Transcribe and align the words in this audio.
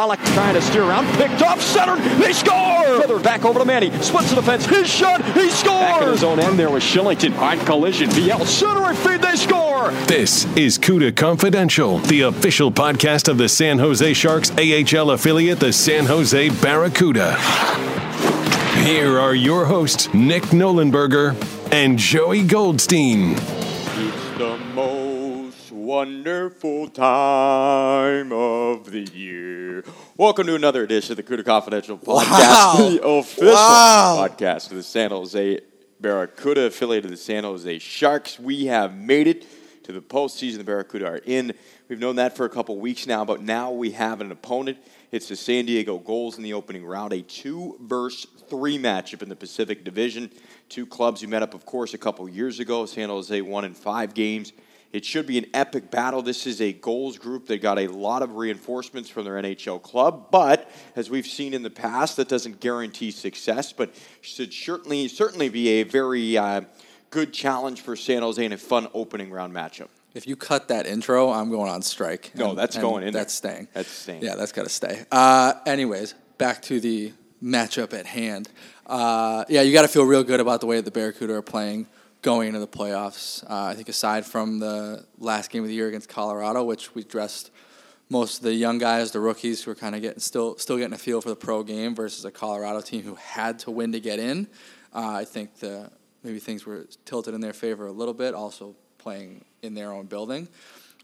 Pollock 0.00 0.20
trying 0.32 0.54
to 0.54 0.62
steer 0.62 0.84
around, 0.84 1.06
picked 1.18 1.42
off, 1.42 1.60
centered, 1.60 2.02
they 2.18 2.32
score! 2.32 3.02
Feather 3.02 3.20
back 3.20 3.44
over 3.44 3.58
to 3.58 3.66
Manny, 3.66 3.90
splits 4.00 4.30
the 4.30 4.36
defense, 4.36 4.64
his 4.64 4.88
shot, 4.88 5.22
he 5.34 5.50
scores! 5.50 5.66
Back 5.66 6.00
at 6.00 6.08
his 6.08 6.24
own 6.24 6.40
end 6.40 6.58
there 6.58 6.70
was 6.70 6.82
Shillington 6.82 7.36
on 7.38 7.58
collision. 7.66 8.08
Viel 8.08 8.46
center 8.46 8.94
feed, 8.94 9.20
they 9.20 9.36
score! 9.36 9.90
This 10.06 10.46
is 10.56 10.78
CUDA 10.78 11.14
Confidential, 11.14 11.98
the 11.98 12.22
official 12.22 12.72
podcast 12.72 13.28
of 13.28 13.36
the 13.36 13.46
San 13.46 13.78
Jose 13.78 14.14
Sharks 14.14 14.50
AHL 14.52 15.10
affiliate, 15.10 15.60
the 15.60 15.70
San 15.70 16.06
Jose 16.06 16.48
Barracuda. 16.62 17.36
Here 18.82 19.18
are 19.18 19.34
your 19.34 19.66
hosts, 19.66 20.08
Nick 20.14 20.44
Nollenberger 20.44 21.36
and 21.70 21.98
Joey 21.98 22.42
Goldstein. 22.42 23.36
It's 25.90 25.96
the 25.96 26.04
most 26.04 26.24
wonderful 26.24 26.88
time 26.88 28.32
of 28.32 28.92
the 28.92 29.08
year. 29.12 29.82
Welcome 30.16 30.46
to 30.46 30.54
another 30.54 30.84
edition 30.84 31.12
of 31.12 31.16
the 31.16 31.22
CUDA 31.24 31.44
Confidential 31.44 31.98
podcast, 31.98 32.28
Wow. 32.30 32.76
the 32.78 33.02
official 33.02 33.52
Wow. 33.54 34.28
podcast 34.28 34.70
of 34.70 34.76
the 34.76 34.84
San 34.84 35.10
Jose 35.10 35.60
Barracuda, 36.00 36.66
affiliate 36.66 37.04
of 37.06 37.10
the 37.10 37.16
San 37.16 37.42
Jose 37.42 37.78
Sharks. 37.80 38.38
We 38.38 38.66
have 38.66 38.94
made 38.94 39.26
it 39.26 39.44
to 39.82 39.90
the 39.90 40.00
postseason. 40.00 40.58
The 40.58 40.64
Barracuda 40.64 41.06
are 41.06 41.20
in. 41.24 41.54
We've 41.88 41.98
known 41.98 42.14
that 42.16 42.36
for 42.36 42.44
a 42.44 42.50
couple 42.50 42.78
weeks 42.78 43.08
now, 43.08 43.24
but 43.24 43.42
now 43.42 43.72
we 43.72 43.90
have 43.90 44.20
an 44.20 44.30
opponent. 44.30 44.78
It's 45.10 45.26
the 45.28 45.34
San 45.34 45.66
Diego 45.66 45.98
Gulls 45.98 46.36
in 46.36 46.44
the 46.44 46.52
opening 46.52 46.84
round, 46.84 47.12
a 47.12 47.22
two 47.22 47.76
versus 47.80 48.28
three 48.48 48.78
matchup 48.78 49.22
in 49.24 49.28
the 49.28 49.34
Pacific 49.34 49.82
Division. 49.82 50.30
Two 50.68 50.86
clubs 50.86 51.20
who 51.20 51.26
met 51.26 51.42
up, 51.42 51.52
of 51.52 51.66
course, 51.66 51.94
a 51.94 51.98
couple 51.98 52.28
years 52.28 52.60
ago. 52.60 52.86
San 52.86 53.08
Jose 53.08 53.40
won 53.40 53.64
in 53.64 53.74
five 53.74 54.14
games. 54.14 54.52
It 54.92 55.04
should 55.04 55.26
be 55.26 55.38
an 55.38 55.46
epic 55.54 55.90
battle. 55.90 56.20
This 56.20 56.46
is 56.46 56.60
a 56.60 56.72
Gulls 56.72 57.16
group 57.16 57.46
that 57.46 57.62
got 57.62 57.78
a 57.78 57.86
lot 57.86 58.22
of 58.22 58.34
reinforcements 58.34 59.08
from 59.08 59.24
their 59.24 59.34
NHL 59.34 59.80
club, 59.80 60.30
but 60.32 60.68
as 60.96 61.08
we've 61.08 61.26
seen 61.26 61.54
in 61.54 61.62
the 61.62 61.70
past, 61.70 62.16
that 62.16 62.28
doesn't 62.28 62.58
guarantee 62.58 63.12
success. 63.12 63.72
But 63.72 63.94
should 64.20 64.52
certainly 64.52 65.06
certainly 65.06 65.48
be 65.48 65.68
a 65.68 65.82
very 65.84 66.36
uh, 66.36 66.62
good 67.10 67.32
challenge 67.32 67.82
for 67.82 67.94
San 67.94 68.22
Jose 68.22 68.44
and 68.44 68.52
a 68.52 68.58
fun 68.58 68.88
opening 68.92 69.30
round 69.30 69.54
matchup. 69.54 69.88
If 70.12 70.26
you 70.26 70.34
cut 70.34 70.66
that 70.68 70.86
intro, 70.86 71.30
I'm 71.30 71.50
going 71.50 71.70
on 71.70 71.82
strike. 71.82 72.32
No, 72.34 72.54
that's 72.54 72.76
going 72.76 73.04
in 73.04 73.12
there. 73.12 73.22
That's 73.22 73.34
staying. 73.34 73.68
That's 73.72 73.88
staying. 73.88 74.24
Yeah, 74.24 74.34
that's 74.34 74.50
got 74.50 74.64
to 74.64 74.68
stay. 74.68 75.04
Uh, 75.12 75.54
anyways, 75.66 76.14
back 76.36 76.62
to 76.62 76.80
the 76.80 77.12
matchup 77.40 77.92
at 77.92 78.06
hand. 78.06 78.48
Uh, 78.86 79.44
yeah, 79.48 79.62
you 79.62 79.72
got 79.72 79.82
to 79.82 79.88
feel 79.88 80.04
real 80.04 80.24
good 80.24 80.40
about 80.40 80.60
the 80.60 80.66
way 80.66 80.80
the 80.80 80.90
Barracuda 80.90 81.34
are 81.34 81.42
playing 81.42 81.86
going 82.22 82.48
into 82.48 82.60
the 82.60 82.68
playoffs. 82.68 83.42
Uh, 83.44 83.66
I 83.66 83.74
think 83.74 83.88
aside 83.88 84.26
from 84.26 84.58
the 84.58 85.06
last 85.18 85.50
game 85.50 85.62
of 85.62 85.68
the 85.68 85.74
year 85.74 85.88
against 85.88 86.08
Colorado, 86.08 86.62
which 86.64 86.94
we 86.94 87.02
dressed 87.02 87.50
most 88.08 88.38
of 88.38 88.44
the 88.44 88.54
young 88.54 88.78
guys, 88.78 89.12
the 89.12 89.20
rookies, 89.20 89.62
who 89.62 89.70
are 89.70 89.76
kind 89.76 89.94
of 89.94 90.02
getting 90.02 90.18
still 90.20 90.58
still 90.58 90.76
getting 90.76 90.92
a 90.92 90.98
feel 90.98 91.20
for 91.20 91.28
the 91.28 91.36
pro 91.36 91.62
game 91.62 91.94
versus 91.94 92.24
a 92.24 92.30
Colorado 92.30 92.80
team 92.80 93.02
who 93.02 93.14
had 93.14 93.58
to 93.60 93.70
win 93.70 93.92
to 93.92 94.00
get 94.00 94.18
in. 94.18 94.48
Uh, 94.92 95.12
I 95.12 95.24
think 95.24 95.56
the 95.56 95.90
maybe 96.22 96.38
things 96.38 96.66
were 96.66 96.86
tilted 97.04 97.34
in 97.34 97.40
their 97.40 97.52
favor 97.52 97.86
a 97.86 97.92
little 97.92 98.14
bit. 98.14 98.34
Also 98.34 98.74
playing 98.98 99.44
in 99.62 99.74
their 99.74 99.92
own 99.92 100.06
building, 100.06 100.48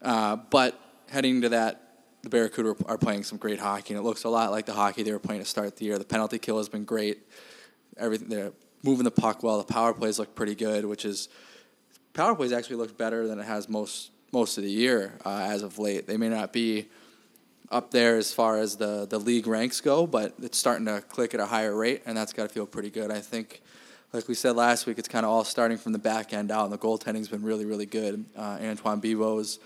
uh, 0.02 0.36
but 0.36 0.78
heading 1.08 1.36
into 1.36 1.50
that. 1.50 1.82
The 2.22 2.30
Barracuda 2.30 2.74
are 2.86 2.98
playing 2.98 3.22
some 3.22 3.38
great 3.38 3.60
hockey, 3.60 3.94
and 3.94 4.00
it 4.00 4.02
looks 4.02 4.24
a 4.24 4.28
lot 4.28 4.50
like 4.50 4.66
the 4.66 4.72
hockey 4.72 5.04
they 5.04 5.12
were 5.12 5.20
playing 5.20 5.42
to 5.42 5.46
start 5.46 5.76
the 5.76 5.84
year. 5.84 5.96
The 5.96 6.04
penalty 6.04 6.40
kill 6.40 6.56
has 6.56 6.68
been 6.68 6.82
great. 6.82 7.18
Everything 7.96 8.52
moving 8.86 9.04
the 9.04 9.10
puck 9.10 9.42
well. 9.42 9.58
The 9.58 9.72
power 9.72 9.92
plays 9.92 10.18
look 10.18 10.34
pretty 10.34 10.54
good, 10.54 10.84
which 10.84 11.04
is 11.04 11.28
power 12.14 12.34
plays 12.34 12.52
actually 12.52 12.76
looks 12.76 12.92
better 12.92 13.26
than 13.26 13.38
it 13.38 13.44
has 13.44 13.68
most 13.68 14.10
most 14.32 14.58
of 14.58 14.64
the 14.64 14.70
year 14.70 15.12
uh, 15.24 15.48
as 15.50 15.62
of 15.62 15.78
late. 15.78 16.06
They 16.06 16.16
may 16.16 16.28
not 16.28 16.52
be 16.52 16.88
up 17.70 17.90
there 17.90 18.16
as 18.16 18.32
far 18.32 18.58
as 18.58 18.76
the 18.76 19.06
the 19.06 19.18
league 19.18 19.46
ranks 19.46 19.80
go, 19.80 20.06
but 20.06 20.34
it's 20.42 20.58
starting 20.58 20.86
to 20.86 21.00
click 21.00 21.34
at 21.34 21.40
a 21.40 21.46
higher 21.46 21.74
rate, 21.74 22.02
and 22.06 22.16
that's 22.16 22.32
got 22.32 22.48
to 22.48 22.48
feel 22.48 22.66
pretty 22.66 22.90
good. 22.90 23.10
I 23.10 23.20
think, 23.20 23.60
like 24.12 24.28
we 24.28 24.34
said 24.34 24.56
last 24.56 24.86
week, 24.86 24.98
it's 24.98 25.08
kind 25.08 25.26
of 25.26 25.32
all 25.32 25.44
starting 25.44 25.78
from 25.78 25.92
the 25.92 25.98
back 25.98 26.32
end 26.32 26.50
out, 26.50 26.64
and 26.64 26.72
the 26.72 26.78
goaltending's 26.78 27.28
been 27.28 27.42
really 27.42 27.64
really 27.64 27.86
good. 27.86 28.24
Uh, 28.36 28.58
Antoine 28.60 29.00
Bibeau's 29.00 29.58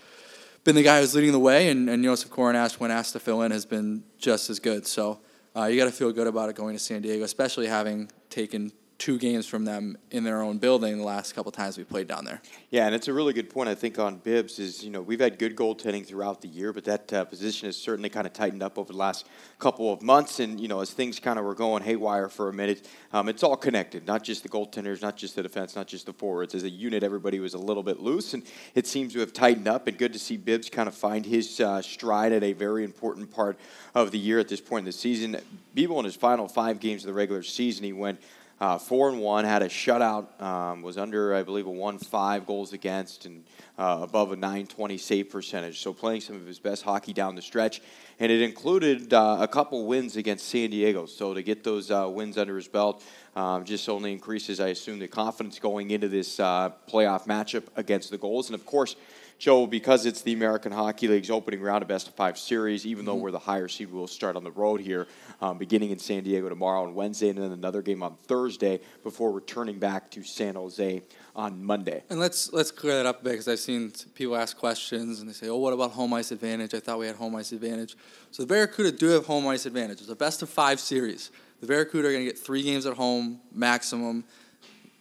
been 0.63 0.75
the 0.75 0.83
guy 0.83 0.99
who's 0.99 1.15
leading 1.15 1.31
the 1.31 1.39
way, 1.39 1.69
and, 1.69 1.89
and 1.89 2.03
Josef 2.03 2.29
Korenar, 2.29 2.71
when 2.79 2.91
asked 2.91 3.13
to 3.13 3.19
fill 3.19 3.41
in, 3.41 3.51
has 3.51 3.65
been 3.65 4.03
just 4.19 4.49
as 4.49 4.59
good. 4.59 4.85
So 4.85 5.19
uh, 5.55 5.65
you 5.65 5.77
got 5.77 5.85
to 5.85 5.91
feel 5.91 6.11
good 6.11 6.27
about 6.27 6.49
it 6.49 6.55
going 6.55 6.75
to 6.75 6.79
San 6.79 7.01
Diego, 7.01 7.23
especially 7.23 7.67
having 7.67 8.11
taken 8.29 8.71
two 9.01 9.17
games 9.17 9.47
from 9.47 9.65
them 9.65 9.97
in 10.11 10.23
their 10.23 10.43
own 10.43 10.59
building 10.59 10.95
the 10.99 11.03
last 11.03 11.33
couple 11.33 11.51
times 11.51 11.75
we 11.75 11.83
played 11.83 12.05
down 12.05 12.23
there. 12.23 12.39
Yeah, 12.69 12.85
and 12.85 12.93
it's 12.93 13.07
a 13.07 13.13
really 13.13 13.33
good 13.33 13.49
point, 13.49 13.67
I 13.67 13.73
think, 13.73 13.97
on 13.97 14.17
Bibbs 14.17 14.59
is, 14.59 14.83
you 14.83 14.91
know, 14.91 15.01
we've 15.01 15.19
had 15.19 15.39
good 15.39 15.55
goaltending 15.55 16.05
throughout 16.05 16.39
the 16.39 16.47
year, 16.47 16.71
but 16.71 16.83
that 16.83 17.11
uh, 17.11 17.25
position 17.25 17.67
has 17.67 17.75
certainly 17.75 18.09
kind 18.09 18.27
of 18.27 18.33
tightened 18.33 18.61
up 18.61 18.77
over 18.77 18.93
the 18.93 18.99
last 18.99 19.25
couple 19.57 19.91
of 19.91 20.03
months. 20.03 20.39
And, 20.39 20.59
you 20.59 20.67
know, 20.67 20.81
as 20.81 20.91
things 20.91 21.19
kind 21.19 21.39
of 21.39 21.45
were 21.45 21.55
going 21.55 21.81
haywire 21.81 22.29
for 22.29 22.47
a 22.47 22.53
minute, 22.53 22.87
um, 23.11 23.27
it's 23.27 23.41
all 23.41 23.57
connected, 23.57 24.05
not 24.05 24.23
just 24.23 24.43
the 24.43 24.49
goaltenders, 24.49 25.01
not 25.01 25.17
just 25.17 25.35
the 25.35 25.41
defense, 25.41 25.75
not 25.75 25.87
just 25.87 26.05
the 26.05 26.13
forwards. 26.13 26.53
As 26.53 26.61
a 26.61 26.69
unit, 26.69 27.01
everybody 27.01 27.39
was 27.39 27.55
a 27.55 27.57
little 27.57 27.81
bit 27.81 27.99
loose, 27.99 28.35
and 28.35 28.43
it 28.75 28.85
seems 28.85 29.13
to 29.13 29.19
have 29.21 29.33
tightened 29.33 29.67
up. 29.67 29.87
And 29.87 29.97
good 29.97 30.13
to 30.13 30.19
see 30.19 30.37
Bibbs 30.37 30.69
kind 30.69 30.87
of 30.87 30.93
find 30.93 31.25
his 31.25 31.59
uh, 31.59 31.81
stride 31.81 32.33
at 32.33 32.43
a 32.43 32.53
very 32.53 32.83
important 32.83 33.31
part 33.31 33.57
of 33.95 34.11
the 34.11 34.19
year 34.19 34.37
at 34.37 34.47
this 34.47 34.61
point 34.61 34.81
in 34.81 34.85
the 34.85 34.91
season. 34.91 35.37
Bibeau 35.75 35.97
in 35.97 36.05
his 36.05 36.15
final 36.15 36.47
five 36.47 36.79
games 36.79 37.01
of 37.01 37.07
the 37.07 37.13
regular 37.13 37.41
season, 37.41 37.83
he 37.83 37.93
went 37.93 38.19
uh, 38.61 38.77
four 38.77 39.09
and 39.09 39.19
one, 39.19 39.43
had 39.43 39.63
a 39.63 39.67
shutout, 39.67 40.39
um, 40.39 40.83
was 40.83 40.95
under, 40.95 41.33
I 41.33 41.41
believe, 41.41 41.65
a 41.65 41.71
one 41.71 41.97
five 41.97 42.45
goals 42.45 42.73
against 42.73 43.25
and 43.25 43.43
uh, 43.79 44.01
above 44.03 44.31
a 44.31 44.35
920 44.35 44.99
save 44.99 45.31
percentage. 45.31 45.79
So 45.79 45.93
playing 45.93 46.21
some 46.21 46.35
of 46.35 46.45
his 46.45 46.59
best 46.59 46.83
hockey 46.83 47.11
down 47.11 47.33
the 47.33 47.41
stretch, 47.41 47.81
and 48.19 48.31
it 48.31 48.39
included 48.39 49.15
uh, 49.15 49.37
a 49.39 49.47
couple 49.47 49.87
wins 49.87 50.15
against 50.15 50.47
San 50.47 50.69
Diego. 50.69 51.07
So 51.07 51.33
to 51.33 51.41
get 51.41 51.63
those 51.63 51.89
uh, 51.89 52.07
wins 52.07 52.37
under 52.37 52.55
his 52.55 52.67
belt 52.67 53.03
um, 53.35 53.65
just 53.65 53.89
only 53.89 54.11
increases, 54.11 54.59
I 54.59 54.67
assume, 54.67 54.99
the 54.99 55.07
confidence 55.07 55.57
going 55.57 55.89
into 55.89 56.07
this 56.07 56.39
uh, 56.39 56.69
playoff 56.87 57.25
matchup 57.25 57.63
against 57.75 58.11
the 58.11 58.19
Gulls. 58.19 58.47
And 58.47 58.53
of 58.53 58.63
course. 58.65 58.95
Joe, 59.41 59.65
because 59.65 60.05
it's 60.05 60.21
the 60.21 60.33
American 60.33 60.71
Hockey 60.71 61.07
League's 61.07 61.31
opening 61.31 61.61
round 61.61 61.81
of 61.81 61.87
best 61.87 62.07
of 62.07 62.13
five 62.13 62.37
series, 62.37 62.85
even 62.85 63.05
though 63.05 63.15
we're 63.15 63.31
the 63.31 63.39
higher 63.39 63.67
seed, 63.67 63.91
we'll 63.91 64.05
start 64.05 64.35
on 64.35 64.43
the 64.43 64.51
road 64.51 64.79
here, 64.79 65.07
um, 65.41 65.57
beginning 65.57 65.89
in 65.89 65.97
San 65.97 66.23
Diego 66.23 66.47
tomorrow 66.47 66.85
and 66.85 66.93
Wednesday, 66.93 67.29
and 67.29 67.39
then 67.39 67.51
another 67.51 67.81
game 67.81 68.03
on 68.03 68.13
Thursday 68.27 68.79
before 69.01 69.31
returning 69.31 69.79
back 69.79 70.11
to 70.11 70.21
San 70.21 70.53
Jose 70.53 71.01
on 71.35 71.63
Monday. 71.63 72.03
And 72.11 72.19
let's 72.19 72.53
let's 72.53 72.69
clear 72.69 72.97
that 72.97 73.07
up 73.07 73.21
a 73.21 73.23
bit 73.23 73.31
because 73.31 73.47
I've 73.47 73.57
seen 73.57 73.91
people 74.13 74.35
ask 74.35 74.55
questions 74.55 75.21
and 75.21 75.27
they 75.27 75.33
say, 75.33 75.49
"Oh, 75.49 75.57
what 75.57 75.73
about 75.73 75.89
home 75.89 76.13
ice 76.13 76.31
advantage?" 76.31 76.75
I 76.75 76.79
thought 76.79 76.99
we 76.99 77.07
had 77.07 77.15
home 77.15 77.35
ice 77.35 77.51
advantage. 77.51 77.97
So 78.29 78.43
the 78.43 78.47
Barracuda 78.47 78.91
do 78.91 79.07
have 79.07 79.25
home 79.25 79.47
ice 79.47 79.65
advantage. 79.65 80.01
It's 80.01 80.09
a 80.09 80.15
best 80.15 80.43
of 80.43 80.49
five 80.51 80.79
series. 80.79 81.31
The 81.61 81.65
Barracuda 81.65 82.09
are 82.09 82.11
going 82.11 82.23
to 82.23 82.31
get 82.31 82.37
three 82.37 82.61
games 82.61 82.85
at 82.85 82.93
home 82.93 83.39
maximum. 83.51 84.23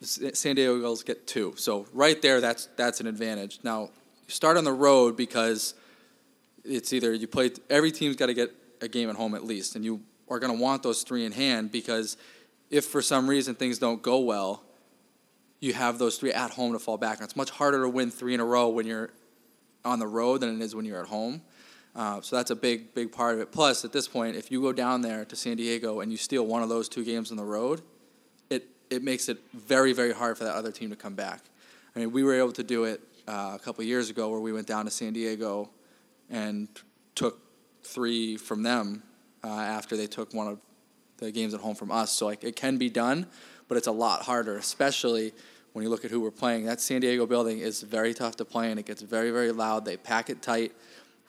The 0.01 0.35
San 0.35 0.57
Diego 0.57 0.79
Eagles 0.79 1.03
get 1.03 1.27
two. 1.27 1.53
So 1.59 1.85
right 1.93 2.23
there, 2.23 2.41
that's 2.41 2.71
that's 2.77 3.01
an 3.03 3.07
advantage. 3.07 3.59
Now 3.63 3.91
start 4.31 4.57
on 4.57 4.65
the 4.65 4.73
road 4.73 5.17
because 5.17 5.75
it's 6.65 6.93
either 6.93 7.13
you 7.13 7.27
play 7.27 7.51
every 7.69 7.93
team's 7.93 8.17
got 8.17 8.27
to 8.27 8.35
get 8.35 8.51
a 8.81 8.89
game 8.89 9.11
at 9.11 9.17
home 9.17 9.35
at 9.35 9.45
least, 9.45 9.77
and 9.77 9.85
you 9.85 10.01
are 10.29 10.39
going 10.39 10.55
to 10.55 10.61
want 10.61 10.83
those 10.83 11.03
three 11.03 11.25
in 11.25 11.33
hand 11.33 11.71
because 11.71 12.17
if 12.71 12.85
for 12.85 13.03
some 13.03 13.29
reason 13.29 13.55
things 13.55 13.79
don't 13.79 14.03
go 14.03 14.21
well, 14.21 14.63
you 15.59 15.75
have 15.75 15.99
those 15.99 16.17
three 16.17 16.33
at 16.33 16.53
home 16.53 16.73
to 16.73 16.79
fall 16.79 16.97
back 16.97 17.19
on. 17.19 17.25
It's 17.25 17.37
much 17.37 17.51
harder 17.51 17.83
to 17.83 17.89
win 17.89 18.11
three 18.11 18.35
in 18.35 18.41
a 18.41 18.45
row 18.45 18.69
when 18.69 18.87
you're 18.87 19.11
on 19.85 19.99
the 19.99 20.07
road 20.07 20.41
than 20.41 20.57
it 20.57 20.65
is 20.65 20.75
when 20.75 20.85
you're 20.85 21.01
at 21.01 21.09
home. 21.09 21.43
Uh, 21.95 22.21
so 22.21 22.37
that's 22.37 22.51
a 22.51 22.57
big, 22.57 22.95
big 22.95 23.11
part 23.11 23.35
of 23.35 23.41
it. 23.41 23.51
Plus, 23.51 23.85
at 23.85 23.93
this 23.93 24.07
point, 24.07 24.37
if 24.37 24.51
you 24.51 24.63
go 24.63 24.73
down 24.73 25.01
there 25.01 25.25
to 25.25 25.37
San 25.37 25.57
Diego 25.57 26.01
and 26.01 26.13
you 26.13 26.17
steal 26.17 26.47
one 26.47 26.63
of 26.63 26.69
those 26.69 26.89
two 26.89 27.05
games 27.05 27.31
on 27.31 27.37
the 27.37 27.45
road, 27.45 27.83
it 28.49 28.69
it 28.89 29.03
makes 29.03 29.29
it 29.29 29.39
very, 29.53 29.93
very 29.93 30.13
hard 30.13 30.39
for 30.39 30.45
that 30.45 30.55
other 30.55 30.71
team 30.71 30.91
to 30.91 30.97
come 30.97 31.15
back. 31.15 31.41
I 31.95 31.99
mean, 31.99 32.13
we 32.13 32.23
were 32.23 32.35
able 32.35 32.53
to 32.53 32.63
do 32.63 32.85
it 32.85 33.01
uh, 33.31 33.53
a 33.55 33.59
couple 33.61 33.85
years 33.85 34.11
ago 34.11 34.29
where 34.29 34.41
we 34.41 34.53
went 34.53 34.67
down 34.67 34.85
to 34.85 34.91
San 34.91 35.13
Diego 35.13 35.71
and 36.31 36.69
took 37.15 37.39
three 37.85 38.37
from 38.37 38.63
them 38.65 39.05
uh, 39.45 39.49
after 39.49 39.97
they 39.97 40.07
took 40.09 40.35
one 40.35 40.49
of 40.49 40.59
the 41.19 41.31
games 41.31 41.55
at 41.55 41.61
home 41.61 41.77
from 41.77 41.93
us. 41.93 42.11
So 42.11 42.27
like 42.27 42.43
it 42.43 42.57
can 42.57 42.77
be 42.77 42.91
done, 42.91 43.27
but 43.69 43.77
it's 43.77 43.87
a 43.87 43.93
lot 43.93 44.23
harder, 44.23 44.57
especially 44.57 45.33
when 45.73 45.85
you 45.85 45.91
look 45.91 46.05
at 46.05 46.11
who 46.11 46.21
we're 46.21 46.33
playing. 46.33 46.65
That 46.65 46.81
San 46.81 47.01
Diego 47.01 47.25
building 47.25 47.61
is 47.61 47.83
very 47.83 48.15
tough 48.15 48.37
to 48.37 48.45
play 48.45 48.73
in. 48.73 48.79
It 48.79 48.87
gets 48.87 49.03
very 49.03 49.31
very 49.31 49.53
loud. 49.53 49.85
They 49.85 49.97
pack 49.97 50.29
it 50.29 50.43
tight, 50.43 50.73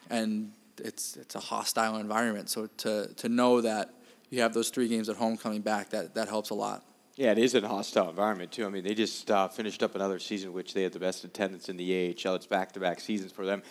and 0.09 0.53
it's 0.79 1.17
it's 1.17 1.35
a 1.35 1.39
hostile 1.39 1.97
environment. 1.97 2.49
So 2.49 2.67
to 2.77 3.13
to 3.13 3.29
know 3.29 3.61
that 3.61 3.93
you 4.31 4.41
have 4.41 4.53
those 4.55 4.71
three 4.71 4.87
games 4.87 5.07
at 5.07 5.17
home 5.17 5.37
coming 5.37 5.61
back, 5.61 5.89
that 5.91 6.15
that 6.15 6.29
helps 6.29 6.49
a 6.49 6.55
lot. 6.55 6.83
Yeah, 7.17 7.33
it 7.33 7.39
is 7.39 7.55
a 7.55 7.67
hostile 7.67 8.09
environment 8.09 8.53
too. 8.53 8.65
I 8.65 8.69
mean, 8.69 8.85
they 8.85 8.93
just 8.93 9.29
uh, 9.29 9.49
finished 9.49 9.83
up 9.83 9.95
another 9.95 10.17
season 10.17 10.53
which 10.53 10.73
they 10.73 10.83
had 10.83 10.93
the 10.93 10.99
best 10.99 11.25
attendance 11.25 11.67
in 11.67 11.75
the 11.75 12.15
AHL. 12.25 12.35
It's 12.35 12.45
back-to-back 12.45 13.01
seasons 13.01 13.33
for 13.33 13.45
them. 13.45 13.63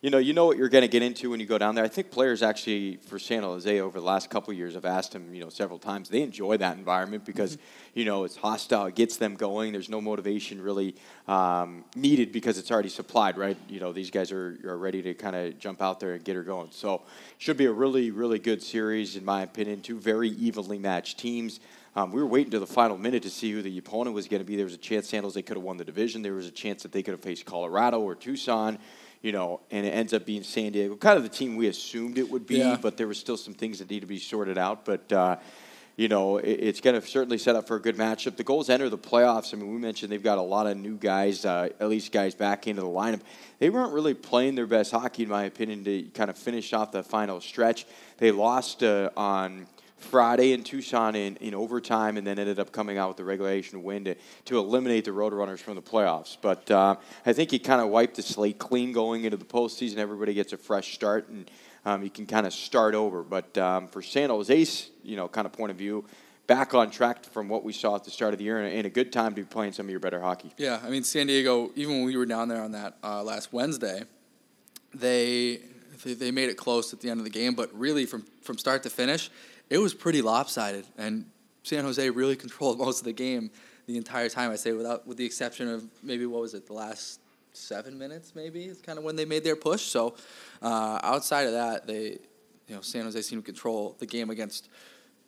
you 0.00 0.08
know, 0.08 0.16
you 0.16 0.32
know 0.32 0.46
what 0.46 0.56
you're 0.56 0.70
going 0.70 0.82
to 0.82 0.88
get 0.88 1.02
into 1.02 1.28
when 1.28 1.38
you 1.38 1.44
go 1.44 1.58
down 1.58 1.74
there. 1.74 1.84
I 1.84 1.88
think 1.88 2.10
players 2.10 2.42
actually 2.42 2.96
for 2.96 3.18
San 3.18 3.42
Jose 3.42 3.80
over 3.80 4.00
the 4.00 4.06
last 4.06 4.30
couple 4.30 4.54
years 4.54 4.72
have 4.72 4.86
asked 4.86 5.14
him, 5.14 5.34
you 5.34 5.40
know, 5.42 5.50
several 5.50 5.78
times. 5.78 6.08
They 6.08 6.22
enjoy 6.22 6.56
that 6.56 6.78
environment 6.78 7.26
because, 7.26 7.56
mm-hmm. 7.56 7.98
you 7.98 8.04
know, 8.06 8.24
it's 8.24 8.36
hostile, 8.36 8.86
it 8.86 8.94
gets 8.94 9.18
them 9.18 9.34
going. 9.34 9.72
There's 9.72 9.90
no 9.90 10.00
motivation 10.00 10.62
really 10.62 10.94
um, 11.26 11.84
needed 11.94 12.32
because 12.32 12.56
it's 12.56 12.70
already 12.70 12.88
supplied, 12.88 13.36
right? 13.36 13.58
You 13.68 13.80
know, 13.80 13.92
these 13.92 14.10
guys 14.10 14.32
are, 14.32 14.58
are 14.64 14.78
ready 14.78 15.02
to 15.02 15.12
kind 15.12 15.36
of 15.36 15.58
jump 15.58 15.82
out 15.82 16.00
there 16.00 16.14
and 16.14 16.24
get 16.24 16.36
her 16.36 16.42
going. 16.42 16.68
So, 16.70 17.02
should 17.36 17.58
be 17.58 17.66
a 17.66 17.72
really, 17.72 18.12
really 18.12 18.38
good 18.38 18.62
series 18.62 19.14
in 19.14 19.26
my 19.26 19.42
opinion. 19.42 19.82
Two 19.82 19.98
very 19.98 20.30
evenly 20.30 20.78
matched 20.78 21.18
teams. 21.18 21.60
Um, 21.98 22.12
we 22.12 22.20
were 22.20 22.28
waiting 22.28 22.52
to 22.52 22.60
the 22.60 22.66
final 22.66 22.96
minute 22.96 23.24
to 23.24 23.30
see 23.30 23.50
who 23.50 23.60
the 23.60 23.76
opponent 23.76 24.14
was 24.14 24.28
going 24.28 24.38
to 24.38 24.44
be. 24.44 24.54
There 24.54 24.64
was 24.64 24.74
a 24.74 24.78
chance 24.78 25.08
San 25.08 25.24
Jose 25.24 25.42
could 25.42 25.56
have 25.56 25.64
won 25.64 25.78
the 25.78 25.84
division. 25.84 26.22
There 26.22 26.34
was 26.34 26.46
a 26.46 26.52
chance 26.52 26.84
that 26.84 26.92
they 26.92 27.02
could 27.02 27.10
have 27.10 27.20
faced 27.20 27.44
Colorado 27.44 28.00
or 28.00 28.14
Tucson 28.14 28.78
you 29.20 29.32
know, 29.32 29.58
and 29.72 29.84
it 29.84 29.90
ends 29.90 30.12
up 30.12 30.24
being 30.24 30.44
San 30.44 30.70
Diego, 30.70 30.94
kind 30.94 31.16
of 31.16 31.24
the 31.24 31.28
team 31.28 31.56
we 31.56 31.66
assumed 31.66 32.18
it 32.18 32.30
would 32.30 32.46
be, 32.46 32.58
yeah. 32.58 32.78
but 32.80 32.96
there 32.96 33.08
was 33.08 33.18
still 33.18 33.36
some 33.36 33.52
things 33.52 33.80
that 33.80 33.90
need 33.90 33.98
to 33.98 34.06
be 34.06 34.20
sorted 34.20 34.56
out. 34.56 34.84
But 34.84 35.10
uh, 35.10 35.38
you 35.96 36.06
know, 36.06 36.38
it, 36.38 36.50
it's 36.50 36.80
going 36.80 37.00
to 37.00 37.04
certainly 37.04 37.36
set 37.36 37.56
up 37.56 37.66
for 37.66 37.74
a 37.74 37.80
good 37.80 37.96
matchup. 37.96 38.36
The 38.36 38.44
Gulls 38.44 38.70
enter 38.70 38.88
the 38.88 38.96
playoffs. 38.96 39.52
I 39.52 39.56
mean, 39.56 39.74
we 39.74 39.80
mentioned 39.80 40.12
they've 40.12 40.22
got 40.22 40.38
a 40.38 40.42
lot 40.42 40.68
of 40.68 40.76
new 40.76 40.96
guys, 40.96 41.44
uh, 41.44 41.70
at 41.80 41.88
least 41.88 42.12
guys 42.12 42.36
back 42.36 42.68
into 42.68 42.80
the 42.80 42.86
lineup. 42.86 43.22
They 43.58 43.70
weren't 43.70 43.92
really 43.92 44.14
playing 44.14 44.54
their 44.54 44.68
best 44.68 44.92
hockey, 44.92 45.24
in 45.24 45.28
my 45.28 45.46
opinion, 45.46 45.82
to 45.82 46.04
kind 46.14 46.30
of 46.30 46.38
finish 46.38 46.72
off 46.72 46.92
the 46.92 47.02
final 47.02 47.40
stretch. 47.40 47.86
They 48.18 48.30
lost 48.30 48.84
uh, 48.84 49.10
on 49.16 49.66
Friday 49.98 50.52
in 50.52 50.62
Tucson 50.62 51.14
in, 51.14 51.36
in 51.36 51.54
overtime, 51.54 52.16
and 52.16 52.26
then 52.26 52.38
ended 52.38 52.58
up 52.58 52.72
coming 52.72 52.98
out 52.98 53.08
with 53.08 53.16
the 53.16 53.24
regulation 53.24 53.82
win 53.82 54.04
to, 54.04 54.14
to 54.46 54.58
eliminate 54.58 55.04
the 55.04 55.10
Roadrunners 55.10 55.58
from 55.58 55.74
the 55.74 55.82
playoffs. 55.82 56.36
But 56.40 56.70
uh, 56.70 56.96
I 57.26 57.32
think 57.32 57.50
he 57.50 57.58
kind 57.58 57.80
of 57.80 57.88
wiped 57.88 58.16
the 58.16 58.22
slate 58.22 58.58
clean 58.58 58.92
going 58.92 59.24
into 59.24 59.36
the 59.36 59.44
postseason. 59.44 59.98
Everybody 59.98 60.34
gets 60.34 60.52
a 60.52 60.56
fresh 60.56 60.94
start, 60.94 61.28
and 61.28 61.50
um, 61.84 62.02
you 62.02 62.10
can 62.10 62.26
kind 62.26 62.46
of 62.46 62.52
start 62.52 62.94
over. 62.94 63.22
But 63.22 63.56
um, 63.58 63.88
for 63.88 64.02
San 64.02 64.30
Jose's, 64.30 64.90
you 65.02 65.16
know, 65.16 65.28
kind 65.28 65.46
of 65.46 65.52
point 65.52 65.70
of 65.70 65.76
view, 65.76 66.04
back 66.46 66.74
on 66.74 66.90
track 66.90 67.24
from 67.26 67.48
what 67.48 67.62
we 67.62 67.72
saw 67.72 67.94
at 67.94 68.04
the 68.04 68.10
start 68.10 68.32
of 68.32 68.38
the 68.38 68.44
year, 68.44 68.60
and 68.60 68.86
a 68.86 68.90
good 68.90 69.12
time 69.12 69.32
to 69.32 69.36
be 69.36 69.44
playing 69.44 69.72
some 69.72 69.86
of 69.86 69.90
your 69.90 70.00
better 70.00 70.20
hockey. 70.20 70.52
Yeah, 70.56 70.80
I 70.82 70.90
mean, 70.90 71.04
San 71.04 71.26
Diego, 71.26 71.70
even 71.76 71.96
when 71.96 72.04
we 72.04 72.16
were 72.16 72.26
down 72.26 72.48
there 72.48 72.62
on 72.62 72.72
that 72.72 72.96
uh, 73.04 73.22
last 73.22 73.52
Wednesday, 73.52 74.02
they 74.94 75.60
they 76.04 76.30
made 76.30 76.48
it 76.48 76.56
close 76.56 76.92
at 76.92 77.00
the 77.00 77.10
end 77.10 77.20
of 77.20 77.24
the 77.24 77.30
game, 77.30 77.54
but 77.54 77.72
really 77.78 78.06
from 78.06 78.24
from 78.42 78.58
start 78.58 78.82
to 78.84 78.90
finish, 78.90 79.30
it 79.70 79.78
was 79.78 79.94
pretty 79.94 80.22
lopsided, 80.22 80.86
and 80.96 81.26
San 81.62 81.84
Jose 81.84 82.10
really 82.10 82.36
controlled 82.44 82.78
most 82.78 83.00
of 83.00 83.04
the 83.04 83.12
game 83.12 83.50
the 83.86 83.96
entire 83.96 84.28
time. 84.28 84.50
I 84.50 84.56
say, 84.56 84.72
without 84.72 85.06
with 85.06 85.16
the 85.16 85.24
exception 85.24 85.68
of 85.68 85.84
maybe 86.02 86.26
what 86.26 86.40
was 86.40 86.54
it, 86.54 86.66
the 86.66 86.74
last 86.74 87.20
seven 87.52 87.98
minutes, 87.98 88.34
maybe 88.34 88.64
is 88.64 88.80
kind 88.80 88.98
of 88.98 89.04
when 89.04 89.16
they 89.16 89.24
made 89.24 89.44
their 89.44 89.56
push. 89.56 89.82
So 89.82 90.14
uh, 90.62 91.00
outside 91.02 91.46
of 91.46 91.52
that, 91.52 91.86
they, 91.86 92.18
you 92.66 92.74
know, 92.74 92.80
San 92.80 93.04
Jose 93.04 93.20
seemed 93.22 93.44
to 93.44 93.46
control 93.46 93.96
the 93.98 94.06
game 94.06 94.30
against 94.30 94.68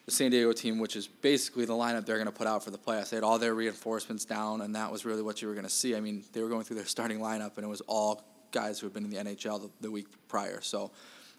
the 0.06 0.12
San 0.12 0.30
Diego 0.30 0.52
team, 0.52 0.78
which 0.78 0.96
is 0.96 1.06
basically 1.06 1.64
the 1.64 1.72
lineup 1.72 2.06
they're 2.06 2.16
going 2.16 2.26
to 2.26 2.32
put 2.32 2.46
out 2.46 2.64
for 2.64 2.70
the 2.70 2.78
playoffs. 2.78 3.10
They 3.10 3.16
had 3.16 3.24
all 3.24 3.38
their 3.38 3.54
reinforcements 3.54 4.24
down, 4.24 4.60
and 4.60 4.74
that 4.74 4.90
was 4.90 5.04
really 5.04 5.22
what 5.22 5.42
you 5.42 5.48
were 5.48 5.54
going 5.54 5.66
to 5.66 5.70
see. 5.70 5.94
I 5.96 6.00
mean, 6.00 6.24
they 6.32 6.42
were 6.42 6.48
going 6.48 6.64
through 6.64 6.76
their 6.76 6.86
starting 6.86 7.18
lineup, 7.18 7.56
and 7.56 7.64
it 7.64 7.68
was 7.68 7.80
all 7.82 8.24
guys 8.52 8.80
who 8.80 8.86
had 8.86 8.94
been 8.94 9.04
in 9.04 9.10
the 9.10 9.16
NHL 9.16 9.60
the, 9.62 9.70
the 9.80 9.90
week 9.90 10.06
prior. 10.28 10.60
So 10.60 10.90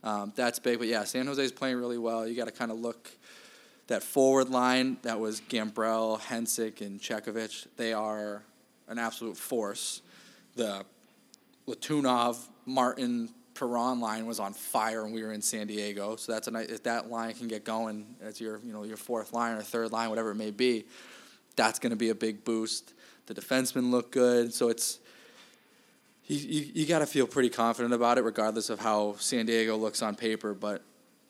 um, 0.03 0.33
that's 0.35 0.59
big. 0.59 0.79
But 0.79 0.87
yeah, 0.87 1.03
San 1.03 1.27
Jose 1.27 1.43
is 1.43 1.51
playing 1.51 1.77
really 1.77 1.97
well. 1.97 2.27
You 2.27 2.35
got 2.35 2.45
to 2.45 2.51
kind 2.51 2.71
of 2.71 2.79
look 2.79 3.11
that 3.87 4.03
forward 4.03 4.49
line 4.49 4.97
that 5.01 5.19
was 5.19 5.41
Gambrell, 5.41 6.19
Hensick, 6.19 6.81
and 6.81 6.99
Chekhovich. 6.99 7.67
They 7.77 7.93
are 7.93 8.43
an 8.87 8.97
absolute 8.97 9.37
force. 9.37 10.01
The 10.55 10.85
Letunov, 11.67 12.37
Martin, 12.65 13.29
Perron 13.53 13.99
line 13.99 14.25
was 14.25 14.39
on 14.39 14.53
fire 14.53 15.03
when 15.03 15.13
we 15.13 15.23
were 15.23 15.33
in 15.33 15.41
San 15.41 15.67
Diego. 15.67 16.15
So 16.15 16.31
that's 16.31 16.47
a 16.47 16.51
nice, 16.51 16.67
if 16.67 16.83
that 16.83 17.09
line 17.09 17.33
can 17.33 17.47
get 17.47 17.63
going 17.63 18.15
as 18.21 18.41
your 18.41 18.59
you 18.63 18.73
know 18.73 18.83
your 18.83 18.97
fourth 18.97 19.33
line 19.33 19.55
or 19.55 19.61
third 19.61 19.91
line, 19.91 20.09
whatever 20.09 20.31
it 20.31 20.35
may 20.35 20.51
be, 20.51 20.85
that's 21.55 21.77
going 21.77 21.91
to 21.91 21.97
be 21.97 22.09
a 22.09 22.15
big 22.15 22.43
boost. 22.43 22.93
The 23.27 23.35
defensemen 23.35 23.91
look 23.91 24.11
good, 24.11 24.53
so 24.53 24.69
it's 24.69 24.99
you, 26.25 26.37
you, 26.37 26.71
you 26.73 26.85
got 26.85 26.99
to 26.99 27.05
feel 27.05 27.27
pretty 27.27 27.49
confident 27.49 27.93
about 27.93 28.17
it, 28.17 28.23
regardless 28.23 28.69
of 28.69 28.79
how 28.79 29.15
San 29.17 29.45
Diego 29.45 29.75
looks 29.77 30.01
on 30.01 30.15
paper. 30.15 30.53
But 30.53 30.83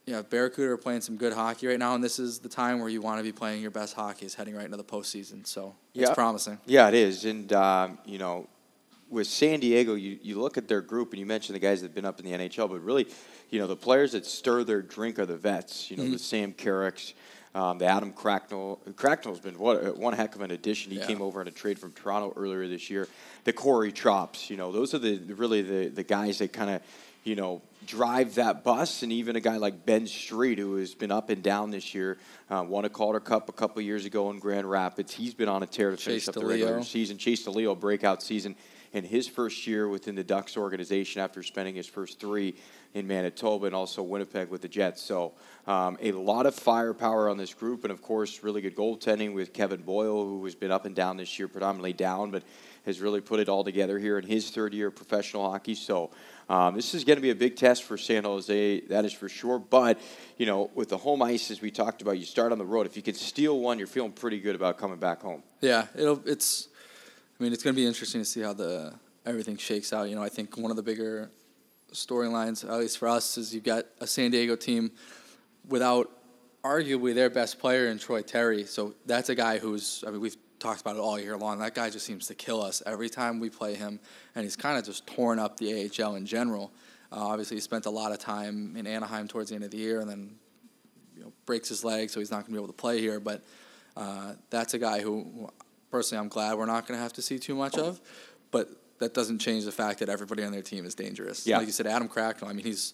yeah, 0.05 0.21
Barracuda 0.21 0.71
are 0.71 0.77
playing 0.77 1.01
some 1.01 1.17
good 1.17 1.33
hockey 1.33 1.67
right 1.67 1.79
now, 1.79 1.95
and 1.95 2.03
this 2.03 2.19
is 2.19 2.39
the 2.39 2.49
time 2.49 2.79
where 2.79 2.89
you 2.89 3.01
want 3.01 3.19
to 3.19 3.23
be 3.23 3.31
playing 3.31 3.61
your 3.61 3.71
best 3.71 3.93
hockey, 3.93 4.25
is 4.25 4.35
heading 4.35 4.55
right 4.55 4.65
into 4.65 4.77
the 4.77 4.83
postseason. 4.83 5.45
So 5.45 5.75
it's 5.93 6.09
yeah. 6.09 6.13
promising. 6.13 6.59
Yeah, 6.65 6.87
it 6.87 6.93
is, 6.93 7.25
and 7.25 7.51
um, 7.53 7.99
you 8.05 8.17
know, 8.17 8.47
with 9.11 9.27
San 9.27 9.59
Diego, 9.59 9.95
you, 9.95 10.17
you 10.23 10.39
look 10.39 10.57
at 10.57 10.67
their 10.67 10.81
group, 10.81 11.11
and 11.11 11.19
you 11.19 11.25
mentioned 11.25 11.55
the 11.55 11.59
guys 11.59 11.81
that 11.81 11.87
have 11.87 11.95
been 11.95 12.05
up 12.05 12.19
in 12.19 12.25
the 12.25 12.31
NHL, 12.31 12.69
but 12.69 12.79
really, 12.79 13.07
you 13.49 13.59
know, 13.59 13.67
the 13.67 13.75
players 13.75 14.13
that 14.13 14.25
stir 14.25 14.63
their 14.63 14.81
drink 14.81 15.19
are 15.19 15.25
the 15.25 15.35
vets. 15.35 15.91
You 15.91 15.97
know, 15.97 16.03
mm-hmm. 16.03 16.13
the 16.13 16.19
Sam 16.19 16.53
Carricks, 16.53 17.13
um, 17.53 17.77
the 17.77 17.85
Adam 17.85 18.13
Cracknell. 18.13 18.79
Cracknell's 18.95 19.39
been 19.39 19.57
what, 19.57 19.97
one 19.97 20.13
heck 20.13 20.35
of 20.35 20.41
an 20.41 20.51
addition. 20.51 20.91
He 20.91 20.99
yeah. 20.99 21.05
came 21.05 21.21
over 21.21 21.41
in 21.41 21.47
a 21.47 21.51
trade 21.51 21.79
from 21.79 21.91
Toronto 21.91 22.33
earlier 22.35 22.67
this 22.67 22.89
year. 22.89 23.07
The 23.43 23.53
Corey 23.53 23.91
Tropps, 23.91 24.49
you 24.49 24.57
know, 24.57 24.71
those 24.71 24.93
are 24.93 24.99
the 24.99 25.17
really 25.33 25.61
the, 25.61 25.87
the 25.89 26.03
guys 26.03 26.39
that 26.39 26.53
kind 26.53 26.69
of, 26.69 26.81
you 27.23 27.35
know, 27.35 27.61
drive 27.85 28.35
that 28.35 28.63
bus. 28.63 29.03
And 29.03 29.11
even 29.11 29.35
a 29.35 29.41
guy 29.41 29.57
like 29.57 29.85
Ben 29.85 30.07
Street, 30.07 30.59
who 30.59 30.77
has 30.77 30.93
been 30.95 31.11
up 31.11 31.29
and 31.29 31.43
down 31.43 31.71
this 31.71 31.93
year, 31.93 32.17
uh, 32.49 32.63
won 32.67 32.85
a 32.85 32.89
Calder 32.89 33.19
Cup 33.19 33.49
a 33.49 33.53
couple 33.53 33.81
years 33.81 34.05
ago 34.05 34.29
in 34.29 34.39
Grand 34.39 34.69
Rapids. 34.69 35.13
He's 35.13 35.33
been 35.33 35.49
on 35.49 35.61
a 35.63 35.67
tear 35.67 35.91
to 35.91 35.97
finish 35.97 36.27
up 36.27 36.35
the 36.35 36.45
regular 36.45 36.83
season. 36.83 37.17
Chase 37.17 37.45
DeLeo 37.45 37.77
breakout 37.77 38.23
season 38.23 38.55
in 38.93 39.03
his 39.03 39.27
first 39.27 39.67
year 39.67 39.87
within 39.87 40.15
the 40.15 40.23
Ducks 40.23 40.57
organization 40.57 41.21
after 41.21 41.43
spending 41.43 41.75
his 41.75 41.87
first 41.87 42.19
three 42.19 42.55
in 42.93 43.07
Manitoba 43.07 43.67
and 43.67 43.75
also 43.75 44.03
Winnipeg 44.03 44.49
with 44.49 44.61
the 44.61 44.67
Jets. 44.67 45.01
So 45.01 45.33
um, 45.67 45.97
a 46.01 46.11
lot 46.11 46.45
of 46.45 46.55
firepower 46.55 47.29
on 47.29 47.37
this 47.37 47.53
group, 47.53 47.83
and 47.83 47.91
of 47.91 48.01
course, 48.01 48.43
really 48.43 48.61
good 48.61 48.75
goaltending 48.75 49.33
with 49.33 49.53
Kevin 49.53 49.81
Boyle, 49.81 50.25
who 50.25 50.43
has 50.45 50.55
been 50.55 50.71
up 50.71 50.85
and 50.85 50.95
down 50.95 51.17
this 51.17 51.39
year, 51.39 51.47
predominantly 51.47 51.93
down, 51.93 52.31
but 52.31 52.43
has 52.85 52.99
really 52.99 53.21
put 53.21 53.39
it 53.39 53.47
all 53.47 53.63
together 53.63 53.99
here 53.99 54.17
in 54.17 54.25
his 54.25 54.49
third 54.49 54.73
year 54.73 54.87
of 54.87 54.95
professional 54.95 55.49
hockey. 55.49 55.75
So 55.75 56.09
um, 56.49 56.75
this 56.75 56.93
is 56.93 57.03
going 57.03 57.17
to 57.17 57.21
be 57.21 57.29
a 57.29 57.35
big 57.35 57.55
test 57.55 57.83
for 57.83 57.97
San 57.97 58.23
Jose, 58.23 58.81
that 58.81 59.05
is 59.05 59.13
for 59.13 59.29
sure. 59.29 59.59
But 59.59 59.99
you 60.37 60.45
know, 60.45 60.71
with 60.73 60.89
the 60.89 60.97
home 60.97 61.21
ice, 61.21 61.51
as 61.51 61.61
we 61.61 61.71
talked 61.71 62.01
about, 62.01 62.17
you 62.17 62.25
start 62.25 62.51
on 62.51 62.57
the 62.57 62.65
road. 62.65 62.85
If 62.85 62.95
you 62.95 63.03
can 63.03 63.15
steal 63.15 63.59
one, 63.59 63.77
you're 63.77 63.87
feeling 63.87 64.11
pretty 64.11 64.39
good 64.39 64.55
about 64.55 64.77
coming 64.77 64.97
back 64.97 65.21
home. 65.21 65.43
Yeah, 65.61 65.87
it'll. 65.95 66.21
It's. 66.25 66.67
I 67.39 67.43
mean, 67.43 67.53
it's 67.53 67.63
going 67.63 67.75
to 67.75 67.81
be 67.81 67.87
interesting 67.87 68.21
to 68.21 68.25
see 68.25 68.41
how 68.41 68.53
the 68.53 68.93
everything 69.25 69.57
shakes 69.57 69.93
out. 69.93 70.09
You 70.09 70.15
know, 70.15 70.23
I 70.23 70.29
think 70.29 70.57
one 70.57 70.71
of 70.71 70.77
the 70.77 70.83
bigger 70.83 71.31
storylines, 71.93 72.63
at 72.63 72.77
least 72.79 72.97
for 72.97 73.07
us, 73.07 73.37
is 73.37 73.53
you've 73.53 73.63
got 73.63 73.85
a 73.99 74.07
San 74.07 74.31
Diego 74.31 74.55
team 74.55 74.91
without 75.67 76.09
arguably 76.63 77.13
their 77.13 77.29
best 77.29 77.59
player 77.59 77.87
in 77.87 77.97
Troy 77.97 78.21
Terry. 78.21 78.65
So 78.65 78.93
that's 79.05 79.29
a 79.29 79.35
guy 79.35 79.57
who's, 79.57 80.03
I 80.07 80.11
mean, 80.11 80.21
we've 80.21 80.37
talked 80.59 80.81
about 80.81 80.95
it 80.95 80.99
all 80.99 81.19
year 81.19 81.37
long. 81.37 81.59
That 81.59 81.75
guy 81.75 81.89
just 81.89 82.05
seems 82.05 82.27
to 82.27 82.35
kill 82.35 82.61
us 82.61 82.81
every 82.85 83.09
time 83.09 83.39
we 83.39 83.49
play 83.49 83.75
him, 83.75 83.99
and 84.35 84.43
he's 84.43 84.55
kind 84.55 84.77
of 84.77 84.85
just 84.85 85.07
torn 85.07 85.39
up 85.39 85.57
the 85.57 85.89
AHL 85.89 86.15
in 86.15 86.25
general. 86.25 86.71
Uh, 87.11 87.27
obviously, 87.27 87.57
he 87.57 87.61
spent 87.61 87.85
a 87.85 87.89
lot 87.89 88.11
of 88.11 88.19
time 88.19 88.75
in 88.77 88.87
Anaheim 88.87 89.27
towards 89.27 89.49
the 89.49 89.55
end 89.55 89.63
of 89.63 89.71
the 89.71 89.77
year, 89.77 89.99
and 89.99 90.09
then 90.09 90.35
you 91.15 91.23
know, 91.23 91.33
breaks 91.45 91.67
his 91.67 91.83
leg, 91.83 92.09
so 92.09 92.19
he's 92.19 92.31
not 92.31 92.37
going 92.37 92.45
to 92.45 92.51
be 92.51 92.57
able 92.57 92.67
to 92.67 92.73
play 92.73 92.99
here. 93.01 93.19
But 93.19 93.43
uh, 93.97 94.33
that's 94.49 94.73
a 94.73 94.79
guy 94.79 95.01
who, 95.01 95.49
personally, 95.89 96.21
I'm 96.21 96.29
glad 96.29 96.57
we're 96.57 96.65
not 96.67 96.87
going 96.87 96.97
to 96.97 97.03
have 97.03 97.13
to 97.13 97.21
see 97.21 97.37
too 97.37 97.55
much 97.55 97.77
of. 97.77 97.99
But 98.51 98.69
that 99.01 99.13
doesn't 99.13 99.39
change 99.39 99.65
the 99.65 99.71
fact 99.71 99.99
that 99.99 100.09
everybody 100.09 100.43
on 100.43 100.51
their 100.51 100.61
team 100.61 100.85
is 100.85 100.95
dangerous. 100.95 101.45
Yeah. 101.45 101.57
Like 101.57 101.67
you 101.67 101.73
said, 101.73 101.87
Adam 101.87 102.07
Cracknell, 102.07 102.49
I 102.49 102.53
mean, 102.53 102.65
he's 102.65 102.93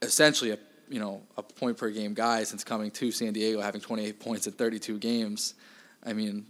essentially 0.00 0.52
a 0.52 0.58
you 0.88 0.98
know 0.98 1.22
a 1.36 1.42
point 1.42 1.76
per 1.76 1.90
game 1.90 2.14
guy 2.14 2.42
since 2.44 2.64
coming 2.64 2.90
to 2.92 3.12
San 3.12 3.32
Diego, 3.32 3.60
having 3.60 3.80
28 3.80 4.18
points 4.18 4.46
in 4.46 4.54
32 4.54 4.98
games. 4.98 5.54
I 6.04 6.14
mean, 6.14 6.46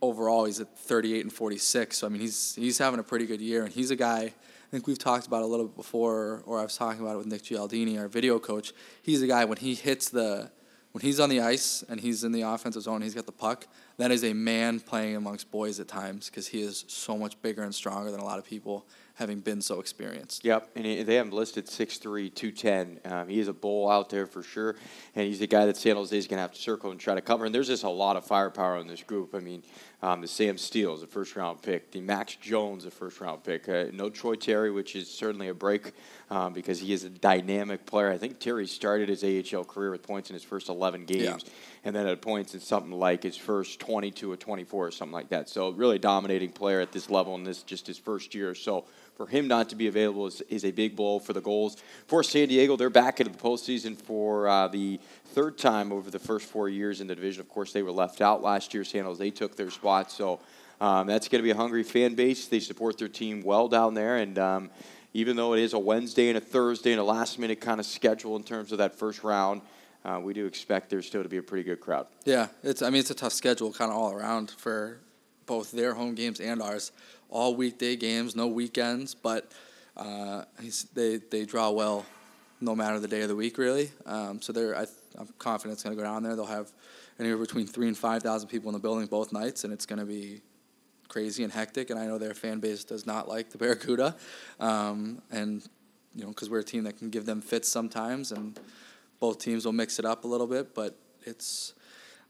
overall 0.00 0.44
he's 0.44 0.60
at 0.60 0.76
38 0.78 1.22
and 1.22 1.32
46. 1.32 1.96
So 1.96 2.06
I 2.06 2.10
mean, 2.10 2.20
he's 2.20 2.54
he's 2.54 2.78
having 2.78 3.00
a 3.00 3.04
pretty 3.04 3.26
good 3.26 3.40
year, 3.40 3.64
and 3.64 3.72
he's 3.72 3.90
a 3.90 3.96
guy. 3.96 4.20
I 4.20 4.70
think 4.70 4.86
we've 4.86 4.98
talked 4.98 5.26
about 5.26 5.42
a 5.42 5.46
little 5.46 5.66
bit 5.66 5.76
before, 5.76 6.42
or 6.46 6.58
I 6.58 6.62
was 6.62 6.76
talking 6.76 7.02
about 7.02 7.14
it 7.14 7.18
with 7.18 7.26
Nick 7.26 7.42
Gialdini, 7.42 7.98
our 7.98 8.08
video 8.08 8.38
coach. 8.38 8.72
He's 9.02 9.20
a 9.20 9.26
guy 9.26 9.44
when 9.44 9.58
he 9.58 9.74
hits 9.74 10.08
the 10.08 10.50
when 10.92 11.00
he's 11.00 11.18
on 11.20 11.30
the 11.30 11.40
ice 11.40 11.82
and 11.88 12.00
he's 12.00 12.22
in 12.22 12.32
the 12.32 12.42
offensive 12.42 12.82
zone, 12.82 13.02
he's 13.02 13.14
got 13.14 13.26
the 13.26 13.32
puck. 13.32 13.66
That 13.96 14.10
is 14.10 14.24
a 14.24 14.32
man 14.34 14.78
playing 14.78 15.16
amongst 15.16 15.50
boys 15.50 15.80
at 15.80 15.88
times 15.88 16.28
because 16.28 16.46
he 16.46 16.62
is 16.62 16.84
so 16.86 17.16
much 17.16 17.40
bigger 17.40 17.62
and 17.62 17.74
stronger 17.74 18.10
than 18.10 18.20
a 18.20 18.24
lot 18.24 18.38
of 18.38 18.44
people, 18.44 18.86
having 19.14 19.40
been 19.40 19.62
so 19.62 19.80
experienced. 19.80 20.44
Yep, 20.44 20.70
and 20.76 20.84
he, 20.84 21.02
they 21.02 21.14
have 21.14 21.26
him 21.26 21.32
listed 21.32 21.66
6'3", 21.66 22.34
210. 22.34 23.00
Um, 23.04 23.28
he 23.28 23.38
is 23.38 23.48
a 23.48 23.52
bull 23.52 23.90
out 23.90 24.10
there 24.10 24.26
for 24.26 24.42
sure, 24.42 24.76
and 25.14 25.26
he's 25.26 25.38
the 25.38 25.46
guy 25.46 25.64
that 25.66 25.76
San 25.76 25.96
Jose 25.96 26.16
is 26.16 26.26
going 26.26 26.38
to 26.38 26.42
have 26.42 26.52
to 26.52 26.60
circle 26.60 26.90
and 26.90 27.00
try 27.00 27.14
to 27.14 27.22
cover. 27.22 27.46
And 27.46 27.54
there's 27.54 27.68
just 27.68 27.84
a 27.84 27.90
lot 27.90 28.16
of 28.16 28.26
firepower 28.26 28.78
in 28.78 28.86
this 28.86 29.02
group. 29.02 29.34
I 29.34 29.40
mean, 29.40 29.62
um, 30.02 30.20
the 30.20 30.26
Sam 30.26 30.58
Steel 30.58 30.94
a 30.94 31.06
first 31.06 31.36
round 31.36 31.62
pick. 31.62 31.92
The 31.92 32.00
Max 32.00 32.34
Jones, 32.36 32.84
a 32.84 32.90
first 32.90 33.20
round 33.20 33.44
pick. 33.44 33.68
Uh, 33.68 33.84
no 33.92 34.10
Troy 34.10 34.34
Terry, 34.34 34.70
which 34.70 34.96
is 34.96 35.08
certainly 35.08 35.48
a 35.48 35.54
break 35.54 35.92
um, 36.28 36.52
because 36.52 36.80
he 36.80 36.92
is 36.92 37.04
a 37.04 37.08
dynamic 37.08 37.86
player. 37.86 38.10
I 38.10 38.18
think 38.18 38.40
Terry 38.40 38.66
started 38.66 39.08
his 39.08 39.22
AHL 39.22 39.64
career 39.64 39.92
with 39.92 40.02
points 40.02 40.28
in 40.30 40.34
his 40.34 40.42
first 40.42 40.68
11 40.68 41.04
games, 41.04 41.22
yeah. 41.44 41.52
and 41.84 41.94
then 41.94 42.06
at 42.06 42.20
points 42.20 42.54
in 42.54 42.60
something 42.60 42.92
like 42.92 43.22
his 43.22 43.36
first 43.36 43.78
22 43.78 44.32
or 44.32 44.36
24 44.36 44.86
or 44.88 44.90
something 44.90 45.12
like 45.12 45.28
that. 45.28 45.48
So 45.48 45.70
really 45.70 45.98
dominating 45.98 46.50
player 46.50 46.80
at 46.80 46.90
this 46.90 47.08
level 47.08 47.36
in 47.36 47.44
this 47.44 47.62
just 47.62 47.86
his 47.86 47.98
first 47.98 48.34
year. 48.34 48.54
So 48.56 48.86
for 49.14 49.26
him 49.26 49.46
not 49.46 49.68
to 49.68 49.76
be 49.76 49.86
available 49.86 50.26
is, 50.26 50.40
is 50.48 50.64
a 50.64 50.70
big 50.70 50.96
blow 50.96 51.18
for 51.18 51.32
the 51.32 51.40
Gulls. 51.40 51.76
For 52.06 52.22
San 52.22 52.48
Diego, 52.48 52.76
they're 52.76 52.90
back 52.90 53.20
into 53.20 53.30
the 53.32 53.38
postseason 53.38 53.96
for 53.96 54.48
uh, 54.48 54.68
the 54.68 54.98
third 55.26 55.58
time 55.58 55.92
over 55.92 56.10
the 56.10 56.18
first 56.18 56.46
four 56.46 56.68
years 56.68 57.00
in 57.00 57.06
the 57.06 57.14
division. 57.14 57.40
Of 57.40 57.48
course, 57.48 57.72
they 57.72 57.82
were 57.82 57.92
left 57.92 58.20
out 58.20 58.42
last 58.42 58.74
year. 58.74 58.84
San 58.84 59.04
Jose 59.04 59.30
took 59.30 59.56
their 59.56 59.70
spot, 59.70 59.91
so 60.00 60.40
um, 60.80 61.06
that's 61.06 61.28
going 61.28 61.40
to 61.40 61.44
be 61.44 61.50
a 61.50 61.56
hungry 61.56 61.82
fan 61.82 62.14
base. 62.14 62.48
They 62.48 62.60
support 62.60 62.98
their 62.98 63.08
team 63.08 63.42
well 63.42 63.68
down 63.68 63.94
there, 63.94 64.16
and 64.16 64.38
um, 64.38 64.70
even 65.14 65.36
though 65.36 65.54
it 65.54 65.60
is 65.60 65.74
a 65.74 65.78
Wednesday 65.78 66.28
and 66.28 66.38
a 66.38 66.40
Thursday 66.40 66.92
and 66.92 67.00
a 67.00 67.04
last 67.04 67.38
minute 67.38 67.60
kind 67.60 67.78
of 67.78 67.86
schedule 67.86 68.36
in 68.36 68.42
terms 68.42 68.72
of 68.72 68.78
that 68.78 68.94
first 68.94 69.22
round, 69.22 69.60
uh, 70.04 70.20
we 70.22 70.34
do 70.34 70.46
expect 70.46 70.90
there 70.90 71.02
still 71.02 71.22
to 71.22 71.28
be 71.28 71.36
a 71.36 71.42
pretty 71.42 71.62
good 71.62 71.80
crowd. 71.80 72.06
Yeah, 72.24 72.48
it's 72.62 72.82
I 72.82 72.90
mean 72.90 73.00
it's 73.00 73.10
a 73.10 73.14
tough 73.14 73.32
schedule 73.32 73.72
kind 73.72 73.90
of 73.90 73.96
all 73.96 74.12
around 74.12 74.50
for 74.50 74.98
both 75.46 75.70
their 75.70 75.94
home 75.94 76.14
games 76.14 76.40
and 76.40 76.60
ours. 76.60 76.92
All 77.30 77.54
weekday 77.54 77.96
games, 77.96 78.34
no 78.34 78.46
weekends, 78.46 79.14
but 79.14 79.52
uh, 79.96 80.44
they 80.94 81.18
they 81.18 81.44
draw 81.44 81.70
well, 81.70 82.04
no 82.60 82.74
matter 82.74 82.98
the 82.98 83.08
day 83.08 83.22
of 83.22 83.28
the 83.28 83.36
week, 83.36 83.58
really. 83.58 83.90
Um, 84.04 84.42
so 84.42 84.52
they're 84.52 84.76
I, 84.76 84.86
am 85.18 85.28
confident 85.38 85.74
it's 85.74 85.82
going 85.82 85.96
to 85.96 86.02
go 86.02 86.06
down 86.06 86.22
there. 86.22 86.34
They'll 86.34 86.46
have 86.46 86.70
anywhere 87.18 87.38
between 87.38 87.66
three 87.66 87.88
and 87.88 87.96
five 87.96 88.22
thousand 88.22 88.48
people 88.48 88.68
in 88.68 88.74
the 88.74 88.80
building 88.80 89.06
both 89.06 89.32
nights, 89.32 89.64
and 89.64 89.72
it's 89.72 89.86
going 89.86 89.98
to 89.98 90.04
be 90.04 90.40
crazy 91.08 91.44
and 91.44 91.52
hectic. 91.52 91.90
And 91.90 91.98
I 91.98 92.06
know 92.06 92.18
their 92.18 92.34
fan 92.34 92.60
base 92.60 92.84
does 92.84 93.06
not 93.06 93.28
like 93.28 93.50
the 93.50 93.58
Barracuda, 93.58 94.16
um, 94.60 95.22
and 95.30 95.66
you 96.14 96.22
know 96.22 96.28
because 96.28 96.50
we're 96.50 96.60
a 96.60 96.64
team 96.64 96.84
that 96.84 96.98
can 96.98 97.10
give 97.10 97.26
them 97.26 97.40
fits 97.40 97.68
sometimes, 97.68 98.32
and 98.32 98.58
both 99.20 99.38
teams 99.38 99.64
will 99.64 99.72
mix 99.72 99.98
it 99.98 100.04
up 100.04 100.24
a 100.24 100.28
little 100.28 100.46
bit. 100.46 100.74
But 100.74 100.96
it's 101.24 101.74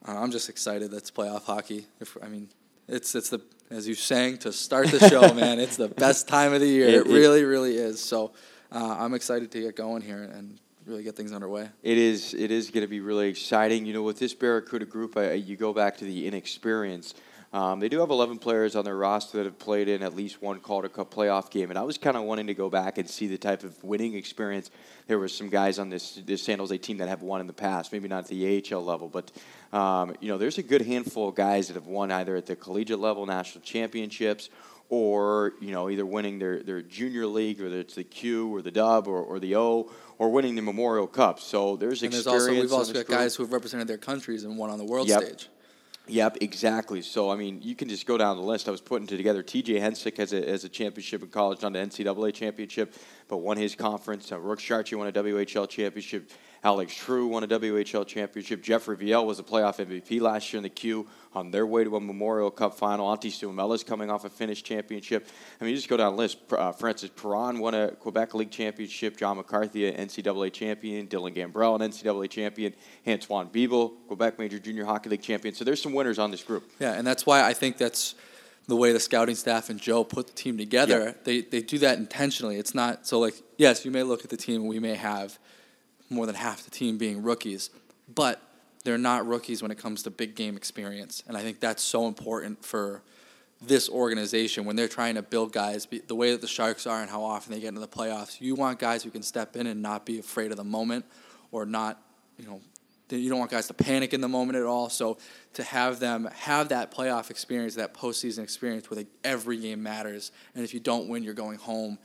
uh, 0.06 0.18
I'm 0.18 0.30
just 0.30 0.48
excited 0.48 0.90
that's 0.90 1.10
playoff 1.10 1.44
hockey. 1.44 1.86
If 2.00 2.16
I 2.22 2.28
mean 2.28 2.48
it's 2.88 3.14
it's 3.14 3.30
the 3.30 3.40
as 3.70 3.88
you 3.88 3.94
sang 3.94 4.36
to 4.38 4.52
start 4.52 4.88
the 4.88 5.08
show, 5.08 5.32
man. 5.34 5.58
It's 5.58 5.76
the 5.76 5.88
best 5.88 6.28
time 6.28 6.52
of 6.52 6.60
the 6.60 6.68
year. 6.68 6.88
It, 6.88 6.94
it 6.94 7.06
really, 7.06 7.44
really 7.44 7.76
is. 7.76 8.00
So 8.00 8.32
uh, 8.70 8.96
I'm 8.98 9.14
excited 9.14 9.50
to 9.52 9.60
get 9.60 9.76
going 9.76 10.02
here 10.02 10.22
and 10.22 10.58
really 10.86 11.02
get 11.02 11.16
things 11.16 11.32
underway. 11.32 11.68
It 11.82 11.98
is. 11.98 12.34
It 12.34 12.50
is 12.50 12.70
going 12.70 12.82
to 12.82 12.88
be 12.88 13.00
really 13.00 13.28
exciting. 13.28 13.86
You 13.86 13.92
know, 13.92 14.02
with 14.02 14.18
this 14.18 14.34
Barracuda 14.34 14.86
group, 14.86 15.16
I, 15.16 15.32
you 15.34 15.56
go 15.56 15.72
back 15.72 15.98
to 15.98 16.04
the 16.04 16.26
inexperience. 16.26 17.14
Um, 17.52 17.80
they 17.80 17.90
do 17.90 18.00
have 18.00 18.08
11 18.08 18.38
players 18.38 18.76
on 18.76 18.86
their 18.86 18.96
roster 18.96 19.36
that 19.36 19.44
have 19.44 19.58
played 19.58 19.86
in 19.86 20.02
at 20.02 20.16
least 20.16 20.40
one 20.40 20.58
Calder 20.60 20.88
Cup 20.88 21.12
playoff 21.12 21.50
game, 21.50 21.68
and 21.68 21.78
I 21.78 21.82
was 21.82 21.98
kind 21.98 22.16
of 22.16 22.22
wanting 22.22 22.46
to 22.46 22.54
go 22.54 22.70
back 22.70 22.96
and 22.96 23.08
see 23.08 23.26
the 23.26 23.36
type 23.36 23.62
of 23.62 23.84
winning 23.84 24.14
experience. 24.14 24.70
There 25.06 25.18
were 25.18 25.28
some 25.28 25.50
guys 25.50 25.78
on 25.78 25.90
this 25.90 26.14
this 26.24 26.42
San 26.42 26.58
Jose 26.60 26.78
team 26.78 26.96
that 26.96 27.08
have 27.08 27.20
won 27.20 27.42
in 27.42 27.46
the 27.46 27.52
past, 27.52 27.92
maybe 27.92 28.08
not 28.08 28.24
at 28.24 28.28
the 28.28 28.64
AHL 28.72 28.82
level, 28.82 29.08
but 29.08 29.30
um, 29.76 30.14
you 30.20 30.28
know, 30.28 30.38
there's 30.38 30.56
a 30.56 30.62
good 30.62 30.80
handful 30.80 31.28
of 31.28 31.34
guys 31.34 31.68
that 31.68 31.74
have 31.74 31.86
won 31.86 32.10
either 32.10 32.36
at 32.36 32.46
the 32.46 32.56
collegiate 32.56 32.98
level, 32.98 33.26
national 33.26 33.62
championships, 33.62 34.48
or 34.92 35.54
you 35.58 35.70
know, 35.70 35.88
either 35.88 36.04
winning 36.04 36.38
their, 36.38 36.62
their 36.62 36.82
junior 36.82 37.26
league, 37.26 37.62
whether 37.62 37.80
it's 37.80 37.94
the 37.94 38.04
Q 38.04 38.54
or 38.54 38.60
the 38.60 38.70
Dub 38.70 39.08
or, 39.08 39.22
or 39.22 39.40
the 39.40 39.56
O, 39.56 39.90
or 40.18 40.30
winning 40.30 40.54
the 40.54 40.60
Memorial 40.60 41.06
Cup. 41.06 41.40
So 41.40 41.76
there's 41.76 42.02
and 42.02 42.12
experience. 42.12 42.44
There's 42.44 42.46
also, 42.50 42.60
we've 42.60 42.72
also 42.74 42.92
got 42.92 43.06
group. 43.06 43.18
guys 43.18 43.34
who 43.34 43.42
have 43.42 43.54
represented 43.54 43.88
their 43.88 43.96
countries 43.96 44.44
and 44.44 44.58
won 44.58 44.68
on 44.68 44.76
the 44.76 44.84
world 44.84 45.08
yep. 45.08 45.22
stage. 45.22 45.48
Yep, 46.08 46.38
exactly. 46.42 47.00
So, 47.00 47.30
I 47.30 47.36
mean, 47.36 47.62
you 47.62 47.74
can 47.74 47.88
just 47.88 48.06
go 48.06 48.18
down 48.18 48.36
the 48.36 48.42
list. 48.42 48.68
I 48.68 48.70
was 48.70 48.82
putting 48.82 49.06
together 49.06 49.42
TJ 49.42 49.80
Hensick 49.80 50.18
has 50.18 50.34
a, 50.34 50.44
has 50.44 50.64
a 50.64 50.68
championship 50.68 51.22
in 51.22 51.28
college, 51.28 51.64
on 51.64 51.72
the 51.72 51.78
NCAA 51.78 52.34
championship, 52.34 52.94
but 53.28 53.38
won 53.38 53.56
his 53.56 53.74
conference. 53.74 54.30
Uh, 54.30 54.38
Rourke 54.38 54.58
Chartier 54.58 54.98
won 54.98 55.08
a 55.08 55.12
WHL 55.12 55.66
championship. 55.70 56.30
Alex 56.64 56.94
True 56.94 57.26
won 57.26 57.42
a 57.42 57.48
WHL 57.48 58.06
championship. 58.06 58.62
Jeffrey 58.62 58.96
Viel 58.96 59.26
was 59.26 59.40
a 59.40 59.42
playoff 59.42 59.84
MVP 59.84 60.20
last 60.20 60.52
year 60.52 60.58
in 60.58 60.62
the 60.62 60.68
Q 60.68 61.08
on 61.34 61.50
their 61.50 61.66
way 61.66 61.82
to 61.82 61.96
a 61.96 62.00
Memorial 62.00 62.52
Cup 62.52 62.74
final. 62.74 63.08
Antti 63.08 63.30
Suomela 63.30 63.74
is 63.74 63.82
coming 63.82 64.10
off 64.10 64.24
a 64.24 64.30
Finnish 64.30 64.62
championship. 64.62 65.26
I 65.60 65.64
mean, 65.64 65.70
you 65.70 65.76
just 65.76 65.88
go 65.88 65.96
down 65.96 66.12
the 66.12 66.18
list. 66.18 66.38
Uh, 66.52 66.70
Francis 66.70 67.10
Perron 67.10 67.58
won 67.58 67.74
a 67.74 67.90
Quebec 67.90 68.34
League 68.34 68.52
championship. 68.52 69.16
John 69.16 69.38
McCarthy, 69.38 69.88
an 69.88 70.06
NCAA 70.06 70.52
champion. 70.52 71.08
Dylan 71.08 71.34
Gambrell, 71.34 71.80
an 71.80 71.90
NCAA 71.90 72.30
champion. 72.30 72.74
Antoine 73.08 73.48
Bibeau, 73.48 73.94
Quebec 74.06 74.38
Major 74.38 74.60
Junior 74.60 74.84
Hockey 74.84 75.10
League 75.10 75.22
champion. 75.22 75.56
So 75.56 75.64
there's 75.64 75.82
some 75.82 75.94
winners 75.94 76.20
on 76.20 76.30
this 76.30 76.44
group. 76.44 76.70
Yeah, 76.78 76.92
and 76.92 77.04
that's 77.04 77.26
why 77.26 77.42
I 77.42 77.54
think 77.54 77.76
that's 77.76 78.14
the 78.68 78.76
way 78.76 78.92
the 78.92 79.00
scouting 79.00 79.34
staff 79.34 79.68
and 79.68 79.80
Joe 79.80 80.04
put 80.04 80.28
the 80.28 80.32
team 80.32 80.56
together. 80.56 81.16
They, 81.24 81.40
they 81.40 81.62
do 81.62 81.78
that 81.78 81.98
intentionally. 81.98 82.56
It's 82.56 82.72
not 82.72 83.04
so 83.04 83.18
like, 83.18 83.34
yes, 83.56 83.84
you 83.84 83.90
may 83.90 84.04
look 84.04 84.22
at 84.22 84.30
the 84.30 84.36
team 84.36 84.60
and 84.60 84.68
we 84.68 84.78
may 84.78 84.94
have– 84.94 85.40
more 86.12 86.26
than 86.26 86.34
half 86.34 86.64
the 86.64 86.70
team 86.70 86.98
being 86.98 87.22
rookies, 87.22 87.70
but 88.12 88.40
they're 88.84 88.98
not 88.98 89.26
rookies 89.26 89.62
when 89.62 89.70
it 89.70 89.78
comes 89.78 90.02
to 90.02 90.10
big 90.10 90.34
game 90.34 90.56
experience. 90.56 91.22
And 91.26 91.36
I 91.36 91.42
think 91.42 91.60
that's 91.60 91.82
so 91.82 92.06
important 92.06 92.64
for 92.64 93.02
this 93.60 93.88
organization 93.88 94.64
when 94.64 94.74
they're 94.74 94.88
trying 94.88 95.14
to 95.14 95.22
build 95.22 95.52
guys 95.52 95.86
the 96.08 96.14
way 96.14 96.32
that 96.32 96.40
the 96.40 96.48
Sharks 96.48 96.86
are 96.86 97.00
and 97.00 97.08
how 97.08 97.22
often 97.22 97.52
they 97.52 97.60
get 97.60 97.68
into 97.68 97.80
the 97.80 97.88
playoffs. 97.88 98.40
You 98.40 98.54
want 98.54 98.78
guys 98.78 99.04
who 99.04 99.10
can 99.10 99.22
step 99.22 99.56
in 99.56 99.66
and 99.66 99.80
not 99.80 100.04
be 100.04 100.18
afraid 100.18 100.50
of 100.50 100.56
the 100.56 100.64
moment 100.64 101.04
or 101.52 101.64
not, 101.64 102.02
you 102.38 102.46
know, 102.46 102.60
you 103.08 103.28
don't 103.28 103.38
want 103.38 103.50
guys 103.50 103.66
to 103.66 103.74
panic 103.74 104.14
in 104.14 104.20
the 104.20 104.28
moment 104.28 104.56
at 104.56 104.64
all. 104.64 104.88
So 104.88 105.18
to 105.54 105.62
have 105.62 106.00
them 106.00 106.28
have 106.34 106.70
that 106.70 106.90
playoff 106.90 107.30
experience, 107.30 107.74
that 107.74 107.94
postseason 107.94 108.42
experience 108.42 108.90
where 108.90 109.04
they, 109.04 109.06
every 109.22 109.58
game 109.58 109.82
matters, 109.82 110.32
and 110.54 110.64
if 110.64 110.72
you 110.72 110.80
don't 110.80 111.08
win, 111.08 111.22
you're 111.22 111.34
going 111.34 111.58
home 111.58 111.98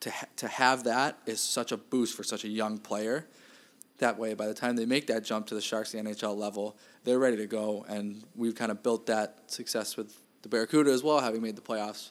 to, 0.00 0.10
ha- 0.10 0.26
to 0.36 0.48
have 0.48 0.84
that 0.84 1.18
is 1.26 1.40
such 1.40 1.72
a 1.72 1.76
boost 1.76 2.16
for 2.16 2.24
such 2.24 2.44
a 2.44 2.48
young 2.48 2.78
player. 2.78 3.26
That 3.98 4.18
way, 4.18 4.34
by 4.34 4.46
the 4.46 4.54
time 4.54 4.76
they 4.76 4.86
make 4.86 5.06
that 5.08 5.24
jump 5.24 5.46
to 5.48 5.54
the 5.54 5.60
Sharks, 5.60 5.92
the 5.92 5.98
NHL 5.98 6.36
level, 6.36 6.76
they're 7.04 7.18
ready 7.18 7.36
to 7.36 7.46
go. 7.46 7.84
And 7.88 8.24
we've 8.34 8.54
kind 8.54 8.70
of 8.70 8.82
built 8.82 9.06
that 9.06 9.42
success 9.48 9.96
with 9.96 10.18
the 10.42 10.48
Barracuda 10.48 10.90
as 10.90 11.02
well, 11.02 11.20
having 11.20 11.42
made 11.42 11.54
the 11.54 11.62
playoffs 11.62 12.10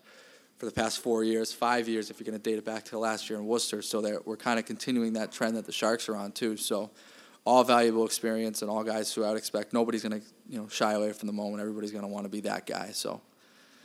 for 0.57 0.65
the 0.65 0.71
past 0.71 0.99
four 0.99 1.23
years, 1.23 1.51
five 1.51 1.87
years, 1.87 2.11
if 2.11 2.19
you're 2.19 2.25
going 2.25 2.39
to 2.39 2.49
date 2.49 2.59
it 2.59 2.65
back 2.65 2.83
to 2.85 2.99
last 2.99 3.29
year 3.29 3.39
in 3.39 3.45
Worcester. 3.45 3.81
So 3.81 4.21
we're 4.25 4.37
kind 4.37 4.59
of 4.59 4.65
continuing 4.65 5.13
that 5.13 5.31
trend 5.31 5.55
that 5.55 5.65
the 5.65 5.71
Sharks 5.71 6.07
are 6.09 6.15
on 6.15 6.31
too. 6.31 6.57
So 6.57 6.91
all 7.43 7.63
valuable 7.63 8.05
experience 8.05 8.61
and 8.61 8.69
all 8.69 8.83
guys 8.83 9.11
who 9.13 9.23
I 9.23 9.29
would 9.29 9.37
expect 9.37 9.73
nobody's 9.73 10.03
going 10.03 10.21
to 10.21 10.27
you 10.47 10.59
know 10.59 10.67
shy 10.67 10.93
away 10.93 11.13
from 11.13 11.27
the 11.27 11.33
moment. 11.33 11.61
Everybody's 11.61 11.91
going 11.91 12.03
to 12.03 12.09
want 12.09 12.25
to 12.25 12.29
be 12.29 12.41
that 12.41 12.67
guy. 12.67 12.91
So. 12.91 13.21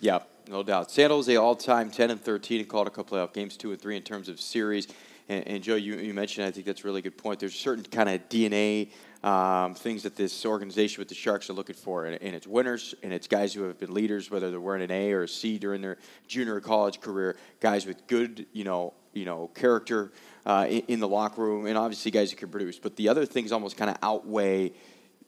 Yep 0.04 0.30
no 0.48 0.62
doubt. 0.62 0.90
San 0.90 1.10
Jose 1.10 1.34
all 1.36 1.56
time 1.56 1.90
10 1.90 2.10
and 2.10 2.20
13 2.20 2.60
and 2.60 2.68
called 2.68 2.86
a 2.86 2.90
couple 2.90 3.16
playoff 3.16 3.32
games, 3.32 3.56
two 3.56 3.72
and 3.72 3.80
three 3.80 3.96
in 3.96 4.02
terms 4.02 4.28
of 4.28 4.40
series. 4.40 4.88
And, 5.28 5.46
and 5.46 5.62
Joe, 5.62 5.76
you, 5.76 5.96
you 5.96 6.12
mentioned, 6.12 6.46
I 6.46 6.50
think 6.50 6.66
that's 6.66 6.82
a 6.82 6.84
really 6.84 7.00
good 7.00 7.16
point. 7.16 7.40
There's 7.40 7.54
certain 7.54 7.84
kind 7.84 8.10
of 8.10 8.28
DNA 8.28 8.90
um, 9.22 9.74
things 9.74 10.02
that 10.02 10.16
this 10.16 10.44
organization 10.44 11.00
with 11.00 11.08
the 11.08 11.14
Sharks 11.14 11.48
are 11.48 11.54
looking 11.54 11.74
for, 11.74 12.04
and, 12.04 12.20
and, 12.20 12.34
it's 12.34 12.46
winners, 12.46 12.94
and 13.02 13.10
it's 13.10 13.26
guys 13.26 13.54
who 13.54 13.62
have 13.62 13.78
been 13.78 13.94
leaders, 13.94 14.30
whether 14.30 14.50
they're 14.50 14.60
wearing 14.60 14.82
an 14.82 14.90
A 14.90 15.12
or 15.12 15.22
a 15.22 15.28
C 15.28 15.56
during 15.58 15.80
their 15.80 15.96
junior 16.28 16.60
college 16.60 17.00
career. 17.00 17.36
Guys 17.60 17.86
with 17.86 18.06
good, 18.06 18.44
you 18.52 18.64
know, 18.64 18.92
you 19.14 19.24
know, 19.24 19.48
character 19.54 20.12
uh, 20.44 20.66
in, 20.68 20.82
in 20.88 21.00
the 21.00 21.08
locker 21.08 21.40
room, 21.40 21.64
and 21.64 21.78
obviously 21.78 22.10
guys 22.10 22.30
who 22.30 22.36
can 22.36 22.50
produce. 22.50 22.78
But 22.78 22.96
the 22.96 23.08
other 23.08 23.24
things 23.24 23.50
almost 23.50 23.78
kind 23.78 23.88
of 23.88 23.96
outweigh 24.02 24.72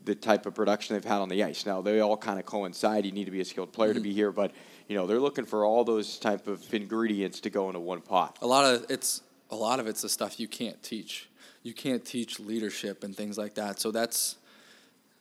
the 0.06 0.14
type 0.14 0.46
of 0.46 0.54
production 0.54 0.94
they've 0.94 1.04
had 1.04 1.18
on 1.18 1.28
the 1.28 1.42
ice. 1.42 1.66
Now 1.66 1.82
they 1.82 2.00
all 2.00 2.16
kind 2.16 2.38
of 2.38 2.46
coincide. 2.46 3.04
You 3.04 3.12
need 3.12 3.26
to 3.26 3.30
be 3.30 3.40
a 3.40 3.44
skilled 3.44 3.72
player 3.72 3.90
mm-hmm. 3.90 3.98
to 3.98 4.02
be 4.02 4.12
here, 4.14 4.32
but 4.32 4.52
you 4.88 4.96
know 4.96 5.06
they're 5.06 5.20
looking 5.20 5.44
for 5.44 5.64
all 5.64 5.84
those 5.84 6.18
type 6.18 6.46
of 6.46 6.72
ingredients 6.72 7.40
to 7.40 7.50
go 7.50 7.68
into 7.68 7.80
one 7.80 8.00
pot. 8.00 8.38
A 8.40 8.46
lot 8.46 8.64
of 8.64 8.86
it's 8.88 9.22
a 9.50 9.56
lot 9.56 9.80
of 9.80 9.86
it's 9.86 10.02
the 10.02 10.08
stuff 10.08 10.40
you 10.40 10.48
can't 10.48 10.82
teach. 10.82 11.28
You 11.62 11.74
can't 11.74 12.04
teach 12.04 12.38
leadership 12.38 13.04
and 13.04 13.14
things 13.14 13.36
like 13.36 13.54
that. 13.54 13.80
So 13.80 13.90
that's 13.90 14.36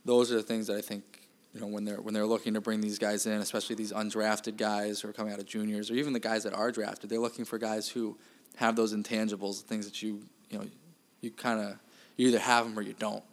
those 0.06 0.32
are 0.32 0.36
the 0.36 0.44
things 0.44 0.68
that 0.68 0.78
I 0.78 0.82
think 0.82 1.04
you 1.54 1.60
know 1.60 1.68
when 1.68 1.84
they're 1.84 2.00
when 2.00 2.14
they're 2.14 2.28
looking 2.28 2.54
to 2.54 2.62
bring 2.62 2.80
these 2.80 3.00
guys 3.00 3.26
in, 3.26 3.42
especially 3.42 3.76
these 3.76 3.92
undrafted 3.92 4.56
guys 4.56 5.02
who 5.02 5.10
are 5.10 5.14
coming 5.14 5.34
out 5.34 5.40
of 5.40 5.48
juniors, 5.48 5.90
or 5.90 5.96
even 5.96 6.14
the 6.14 6.20
guys 6.20 6.44
that 6.44 6.54
are 6.54 6.72
drafted. 6.72 7.10
They're 7.10 7.20
looking 7.20 7.46
for 7.46 7.58
guys 7.58 7.90
who 7.90 8.18
have 8.58 8.76
those 8.76 8.94
intangibles, 8.94 9.62
things 9.64 9.86
that 9.86 10.04
you 10.04 10.22
you 10.52 10.60
know 10.60 10.66
you 11.22 11.32
kind 11.32 11.60
of 11.60 11.80
you 12.18 12.28
either 12.28 12.40
have 12.40 12.66
them 12.66 12.78
or 12.78 12.84
you 12.84 12.94
don't. 12.94 13.24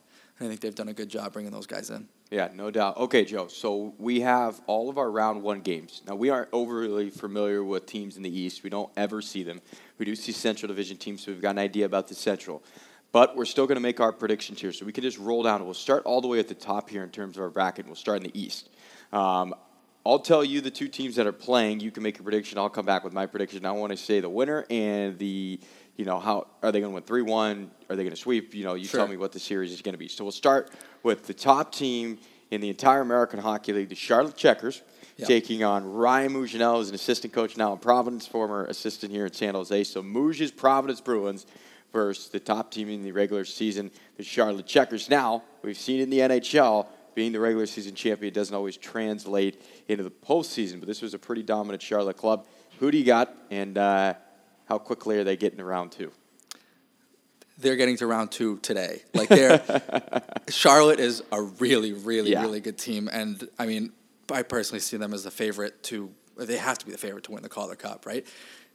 I 0.43 0.49
think 0.49 0.61
they've 0.61 0.75
done 0.75 0.89
a 0.89 0.93
good 0.95 1.09
job 1.09 1.33
bringing 1.33 1.53
those 1.53 1.67
guys 1.67 1.91
in. 1.91 2.09
Yeah, 2.31 2.49
no 2.55 2.71
doubt. 2.71 2.97
Okay, 2.97 3.25
Joe. 3.25 3.47
So 3.49 3.95
we 3.99 4.21
have 4.21 4.61
all 4.67 4.89
of 4.89 4.99
our 4.99 5.11
round 5.11 5.43
one 5.43 5.61
games. 5.61 6.03
Now 6.07 6.15
we 6.15 6.31
aren't 6.31 6.49
overly 6.53 7.11
familiar 7.11 7.63
with 7.63 7.87
teams 7.87 8.17
in 8.17 8.23
the 8.23 8.37
East. 8.37 8.63
We 8.63 8.71
don't 8.71 8.91
ever 8.97 9.21
see 9.21 9.43
them. 9.43 9.61
We 9.99 10.07
do 10.07 10.15
see 10.17 10.33
Central 10.33 10.69
Division 10.69 10.97
teams, 10.97 11.23
so 11.23 11.33
we've 11.33 11.43
got 11.43 11.51
an 11.51 11.59
idea 11.59 11.87
about 11.87 12.09
the 12.09 12.15
Central. 12.15 12.63
But 13.13 13.37
we're 13.37 13.45
still 13.45 13.67
going 13.67 13.77
to 13.77 13.83
make 13.83 14.01
our 14.01 14.13
predictions 14.13 14.61
here, 14.61 14.73
so 14.73 14.87
we 14.87 14.93
can 14.93 15.03
just 15.03 15.19
roll 15.19 15.43
down. 15.43 15.63
We'll 15.65 15.75
start 15.75 16.05
all 16.05 16.23
the 16.23 16.29
way 16.29 16.39
at 16.39 16.49
the 16.49 16.55
top 16.55 16.89
here 16.89 17.05
in 17.05 17.11
terms 17.11 17.37
of 17.37 17.43
our 17.43 17.51
bracket. 17.51 17.87
We'll 17.87 17.95
start 17.95 18.17
in 18.17 18.23
the 18.25 18.41
East. 18.41 18.71
Um, 19.13 19.55
I'll 20.05 20.19
tell 20.19 20.43
you 20.43 20.61
the 20.61 20.71
two 20.71 20.89
teams 20.89 21.15
that 21.17 21.27
are 21.27 21.33
playing. 21.33 21.81
You 21.81 21.93
can 21.93 22.03
make 22.03 22.19
a 22.19 22.23
prediction. 22.23 22.59
I'll 22.59 22.71
come 22.71 22.87
back 22.87 23.05
with 23.05 23.13
my 23.13 23.27
prediction. 23.27 23.65
I 23.65 23.71
want 23.73 23.93
to 23.93 23.97
say 23.97 24.19
the 24.19 24.29
winner 24.29 24.67
and 24.69 25.17
the 25.19 25.61
you 25.97 26.05
know, 26.05 26.19
how 26.19 26.47
are 26.63 26.73
they 26.73 26.81
going 26.81 26.91
to 26.91 26.95
win 26.95 27.03
3 27.03 27.23
1? 27.23 27.71
Are 27.91 27.97
they 27.97 28.03
going 28.03 28.15
to 28.15 28.21
sweep? 28.21 28.55
You 28.55 28.65
know, 28.65 28.75
you 28.75 28.87
sure. 28.87 29.01
tell 29.01 29.09
me 29.09 29.17
what 29.17 29.33
the 29.33 29.41
series 29.41 29.73
is 29.73 29.83
going 29.83 29.95
to 29.95 29.99
be. 29.99 30.09
So 30.09 30.25
we'll 30.25 30.33
start 30.33 30.71
with 31.03 31.27
the 31.27 31.35
top 31.35 31.73
team 31.73 32.19
in 32.51 32.61
the 32.61 32.69
entire 32.69 33.01
American 33.01 33.39
Hockey 33.39 33.73
League, 33.73 33.89
the 33.89 33.95
Charlotte 33.95 34.37
Checkers, 34.37 34.83
yep. 35.17 35.29
taking 35.29 35.65
on 35.65 35.91
Ryan 35.91 36.33
Mougenel, 36.33 36.77
who's 36.77 36.89
an 36.91 36.95
assistant 36.95 37.33
coach 37.33 37.57
now 37.57 37.73
in 37.73 37.79
Providence, 37.79 38.27
former 38.27 38.65
assistant 38.67 39.13
here 39.13 39.27
in 39.27 39.33
San 39.33 39.55
Jose. 39.55 39.85
So 39.85 40.03
Mouge's 40.03 40.51
Providence 40.51 41.01
Bruins 41.01 41.47
versus 41.93 42.29
the 42.29 42.41
top 42.41 42.71
team 42.71 42.89
in 42.89 43.03
the 43.03 43.13
regular 43.13 43.45
season, 43.45 43.91
the 44.17 44.23
Charlotte 44.23 44.67
Checkers. 44.67 45.11
Now, 45.11 45.43
we've 45.63 45.79
seen 45.79 46.01
in 46.01 46.11
the 46.11 46.19
NHL, 46.19 46.87
being 47.15 47.33
the 47.33 47.41
regular 47.41 47.67
season 47.67 47.95
champion 47.95 48.33
doesn't 48.33 48.55
always 48.55 48.77
translate 48.77 49.63
into 49.89 50.03
the 50.03 50.11
postseason, 50.11 50.79
but 50.79 50.89
this 50.89 51.03
was 51.03 51.15
a 51.15 51.19
pretty 51.19 51.43
dominant 51.43 51.83
Charlotte 51.83 52.17
club. 52.17 52.47
Who 52.81 52.91
do 52.91 52.99
you 52.99 53.05
got, 53.05 53.35
and 53.51 53.77
uh, 53.77 54.15
how 54.73 54.79
quickly 54.79 55.19
are 55.19 55.25
they 55.25 55.37
getting 55.37 55.59
to 55.59 55.65
round 55.67 55.93
two? 55.93 56.11
They're 57.59 57.77
getting 57.77 57.99
to 57.99 58.07
round 58.07 58.31
two 58.33 58.57
today. 58.61 59.03
Like 59.13 59.29
they're 59.29 59.61
Charlotte 60.49 60.99
is 60.99 61.23
a 61.31 61.43
really, 61.43 61.93
really, 61.93 62.31
Yeah. 62.33 62.41
really 62.41 62.61
good 62.61 62.79
team, 62.79 63.07
and 63.13 63.47
I 63.59 63.67
mean, 63.67 63.93
I 64.33 64.43
personally 64.43 64.81
see 64.81 64.97
them 64.97 65.13
as 65.13 65.25
the 65.25 65.31
favorite 65.31 65.83
to. 65.85 66.11
They 66.39 66.57
have 66.57 66.79
to 66.79 66.87
be 66.87 66.93
the 66.93 66.97
favorite 66.97 67.25
to 67.25 67.33
win 67.33 67.43
the 67.43 67.51
Calder 67.51 67.75
Cup, 67.75 68.07
right? 68.07 68.27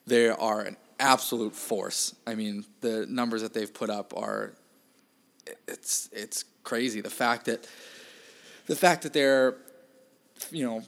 They 0.06 0.30
are 0.30 0.62
an 0.62 0.78
absolute 1.00 1.56
force. 1.56 2.14
I 2.28 2.36
mean, 2.36 2.64
the 2.82 3.08
numbers 3.10 3.42
that 3.42 3.56
they've 3.56 3.74
put 3.74 3.90
up 3.90 4.14
are 4.16 4.54
it's 5.68 6.10
it's 6.14 6.46
crazy. 6.64 7.02
The 7.02 7.10
fact 7.10 7.46
that 7.46 7.68
the 8.68 8.76
fact 8.76 9.02
that 9.02 9.14
they're 9.14 9.56
you 10.52 10.64
know 10.64 10.84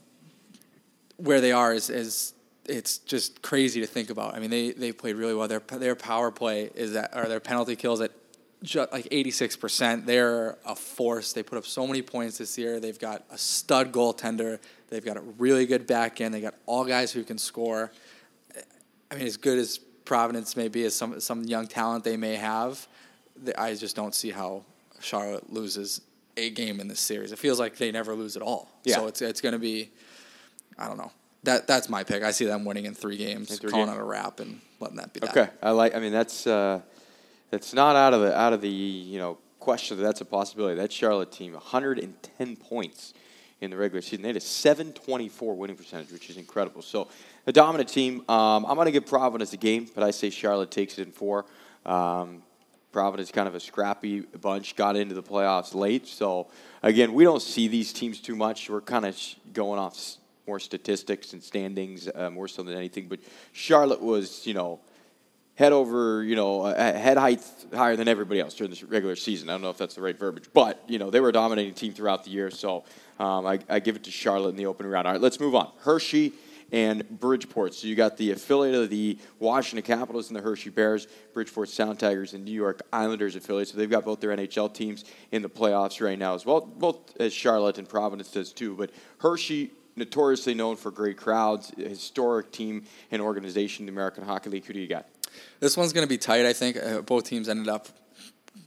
where 1.18 1.42
they 1.42 1.52
are 1.52 1.74
is 1.74 1.90
is 1.90 2.34
it's 2.66 3.00
just 3.00 3.42
crazy 3.42 3.82
to 3.82 3.88
think 3.88 4.10
about. 4.10 4.36
I 4.36 4.40
mean, 4.40 4.50
they 4.50 4.72
they 4.72 4.92
played 4.92 5.16
really 5.16 5.34
well. 5.34 5.48
Their 5.48 5.60
their 5.60 5.96
power 5.96 6.32
play 6.32 6.70
is 6.76 6.94
that 6.94 7.12
or 7.16 7.28
their 7.28 7.40
penalty 7.40 7.76
kills 7.76 8.02
at 8.02 8.12
ju- 8.64 8.88
like 8.92 9.08
eighty 9.12 9.32
six 9.32 9.56
percent. 9.56 10.06
They're 10.06 10.58
a 10.66 10.76
force. 10.76 11.34
They 11.34 11.44
put 11.44 11.58
up 11.58 11.66
so 11.66 11.88
many 11.88 12.02
points 12.02 12.38
this 12.38 12.58
year. 12.58 12.80
They've 12.80 13.00
got 13.00 13.24
a 13.32 13.38
stud 13.38 13.92
goaltender. 13.92 14.60
They've 14.90 15.06
got 15.06 15.18
a 15.18 15.22
really 15.22 15.66
good 15.66 15.88
back 15.88 16.22
end. 16.22 16.34
They 16.34 16.42
got 16.42 16.56
all 16.66 16.86
guys 16.86 17.12
who 17.12 17.24
can 17.24 17.38
score. 17.38 17.92
I 19.12 19.16
mean, 19.16 19.26
as 19.26 19.38
good 19.38 19.58
as 19.58 19.80
Providence 20.06 20.56
may 20.56 20.68
be, 20.68 20.86
as 20.86 20.96
some 20.96 21.20
some 21.20 21.44
young 21.44 21.68
talent 21.68 22.04
they 22.04 22.18
may 22.18 22.36
have, 22.36 22.88
I 23.58 23.74
just 23.76 23.96
don't 23.96 24.16
see 24.16 24.32
how 24.32 24.64
Charlotte 25.00 25.52
loses 25.52 26.02
a 26.38 26.50
game 26.50 26.80
in 26.80 26.88
this 26.88 27.00
series. 27.00 27.32
It 27.32 27.40
feels 27.40 27.60
like 27.60 27.78
they 27.78 27.92
never 27.92 28.16
lose 28.16 28.36
at 28.36 28.42
all. 28.42 28.70
Yeah. 28.84 28.96
So 28.96 29.08
it's 29.08 29.22
it's 29.22 29.42
going 29.42 29.54
to 29.54 29.60
be, 29.60 29.92
I 30.78 30.88
don't 30.88 30.98
know. 30.98 31.12
That 31.44 31.68
that's 31.68 31.90
my 31.90 32.04
pick. 32.04 32.24
I 32.24 32.32
see 32.32 32.46
them 32.46 32.66
winning 32.66 32.86
in 32.86 32.94
three 32.94 33.18
games, 33.18 33.52
In 33.52 33.58
three 33.58 33.72
calling 33.72 33.88
games. 33.88 33.98
it 33.98 34.02
a 34.02 34.06
wrap, 34.06 34.40
and 34.40 34.60
letting 34.80 34.98
that 34.98 35.14
be 35.14 35.22
that. 35.22 35.30
Okay, 35.30 35.50
I 35.62 35.72
like. 35.72 35.96
I 35.96 36.00
mean, 36.00 36.12
that's 36.12 36.46
uh, 36.46 36.82
that's 37.50 37.74
not 37.74 37.96
out 37.96 38.14
of 38.14 38.22
the 38.22 38.38
out 38.38 38.54
of 38.54 38.62
the 38.62 38.70
you 38.70 39.20
know 39.20 39.38
question 39.60 39.98
that 39.98 40.04
that's 40.04 40.22
a 40.22 40.26
possibility. 40.26 40.76
That 40.76 40.92
Charlotte 40.92 41.32
team, 41.32 41.54
110 41.54 42.56
points 42.58 43.14
in 43.62 43.72
the 43.72 43.78
regular 43.78 44.02
season. 44.02 44.22
They 44.22 44.30
had 44.30 44.38
a 44.38 44.42
724 44.42 45.56
winning 45.56 45.76
percentage, 45.76 46.12
which 46.12 46.30
is 46.30 46.38
incredible. 46.38 46.82
So 46.82 47.08
a 47.48 47.52
dominant 47.52 47.90
team. 47.90 48.24
Um, 48.30 48.66
I'm 48.66 48.76
going 48.76 48.86
to 48.86 48.92
give 48.92 49.06
Providence 49.06 49.54
a 49.54 49.58
game, 49.58 49.88
but 49.94 50.04
I 50.04 50.12
say 50.12 50.30
Charlotte 50.30 50.72
takes 50.72 50.98
it 50.98 51.08
in 51.08 51.12
four. 51.12 51.46
Um, 51.86 52.44
Providence 52.92 53.32
kind 53.32 53.48
of 53.48 53.54
a 53.56 53.60
scrappy 53.60 54.22
bunch, 54.22 54.76
got 54.76 54.96
into 54.96 55.14
the 55.14 55.22
playoffs 55.22 55.76
late. 55.76 56.08
So 56.08 56.48
again, 56.82 57.14
we 57.14 57.24
don't 57.24 57.42
see 57.42 57.68
these 57.68 57.94
teams 57.94 58.20
too 58.20 58.36
much. 58.36 58.70
We're 58.70 58.82
kind 58.82 59.06
of 59.06 59.16
sh- 59.16 59.36
going 59.54 59.80
off 59.80 59.96
more 60.50 60.60
statistics 60.60 61.34
and 61.34 61.44
standings 61.44 62.10
uh, 62.14 62.32
more 62.32 62.48
so 62.48 62.64
than 62.64 62.76
anything. 62.76 63.08
But 63.08 63.20
Charlotte 63.54 64.02
was, 64.02 64.48
you 64.48 64.56
know, 64.56 64.80
head 65.54 65.74
over, 65.74 66.24
you 66.24 66.36
know, 66.36 66.62
uh, 66.62 66.76
head 66.76 67.18
height 67.18 67.44
higher 67.72 67.96
than 67.96 68.08
everybody 68.08 68.40
else 68.40 68.56
during 68.56 68.72
this 68.72 68.82
regular 68.82 69.16
season. 69.16 69.48
I 69.48 69.54
don't 69.54 69.62
know 69.62 69.70
if 69.70 69.78
that's 69.78 69.94
the 69.94 70.02
right 70.02 70.18
verbiage, 70.18 70.50
but 70.54 70.84
you 70.88 70.98
know 70.98 71.12
they 71.12 71.20
were 71.20 71.30
a 71.30 71.34
dominating 71.34 71.76
team 71.76 71.94
throughout 71.94 72.24
the 72.24 72.32
year. 72.32 72.50
So 72.50 72.84
um, 73.20 73.46
I, 73.46 73.60
I 73.70 73.80
give 73.80 73.96
it 73.96 74.04
to 74.06 74.12
Charlotte 74.12 74.50
in 74.50 74.56
the 74.56 74.66
opening 74.66 74.92
round. 74.92 75.06
All 75.06 75.14
right, 75.14 75.22
let's 75.22 75.40
move 75.40 75.54
on. 75.54 75.70
Hershey 75.82 76.34
and 76.72 77.08
Bridgeport. 77.20 77.74
So 77.74 77.88
you 77.88 77.96
got 77.96 78.18
the 78.18 78.32
affiliate 78.32 78.76
of 78.76 78.90
the 78.90 79.18
Washington 79.40 79.86
Capitals 79.86 80.30
and 80.30 80.38
the 80.38 80.42
Hershey 80.42 80.70
Bears, 80.70 81.08
Bridgeport 81.34 81.70
Sound 81.70 82.00
Tigers 82.00 82.34
and 82.34 82.46
New 82.46 82.52
York 82.52 82.82
Islanders 82.94 83.36
affiliate. 83.36 83.68
So 83.68 83.78
they've 83.78 83.90
got 83.90 84.06
both 84.06 84.20
their 84.20 84.36
NHL 84.36 84.74
teams 84.74 85.06
in 85.32 85.42
the 85.42 85.50
playoffs 85.50 86.04
right 86.04 86.18
now 86.18 86.36
as 86.36 86.46
well, 86.46 86.62
both 86.62 87.20
as 87.20 87.34
Charlotte 87.34 87.78
and 87.78 87.88
Providence 87.88 88.32
does 88.32 88.54
too. 88.54 88.76
But 88.76 88.92
Hershey 89.20 89.72
notoriously 89.96 90.54
known 90.54 90.76
for 90.76 90.92
great 90.92 91.18
crowds, 91.18 91.72
historic 91.78 92.52
team 92.52 92.84
and 93.12 93.22
organization 93.22 93.86
the 93.86 93.92
American 93.92 94.24
Hockey 94.24 94.50
League. 94.50 94.66
Who 94.66 94.74
do 94.74 94.80
you 94.80 94.88
got? 94.88 95.06
This 95.60 95.78
one's 95.78 95.94
going 95.94 96.06
to 96.06 96.10
be 96.10 96.18
tight. 96.18 96.46
I 96.46 96.54
think 96.54 96.78
uh, 96.78 97.02
both 97.02 97.26
teams 97.26 97.50
ended 97.50 97.68
up 97.68 97.88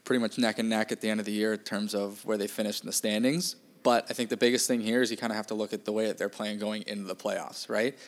pretty 0.05 0.21
much 0.21 0.39
neck 0.39 0.59
and 0.59 0.69
neck 0.69 0.93
at 0.93 1.01
the 1.01 1.09
end 1.09 1.21
of 1.21 1.27
the 1.27 1.33
year 1.33 1.55
in 1.55 1.61
terms 1.61 1.95
of 1.95 2.25
where 2.25 2.37
they 2.37 2.47
finished 2.47 2.83
in 2.83 2.87
the 2.87 2.93
standings. 2.93 3.57
But 3.83 4.07
I 4.11 4.15
think 4.15 4.31
the 4.31 4.37
biggest 4.37 4.69
thing 4.69 4.81
here 4.81 5.03
is 5.03 5.11
you 5.11 5.17
kind 5.17 5.33
of 5.33 5.37
have 5.37 5.49
to 5.49 5.55
look 5.55 5.73
at 5.73 5.85
the 5.85 5.93
way 5.93 6.07
that 6.07 6.19
they're 6.19 6.29
playing 6.29 6.59
going 6.59 6.85
into 6.87 7.05
the 7.05 7.17
playoffs, 7.17 7.69
right? 7.69 7.99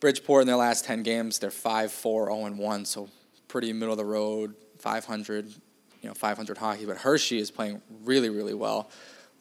Bridgeport 0.00 0.42
in 0.42 0.46
their 0.46 0.56
last 0.56 0.84
10 0.84 1.02
games, 1.02 1.38
they're 1.38 1.50
5 1.50 1.92
4 1.92 2.26
0 2.26 2.50
1, 2.50 2.84
so 2.84 3.08
pretty 3.48 3.72
middle 3.72 3.92
of 3.92 3.98
the 3.98 4.04
road, 4.04 4.54
500, 4.78 5.46
you 5.46 6.08
know, 6.08 6.14
500 6.14 6.58
hockey. 6.58 6.86
But 6.86 6.98
Hershey 6.98 7.38
is 7.38 7.50
playing 7.50 7.80
really, 8.02 8.30
really 8.30 8.54
well, 8.54 8.90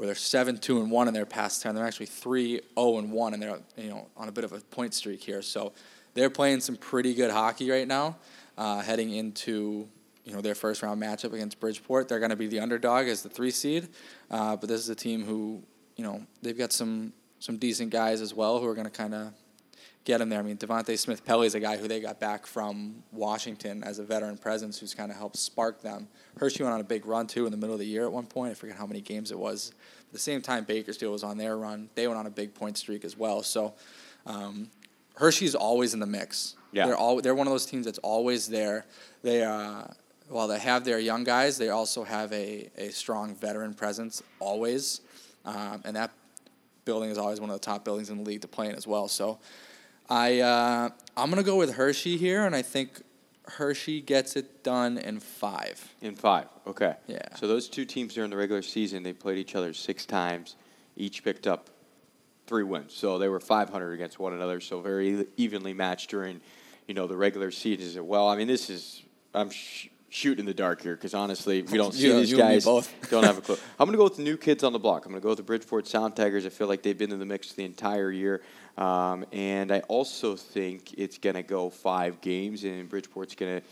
where 0.03 0.07
they're 0.07 0.15
7 0.15 0.57
2 0.57 0.81
and 0.81 0.91
1 0.91 1.07
in 1.07 1.13
their 1.13 1.25
past 1.25 1.61
10. 1.61 1.75
They're 1.75 1.87
actually 1.87 2.07
3 2.07 2.59
0 2.77 2.97
and 2.97 3.09
1, 3.09 3.33
and 3.33 3.41
they're, 3.41 3.57
you 3.77 3.89
know, 3.89 4.09
on 4.17 4.27
a 4.27 4.33
bit 4.33 4.43
of 4.43 4.51
a 4.51 4.59
point 4.59 4.93
streak 4.93 5.23
here. 5.23 5.41
So 5.41 5.71
they're 6.13 6.29
playing 6.29 6.59
some 6.59 6.75
pretty 6.75 7.13
good 7.13 7.31
hockey 7.31 7.71
right 7.71 7.87
now, 7.87 8.17
uh, 8.57 8.81
heading 8.81 9.11
into 9.13 9.87
you 10.25 10.33
know 10.33 10.41
their 10.41 10.55
first 10.55 10.83
round 10.83 11.01
matchup 11.01 11.31
against 11.31 11.57
Bridgeport. 11.61 12.09
They're 12.09 12.19
going 12.19 12.31
to 12.31 12.35
be 12.35 12.47
the 12.47 12.59
underdog 12.59 13.07
as 13.07 13.21
the 13.21 13.29
three 13.29 13.49
seed, 13.49 13.87
uh, 14.29 14.57
but 14.57 14.67
this 14.67 14.81
is 14.81 14.89
a 14.89 14.95
team 14.95 15.23
who 15.23 15.63
you 15.95 16.03
know 16.03 16.21
they've 16.41 16.57
got 16.57 16.73
some 16.73 17.13
some 17.39 17.55
decent 17.55 17.89
guys 17.89 18.19
as 18.19 18.33
well 18.33 18.59
who 18.59 18.67
are 18.67 18.75
going 18.75 18.83
to 18.83 18.91
kind 18.91 19.13
of 19.13 19.31
get 20.05 20.17
them 20.17 20.29
there. 20.29 20.39
I 20.39 20.43
mean, 20.43 20.57
Devante 20.57 20.97
Smith 20.97 21.25
Pelly 21.25 21.47
is 21.47 21.55
a 21.55 21.59
guy 21.59 21.77
who 21.77 21.87
they 21.87 21.99
got 21.99 22.19
back 22.19 22.45
from 22.45 23.03
Washington 23.11 23.83
as 23.83 23.99
a 23.99 24.03
veteran 24.03 24.37
presence 24.37 24.79
who's 24.79 24.93
kind 24.93 25.11
of 25.11 25.17
helped 25.17 25.37
spark 25.37 25.81
them. 25.81 26.07
Hershey 26.37 26.63
went 26.63 26.73
on 26.73 26.81
a 26.81 26.85
big 26.85 27.05
run 27.05 27.27
too 27.27 27.45
in 27.45 27.51
the 27.51 27.57
middle 27.57 27.73
of 27.73 27.79
the 27.79 27.85
year 27.85 28.03
at 28.03 28.11
one 28.11 28.25
point. 28.25 28.51
I 28.51 28.53
forget 28.55 28.75
how 28.75 28.85
many 28.85 29.01
games 29.01 29.31
it 29.31 29.39
was. 29.39 29.71
At 30.07 30.13
the 30.13 30.19
same 30.19 30.41
time, 30.41 30.65
Bakersfield 30.65 31.11
was 31.11 31.23
on 31.23 31.37
their 31.37 31.57
run. 31.57 31.89
They 31.95 32.07
went 32.07 32.19
on 32.19 32.25
a 32.25 32.31
big 32.31 32.53
point 32.53 32.77
streak 32.77 33.05
as 33.05 33.17
well. 33.17 33.43
So 33.43 33.73
um, 34.25 34.69
Hershey's 35.15 35.55
always 35.55 35.93
in 35.93 35.99
the 35.99 36.05
mix. 36.05 36.55
Yeah. 36.71 36.87
They're 36.87 36.97
all 36.97 37.21
they're 37.21 37.35
one 37.35 37.47
of 37.47 37.53
those 37.53 37.65
teams 37.65 37.85
that's 37.85 37.99
always 37.99 38.47
there. 38.47 38.85
They 39.21 39.43
uh, 39.43 39.83
while 40.29 40.47
they 40.47 40.59
have 40.59 40.83
their 40.83 40.99
young 40.99 41.23
guys, 41.23 41.57
they 41.57 41.69
also 41.69 42.03
have 42.03 42.31
a, 42.33 42.69
a 42.77 42.89
strong 42.89 43.35
veteran 43.35 43.73
presence 43.73 44.23
always, 44.39 45.01
um, 45.45 45.81
and 45.85 45.95
that 45.95 46.11
building 46.85 47.09
is 47.09 47.17
always 47.17 47.39
one 47.39 47.49
of 47.49 47.55
the 47.55 47.65
top 47.65 47.85
buildings 47.85 48.09
in 48.09 48.17
the 48.17 48.23
league 48.23 48.41
to 48.41 48.47
play 48.47 48.67
in 48.67 48.75
as 48.75 48.87
well. 48.87 49.07
So, 49.07 49.39
I 50.09 50.39
uh, 50.39 50.89
I'm 51.15 51.29
gonna 51.29 51.43
go 51.43 51.55
with 51.55 51.75
Hershey 51.75 52.17
here, 52.17 52.45
and 52.45 52.55
I 52.55 52.61
think 52.61 53.01
Hershey 53.45 54.01
gets 54.01 54.35
it 54.35 54.63
done 54.63 54.97
in 54.97 55.19
five. 55.19 55.93
In 56.01 56.15
five. 56.15 56.47
Okay. 56.65 56.95
Yeah. 57.07 57.35
So 57.35 57.47
those 57.47 57.67
two 57.67 57.85
teams 57.85 58.13
during 58.13 58.29
the 58.29 58.37
regular 58.37 58.61
season, 58.61 59.03
they 59.03 59.13
played 59.13 59.37
each 59.37 59.55
other 59.55 59.73
six 59.73 60.05
times. 60.05 60.55
Each 60.95 61.23
picked 61.23 61.47
up 61.47 61.69
three 62.47 62.63
wins. 62.63 62.93
So 62.93 63.17
they 63.17 63.27
were 63.27 63.39
500 63.39 63.93
against 63.93 64.19
one 64.19 64.33
another. 64.33 64.59
So 64.59 64.79
very 64.79 65.25
evenly 65.37 65.73
matched 65.73 66.09
during, 66.09 66.41
you 66.87 66.93
know, 66.93 67.07
the 67.07 67.17
regular 67.17 67.51
season 67.51 67.87
as 67.87 67.99
well. 67.99 68.27
I 68.27 68.35
mean, 68.35 68.47
this 68.47 68.69
is 68.69 69.03
I'm 69.33 69.49
sh- 69.49 69.87
shooting 70.13 70.41
in 70.41 70.45
the 70.45 70.53
dark 70.53 70.79
here 70.83 70.95
because 70.95 71.15
honestly, 71.15 71.63
we 71.63 71.77
don't 71.77 71.91
see 71.93 72.05
You- 72.07 72.13
these 72.19 72.31
you 72.31 72.37
guys. 72.37 72.65
both. 72.65 72.93
don't 73.09 73.23
have 73.23 73.39
a 73.39 73.41
clue. 73.41 73.57
I'm 73.79 73.87
going 73.87 73.93
to 73.93 73.97
go 73.97 74.03
with 74.03 74.17
the 74.17 74.23
new 74.23 74.37
kids 74.37 74.63
on 74.63 74.71
the 74.71 74.79
block. 74.79 75.05
I'm 75.05 75.11
going 75.11 75.21
to 75.21 75.23
go 75.23 75.29
with 75.29 75.37
the 75.37 75.43
Bridgeport 75.43 75.87
Sound 75.87 76.15
Tigers. 76.15 76.45
I 76.45 76.49
feel 76.49 76.67
like 76.67 76.83
they've 76.83 76.97
been 76.97 77.11
in 77.11 77.17
the 77.19 77.25
mix 77.25 77.53
the 77.53 77.65
entire 77.65 78.11
year. 78.11 78.41
Um, 78.77 79.25
and 79.31 79.71
I 79.71 79.79
also 79.81 80.35
think 80.35 80.93
it's 80.99 81.17
going 81.17 81.35
to 81.35 81.41
go 81.43 81.69
five 81.71 82.21
games, 82.21 82.63
and 82.63 82.87
Bridgeport's 82.89 83.33
going 83.35 83.59
to 83.61 83.67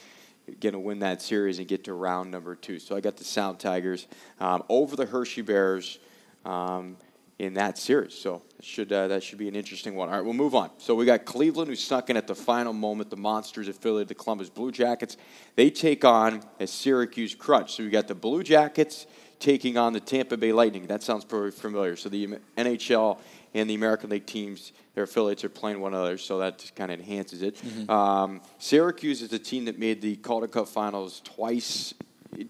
going 0.60 0.74
to 0.74 0.80
win 0.80 1.00
that 1.00 1.22
series 1.22 1.60
and 1.60 1.68
get 1.68 1.84
to 1.86 1.94
round 1.94 2.30
number 2.32 2.56
two. 2.56 2.80
So 2.80 2.96
I 2.96 3.00
got 3.00 3.16
the 3.16 3.24
Sound 3.24 3.60
Tigers 3.60 4.08
um, 4.40 4.64
over 4.68 4.96
the 4.96 5.06
Hershey 5.06 5.44
Bears 5.44 6.00
um, 6.44 6.98
in 7.42 7.56
that 7.56 7.76
series. 7.76 8.14
So 8.14 8.44
it 8.60 8.64
should 8.64 8.94
uh, 8.94 9.08
that 9.08 9.24
should 9.24 9.40
be 9.40 9.48
an 9.48 9.56
interesting 9.56 9.96
one. 9.96 10.10
All 10.10 10.16
right, 10.16 10.24
we'll 10.24 10.36
move 10.36 10.54
on. 10.54 10.70
So 10.78 10.94
we 10.94 11.06
got 11.06 11.26
Cleveland 11.26 11.70
who 11.70 11.76
snuck 11.76 12.12
in 12.12 12.16
at 12.16 12.28
the 12.28 12.36
final 12.36 12.72
moment. 12.72 13.10
The 13.10 13.18
Monsters 13.18 13.68
affiliated 13.68 14.10
the 14.10 14.16
Columbus 14.16 14.50
Blue 14.50 14.72
Jackets. 14.72 15.18
They 15.56 15.72
take 15.72 16.06
on 16.06 16.44
a 16.60 16.68
Syracuse 16.68 17.34
Crunch. 17.34 17.74
So 17.74 17.84
we 17.84 17.90
got 17.90 18.08
the 18.08 18.14
Blue 18.14 18.44
Jackets 18.44 19.08
taking 19.40 19.76
on 19.76 19.92
the 19.92 20.00
Tampa 20.00 20.38
Bay 20.38 20.54
Lightning. 20.54 20.86
That 20.86 21.02
sounds 21.02 21.26
pretty 21.26 21.50
familiar. 21.50 21.96
So 21.96 22.10
the 22.10 22.38
NHL 22.58 23.18
and 23.56 23.68
the 23.68 23.74
American 23.74 24.12
League 24.12 24.28
teams, 24.28 24.72
their 24.94 25.06
affiliates 25.06 25.44
are 25.44 25.50
playing 25.50 25.82
one 25.82 25.96
another, 25.96 26.20
so 26.20 26.38
that 26.38 26.60
just 26.60 26.76
kind 26.76 26.92
of 26.92 27.00
enhances 27.00 27.42
it. 27.42 27.60
Um, 27.90 28.42
Syracuse 28.60 29.24
is 29.24 29.34
a 29.34 29.40
team 29.40 29.66
that 29.66 29.80
made 29.80 30.00
the 30.00 30.16
Calder 30.18 30.48
Cup 30.48 30.68
Finals 30.68 31.22
twice, 31.26 31.96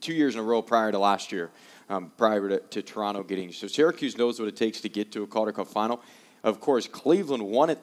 two 0.01 0.13
years 0.13 0.35
in 0.35 0.41
a 0.41 0.43
row 0.43 0.61
prior 0.61 0.91
to 0.91 0.99
last 0.99 1.31
year, 1.31 1.49
um, 1.91 2.11
prior 2.17 2.47
to, 2.47 2.59
to 2.59 2.81
Toronto 2.81 3.21
getting. 3.23 3.51
So 3.51 3.67
Syracuse 3.67 4.17
knows 4.17 4.39
what 4.39 4.47
it 4.47 4.55
takes 4.55 4.81
to 4.81 4.89
get 4.89 5.11
to 5.11 5.23
a 5.23 5.27
Calder 5.27 5.51
Cup 5.51 5.67
Final. 5.67 6.01
Of 6.43 6.59
course, 6.59 6.87
Cleveland 6.87 7.43
won 7.43 7.69
it 7.69 7.79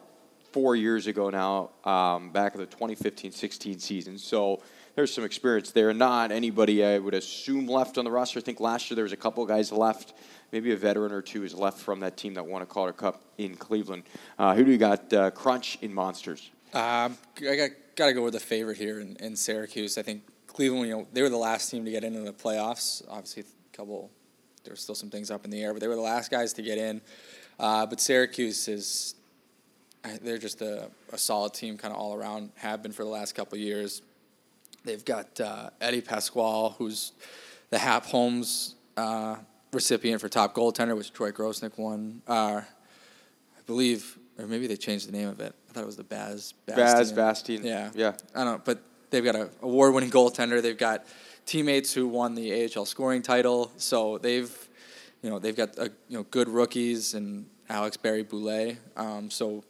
four 0.52 0.74
years 0.74 1.06
ago 1.06 1.28
now, 1.30 1.70
um, 1.84 2.30
back 2.30 2.54
in 2.54 2.60
the 2.60 2.66
2015-16 2.66 3.80
season. 3.80 4.18
So 4.18 4.62
there's 4.94 5.12
some 5.12 5.24
experience 5.24 5.70
there. 5.72 5.92
Not 5.92 6.32
anybody 6.32 6.84
I 6.84 6.98
would 6.98 7.14
assume 7.14 7.66
left 7.66 7.98
on 7.98 8.04
the 8.04 8.10
roster. 8.10 8.38
I 8.38 8.42
think 8.42 8.58
last 8.58 8.90
year 8.90 8.96
there 8.96 9.04
was 9.04 9.12
a 9.12 9.16
couple 9.16 9.44
guys 9.44 9.70
left. 9.70 10.14
Maybe 10.50 10.72
a 10.72 10.76
veteran 10.76 11.12
or 11.12 11.20
two 11.20 11.44
is 11.44 11.54
left 11.54 11.78
from 11.78 12.00
that 12.00 12.16
team 12.16 12.34
that 12.34 12.46
won 12.46 12.62
a 12.62 12.66
Calder 12.66 12.94
Cup 12.94 13.22
in 13.36 13.54
Cleveland. 13.56 14.04
Uh, 14.38 14.54
who 14.54 14.64
do 14.64 14.72
you 14.72 14.78
got? 14.78 15.12
Uh, 15.12 15.30
Crunch 15.30 15.76
in 15.82 15.92
Monsters. 15.92 16.50
Um, 16.72 17.16
I 17.36 17.56
got 17.56 17.70
got 17.94 18.06
to 18.06 18.12
go 18.12 18.22
with 18.22 18.34
the 18.34 18.40
favorite 18.40 18.78
here 18.78 19.00
in, 19.00 19.16
in 19.16 19.36
Syracuse. 19.36 19.98
I 19.98 20.02
think 20.02 20.22
Cleveland, 20.46 20.88
you 20.88 20.96
know, 20.96 21.06
they 21.12 21.22
were 21.22 21.28
the 21.28 21.36
last 21.36 21.70
team 21.70 21.84
to 21.84 21.90
get 21.90 22.04
into 22.04 22.20
the 22.20 22.32
playoffs. 22.32 23.02
Obviously, 23.08 23.44
couple 23.78 24.10
there 24.64 24.72
were 24.72 24.76
still 24.76 24.94
some 24.94 25.08
things 25.08 25.30
up 25.30 25.44
in 25.44 25.50
the 25.50 25.62
air, 25.62 25.72
but 25.72 25.80
they 25.80 25.88
were 25.88 25.94
the 25.94 26.00
last 26.00 26.30
guys 26.30 26.52
to 26.54 26.62
get 26.62 26.76
in. 26.76 27.00
Uh, 27.58 27.86
but 27.86 28.00
Syracuse 28.00 28.68
is 28.68 29.14
they're 30.22 30.36
just 30.36 30.60
a, 30.60 30.90
a 31.12 31.18
solid 31.18 31.54
team, 31.54 31.78
kind 31.78 31.94
of 31.94 31.98
all 31.98 32.14
around. 32.14 32.50
Have 32.56 32.82
been 32.82 32.92
for 32.92 33.04
the 33.04 33.10
last 33.10 33.34
couple 33.34 33.56
years. 33.56 34.02
They've 34.84 35.04
got 35.04 35.40
uh, 35.40 35.70
Eddie 35.80 36.00
Pasquale, 36.00 36.74
who's 36.76 37.12
the 37.70 37.78
Hap 37.78 38.06
Holmes 38.06 38.74
uh, 38.96 39.36
recipient 39.72 40.20
for 40.20 40.28
top 40.28 40.54
goaltender, 40.54 40.96
which 40.96 41.12
Troy 41.12 41.30
Grosenick 41.30 41.78
won. 41.78 42.22
Uh, 42.26 42.60
I 42.62 43.60
believe, 43.66 44.18
or 44.38 44.46
maybe 44.46 44.66
they 44.66 44.76
changed 44.76 45.08
the 45.08 45.12
name 45.12 45.28
of 45.28 45.40
it. 45.40 45.54
I 45.68 45.72
thought 45.72 45.82
it 45.82 45.86
was 45.86 45.96
the 45.96 46.04
Baz. 46.04 46.52
Baz 46.66 47.12
Bastien. 47.12 47.64
Yeah, 47.64 47.90
yeah. 47.94 48.12
I 48.34 48.44
don't 48.44 48.54
know, 48.56 48.62
but 48.64 48.82
they've 49.10 49.24
got 49.24 49.36
an 49.36 49.50
award-winning 49.62 50.10
goaltender. 50.10 50.60
They've 50.62 50.76
got 50.76 51.06
teammates 51.48 51.94
who 51.94 52.06
won 52.06 52.34
the 52.34 52.70
AHL 52.76 52.84
scoring 52.84 53.22
title, 53.22 53.72
so 53.78 54.18
they've, 54.18 54.68
you 55.22 55.30
know, 55.30 55.38
they've 55.38 55.56
got 55.56 55.76
a, 55.78 55.90
you 56.08 56.18
know 56.18 56.22
good 56.24 56.48
rookies 56.48 57.14
and 57.14 57.48
Alex 57.68 57.96
Barré-Boulet. 57.96 58.76
Um, 58.96 59.30
so 59.30 59.64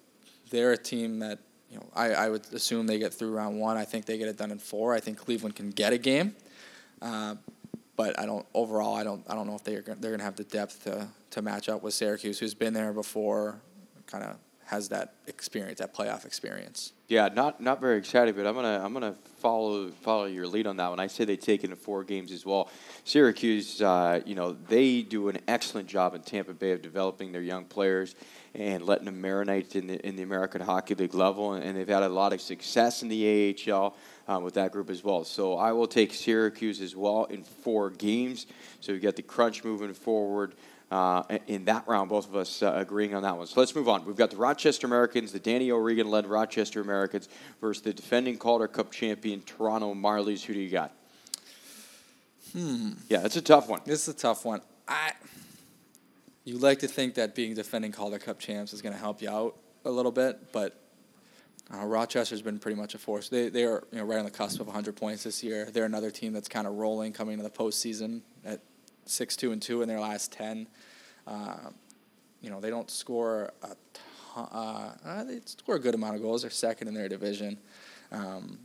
they're 0.50 0.72
a 0.72 0.76
team 0.76 1.20
that 1.20 1.38
you 1.70 1.76
know 1.76 1.86
I, 1.94 2.12
I 2.12 2.28
would 2.28 2.52
assume 2.52 2.86
they 2.86 2.98
get 2.98 3.14
through 3.14 3.30
round 3.30 3.58
one. 3.60 3.76
I 3.76 3.84
think 3.84 4.04
they 4.06 4.18
get 4.18 4.28
it 4.28 4.36
done 4.36 4.50
in 4.50 4.58
four. 4.58 4.92
I 4.92 5.00
think 5.00 5.18
Cleveland 5.18 5.54
can 5.54 5.70
get 5.70 5.92
a 5.92 5.98
game, 5.98 6.34
uh, 7.00 7.36
but 7.96 8.18
I 8.18 8.26
don't 8.26 8.46
overall. 8.54 8.94
I 8.94 9.04
don't 9.04 9.24
I 9.28 9.34
don't 9.34 9.46
know 9.46 9.54
if 9.54 9.62
they're 9.62 9.82
they're 9.82 10.10
gonna 10.10 10.24
have 10.24 10.36
the 10.36 10.44
depth 10.44 10.84
to 10.84 11.06
to 11.30 11.42
match 11.42 11.68
up 11.68 11.82
with 11.82 11.94
Syracuse, 11.94 12.38
who's 12.38 12.54
been 12.54 12.74
there 12.74 12.92
before, 12.92 13.60
kind 14.06 14.24
of 14.24 14.36
has 14.68 14.90
that 14.90 15.14
experience, 15.26 15.78
that 15.78 15.94
playoff 15.94 16.26
experience. 16.26 16.92
Yeah, 17.08 17.30
not 17.32 17.58
not 17.58 17.80
very 17.80 17.96
excited, 17.96 18.36
but 18.36 18.46
I'm 18.46 18.54
gonna 18.54 18.82
I'm 18.84 18.92
gonna 18.92 19.14
follow 19.38 19.90
follow 20.02 20.26
your 20.26 20.46
lead 20.46 20.66
on 20.66 20.76
that 20.76 20.90
one. 20.90 21.00
I 21.00 21.06
say 21.06 21.24
they 21.24 21.38
take 21.38 21.64
it 21.64 21.70
in 21.70 21.76
four 21.76 22.04
games 22.04 22.30
as 22.32 22.44
well. 22.44 22.68
Syracuse, 23.04 23.80
uh, 23.80 24.20
you 24.26 24.34
know, 24.34 24.52
they 24.68 25.00
do 25.00 25.30
an 25.30 25.38
excellent 25.48 25.88
job 25.88 26.14
in 26.14 26.20
Tampa 26.20 26.52
Bay 26.52 26.72
of 26.72 26.82
developing 26.82 27.32
their 27.32 27.40
young 27.40 27.64
players 27.64 28.14
and 28.54 28.84
letting 28.84 29.06
them 29.06 29.22
marinate 29.22 29.74
in 29.74 29.86
the 29.86 30.06
in 30.06 30.16
the 30.16 30.22
American 30.22 30.60
Hockey 30.60 30.94
League 30.94 31.14
level, 31.14 31.54
and, 31.54 31.74
they've 31.74 31.88
had 31.88 32.02
a 32.02 32.08
lot 32.10 32.34
of 32.34 32.40
success 32.42 33.02
in 33.02 33.08
the 33.08 33.56
AHL. 33.72 33.96
Um, 34.28 34.44
with 34.44 34.52
that 34.54 34.72
group 34.72 34.90
as 34.90 35.02
well. 35.02 35.24
So 35.24 35.56
I 35.56 35.72
will 35.72 35.86
take 35.86 36.12
Syracuse 36.12 36.82
as 36.82 36.94
well 36.94 37.24
in 37.30 37.42
four 37.42 37.88
games. 37.88 38.44
So 38.80 38.92
we've 38.92 39.00
got 39.00 39.16
the 39.16 39.22
crunch 39.22 39.64
moving 39.64 39.94
forward 39.94 40.54
uh, 40.90 41.22
in 41.46 41.66
that 41.66 41.86
round, 41.86 42.08
both 42.08 42.28
of 42.28 42.34
us 42.34 42.62
uh, 42.62 42.72
agreeing 42.76 43.14
on 43.14 43.22
that 43.22 43.36
one. 43.36 43.46
So 43.46 43.60
let's 43.60 43.74
move 43.74 43.88
on. 43.88 44.04
We've 44.06 44.16
got 44.16 44.30
the 44.30 44.36
Rochester 44.36 44.86
Americans, 44.86 45.32
the 45.32 45.38
Danny 45.38 45.70
O'Regan 45.70 46.10
led 46.10 46.26
Rochester 46.26 46.80
Americans 46.80 47.28
versus 47.60 47.82
the 47.82 47.92
defending 47.92 48.38
Calder 48.38 48.68
Cup 48.68 48.90
champion 48.90 49.42
Toronto 49.42 49.94
Marlies. 49.94 50.44
Who 50.44 50.54
do 50.54 50.60
you 50.60 50.70
got? 50.70 50.92
Hmm. 52.52 52.92
Yeah, 53.08 53.24
it's 53.24 53.36
a 53.36 53.42
tough 53.42 53.68
one. 53.68 53.80
This 53.84 54.08
is 54.08 54.14
a 54.14 54.18
tough 54.18 54.44
one. 54.44 54.62
I. 54.86 55.12
You 56.44 56.56
like 56.56 56.78
to 56.78 56.88
think 56.88 57.16
that 57.16 57.34
being 57.34 57.54
defending 57.54 57.92
Calder 57.92 58.18
Cup 58.18 58.38
champs 58.38 58.72
is 58.72 58.80
going 58.80 58.94
to 58.94 58.98
help 58.98 59.20
you 59.20 59.28
out 59.28 59.56
a 59.84 59.90
little 59.90 60.10
bit, 60.10 60.50
but 60.50 60.80
uh, 61.70 61.84
Rochester's 61.84 62.40
been 62.40 62.58
pretty 62.58 62.80
much 62.80 62.94
a 62.94 62.98
force. 62.98 63.28
They 63.28 63.50
they 63.50 63.64
are 63.64 63.84
you 63.92 63.98
know 63.98 64.04
right 64.04 64.18
on 64.18 64.24
the 64.24 64.30
cusp 64.30 64.58
of 64.58 64.66
100 64.66 64.96
points 64.96 65.24
this 65.24 65.42
year. 65.44 65.68
They're 65.70 65.84
another 65.84 66.10
team 66.10 66.32
that's 66.32 66.48
kind 66.48 66.66
of 66.66 66.74
rolling 66.74 67.12
coming 67.12 67.34
into 67.34 67.44
the 67.44 67.50
postseason 67.50 68.22
at 68.46 68.60
six 69.08 69.36
two 69.36 69.52
and 69.52 69.60
two 69.60 69.82
in 69.82 69.88
their 69.88 70.00
last 70.00 70.32
ten. 70.32 70.66
Uh, 71.26 71.70
you 72.40 72.50
know 72.50 72.60
they 72.60 72.70
don't 72.70 72.90
score 72.90 73.52
a 73.62 73.68
ton, 73.94 74.48
uh, 74.52 74.92
uh, 75.04 75.24
they 75.24 75.40
score 75.44 75.76
a 75.76 75.80
good 75.80 75.94
amount 75.94 76.16
of 76.16 76.22
goals. 76.22 76.42
They're 76.42 76.50
second 76.50 76.88
in 76.88 76.94
their 76.94 77.08
division. 77.08 77.58
Um, 78.12 78.58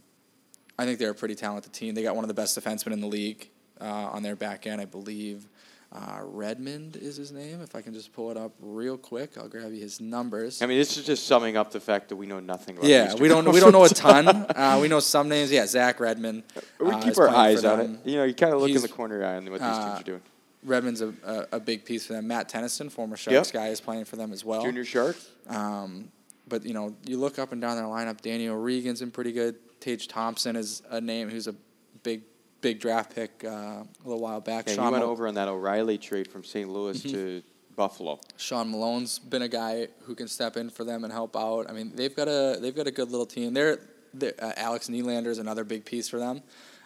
I 0.77 0.85
think 0.85 0.99
they're 0.99 1.11
a 1.11 1.15
pretty 1.15 1.35
talented 1.35 1.73
team. 1.73 1.93
They 1.95 2.03
got 2.03 2.15
one 2.15 2.23
of 2.23 2.27
the 2.27 2.33
best 2.33 2.57
defensemen 2.57 2.93
in 2.93 3.01
the 3.01 3.07
league 3.07 3.49
uh, 3.79 3.85
on 3.85 4.23
their 4.23 4.35
back 4.35 4.65
end, 4.65 4.81
I 4.81 4.85
believe. 4.85 5.47
Uh, 5.91 6.21
Redmond 6.23 6.95
is 6.95 7.17
his 7.17 7.31
name. 7.31 7.61
If 7.61 7.75
I 7.75 7.81
can 7.83 7.93
just 7.93 8.11
pull 8.13 8.31
it 8.31 8.37
up 8.37 8.51
real 8.59 8.97
quick, 8.97 9.37
I'll 9.37 9.47
grab 9.47 9.71
you 9.71 9.79
his 9.79 10.01
numbers. 10.01 10.59
I 10.63 10.65
mean, 10.65 10.79
this 10.79 10.97
is 10.97 11.05
just 11.05 11.27
summing 11.27 11.55
up 11.55 11.71
the 11.71 11.79
fact 11.79 12.09
that 12.09 12.15
we 12.15 12.25
know 12.25 12.39
nothing 12.39 12.77
about. 12.77 12.89
Yeah, 12.89 13.13
we 13.13 13.27
don't 13.27 13.47
we 13.51 13.59
don't 13.59 13.71
know 13.71 13.83
a 13.83 13.89
ton. 13.89 14.47
Uh, 14.55 14.79
we 14.81 14.87
know 14.87 14.99
some 14.99 15.29
names. 15.29 15.51
Yeah, 15.51 15.65
Zach 15.65 15.99
Redmond. 15.99 16.43
We 16.79 16.91
uh, 16.91 17.01
keep 17.01 17.17
our 17.17 17.29
eyes 17.29 17.63
on 17.65 17.79
it. 17.79 17.89
You 18.05 18.17
know, 18.17 18.23
you 18.23 18.33
kind 18.33 18.53
of 18.53 18.61
look 18.61 18.69
in 18.69 18.81
the 18.81 18.87
corner 18.87 19.23
eye 19.23 19.35
on 19.35 19.49
what 19.49 19.59
these 19.59 19.61
uh, 19.61 19.87
teams 19.87 20.01
are 20.01 20.03
doing. 20.03 20.21
Redmond's 20.65 21.01
a, 21.01 21.13
a, 21.25 21.47
a 21.53 21.59
big 21.59 21.85
piece 21.85 22.05
for 22.05 22.13
them. 22.13 22.27
Matt 22.27 22.49
Tennyson, 22.49 22.89
former 22.89 23.17
Sharks 23.17 23.49
Yep. 23.49 23.53
guy, 23.53 23.67
is 23.69 23.81
playing 23.81 24.05
for 24.05 24.15
them 24.15 24.31
as 24.33 24.43
well. 24.45 24.61
Junior 24.63 24.85
Shark. 24.85 25.15
Um, 25.49 26.09
but 26.47 26.65
you 26.65 26.73
know, 26.73 26.95
you 27.05 27.17
look 27.17 27.39
up 27.39 27.51
and 27.51 27.61
down 27.61 27.75
their 27.75 27.85
lineup. 27.85 28.21
Danny 28.21 28.47
O'Regan's 28.47 29.01
in 29.01 29.11
pretty 29.11 29.31
good. 29.31 29.55
Tage 29.79 30.07
Thompson 30.07 30.55
is 30.55 30.81
a 30.89 31.01
name 31.01 31.29
who's 31.29 31.47
a 31.47 31.55
big 32.03 32.21
big 32.61 32.79
draft 32.79 33.13
pick 33.13 33.43
uh, 33.43 33.49
a 33.49 33.85
little 34.05 34.21
while 34.21 34.39
back. 34.39 34.67
Yeah, 34.67 34.75
Sean 34.75 34.85
you 34.85 34.91
went 34.93 35.03
Mal- 35.03 35.11
over 35.11 35.27
on 35.27 35.33
that 35.35 35.47
O'Reilly 35.49 35.97
trade 35.97 36.29
from 36.31 36.43
St. 36.43 36.69
Louis 36.69 36.97
Mm-hmm. 37.01 37.11
to 37.15 37.43
Buffalo. 37.75 38.19
Sean 38.37 38.69
Malone's 38.71 39.17
been 39.19 39.41
a 39.41 39.47
guy 39.49 39.87
who 40.03 40.13
can 40.15 40.27
step 40.27 40.55
in 40.57 40.69
for 40.69 40.83
them 40.83 41.03
and 41.03 41.11
help 41.11 41.35
out. 41.35 41.69
I 41.69 41.73
mean, 41.73 41.91
they've 41.95 42.15
got 42.15 42.27
a 42.27 42.57
they've 42.61 42.75
got 42.75 42.87
a 42.87 42.91
good 42.91 43.09
little 43.11 43.25
team. 43.25 43.53
They're, 43.53 43.79
they're 44.13 44.33
uh, 44.39 44.51
Alex 44.57 44.87
Nylander 44.89 45.27
is 45.27 45.39
another 45.39 45.63
big 45.63 45.83
piece 45.83 46.07
for 46.07 46.19
them. 46.19 46.41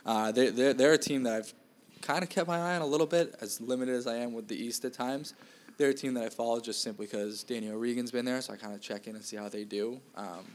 Uh, 0.06 0.32
they're, 0.32 0.50
they're 0.52 0.74
they're 0.74 0.94
a 0.94 0.98
team 0.98 1.24
that 1.24 1.34
I've 1.34 1.54
kind 2.02 2.24
of 2.24 2.30
kept 2.30 2.48
my 2.48 2.58
eye 2.58 2.76
on 2.76 2.82
a 2.82 2.86
little 2.86 3.08
bit, 3.08 3.36
as 3.42 3.60
limited 3.62 3.96
as 3.96 4.08
I 4.08 4.18
am 4.18 4.34
with 4.34 4.48
the 4.48 4.56
East 4.56 4.86
at 4.86 4.94
times. 4.94 5.34
They're 5.78 5.90
a 5.90 5.94
team 5.94 6.14
that 6.16 6.24
I 6.24 6.30
follow 6.30 6.60
just 6.60 6.82
simply 6.82 7.06
because 7.06 7.44
Danny 7.44 7.70
O'Regan's 7.70 8.12
been 8.12 8.26
there, 8.26 8.42
so 8.42 8.54
I 8.54 8.58
kind 8.58 8.74
of 8.74 8.82
check 8.82 9.08
in 9.08 9.16
and 9.16 9.24
see 9.24 9.38
how 9.38 9.48
they 9.50 9.64
do. 9.64 10.00
Um, 10.16 10.46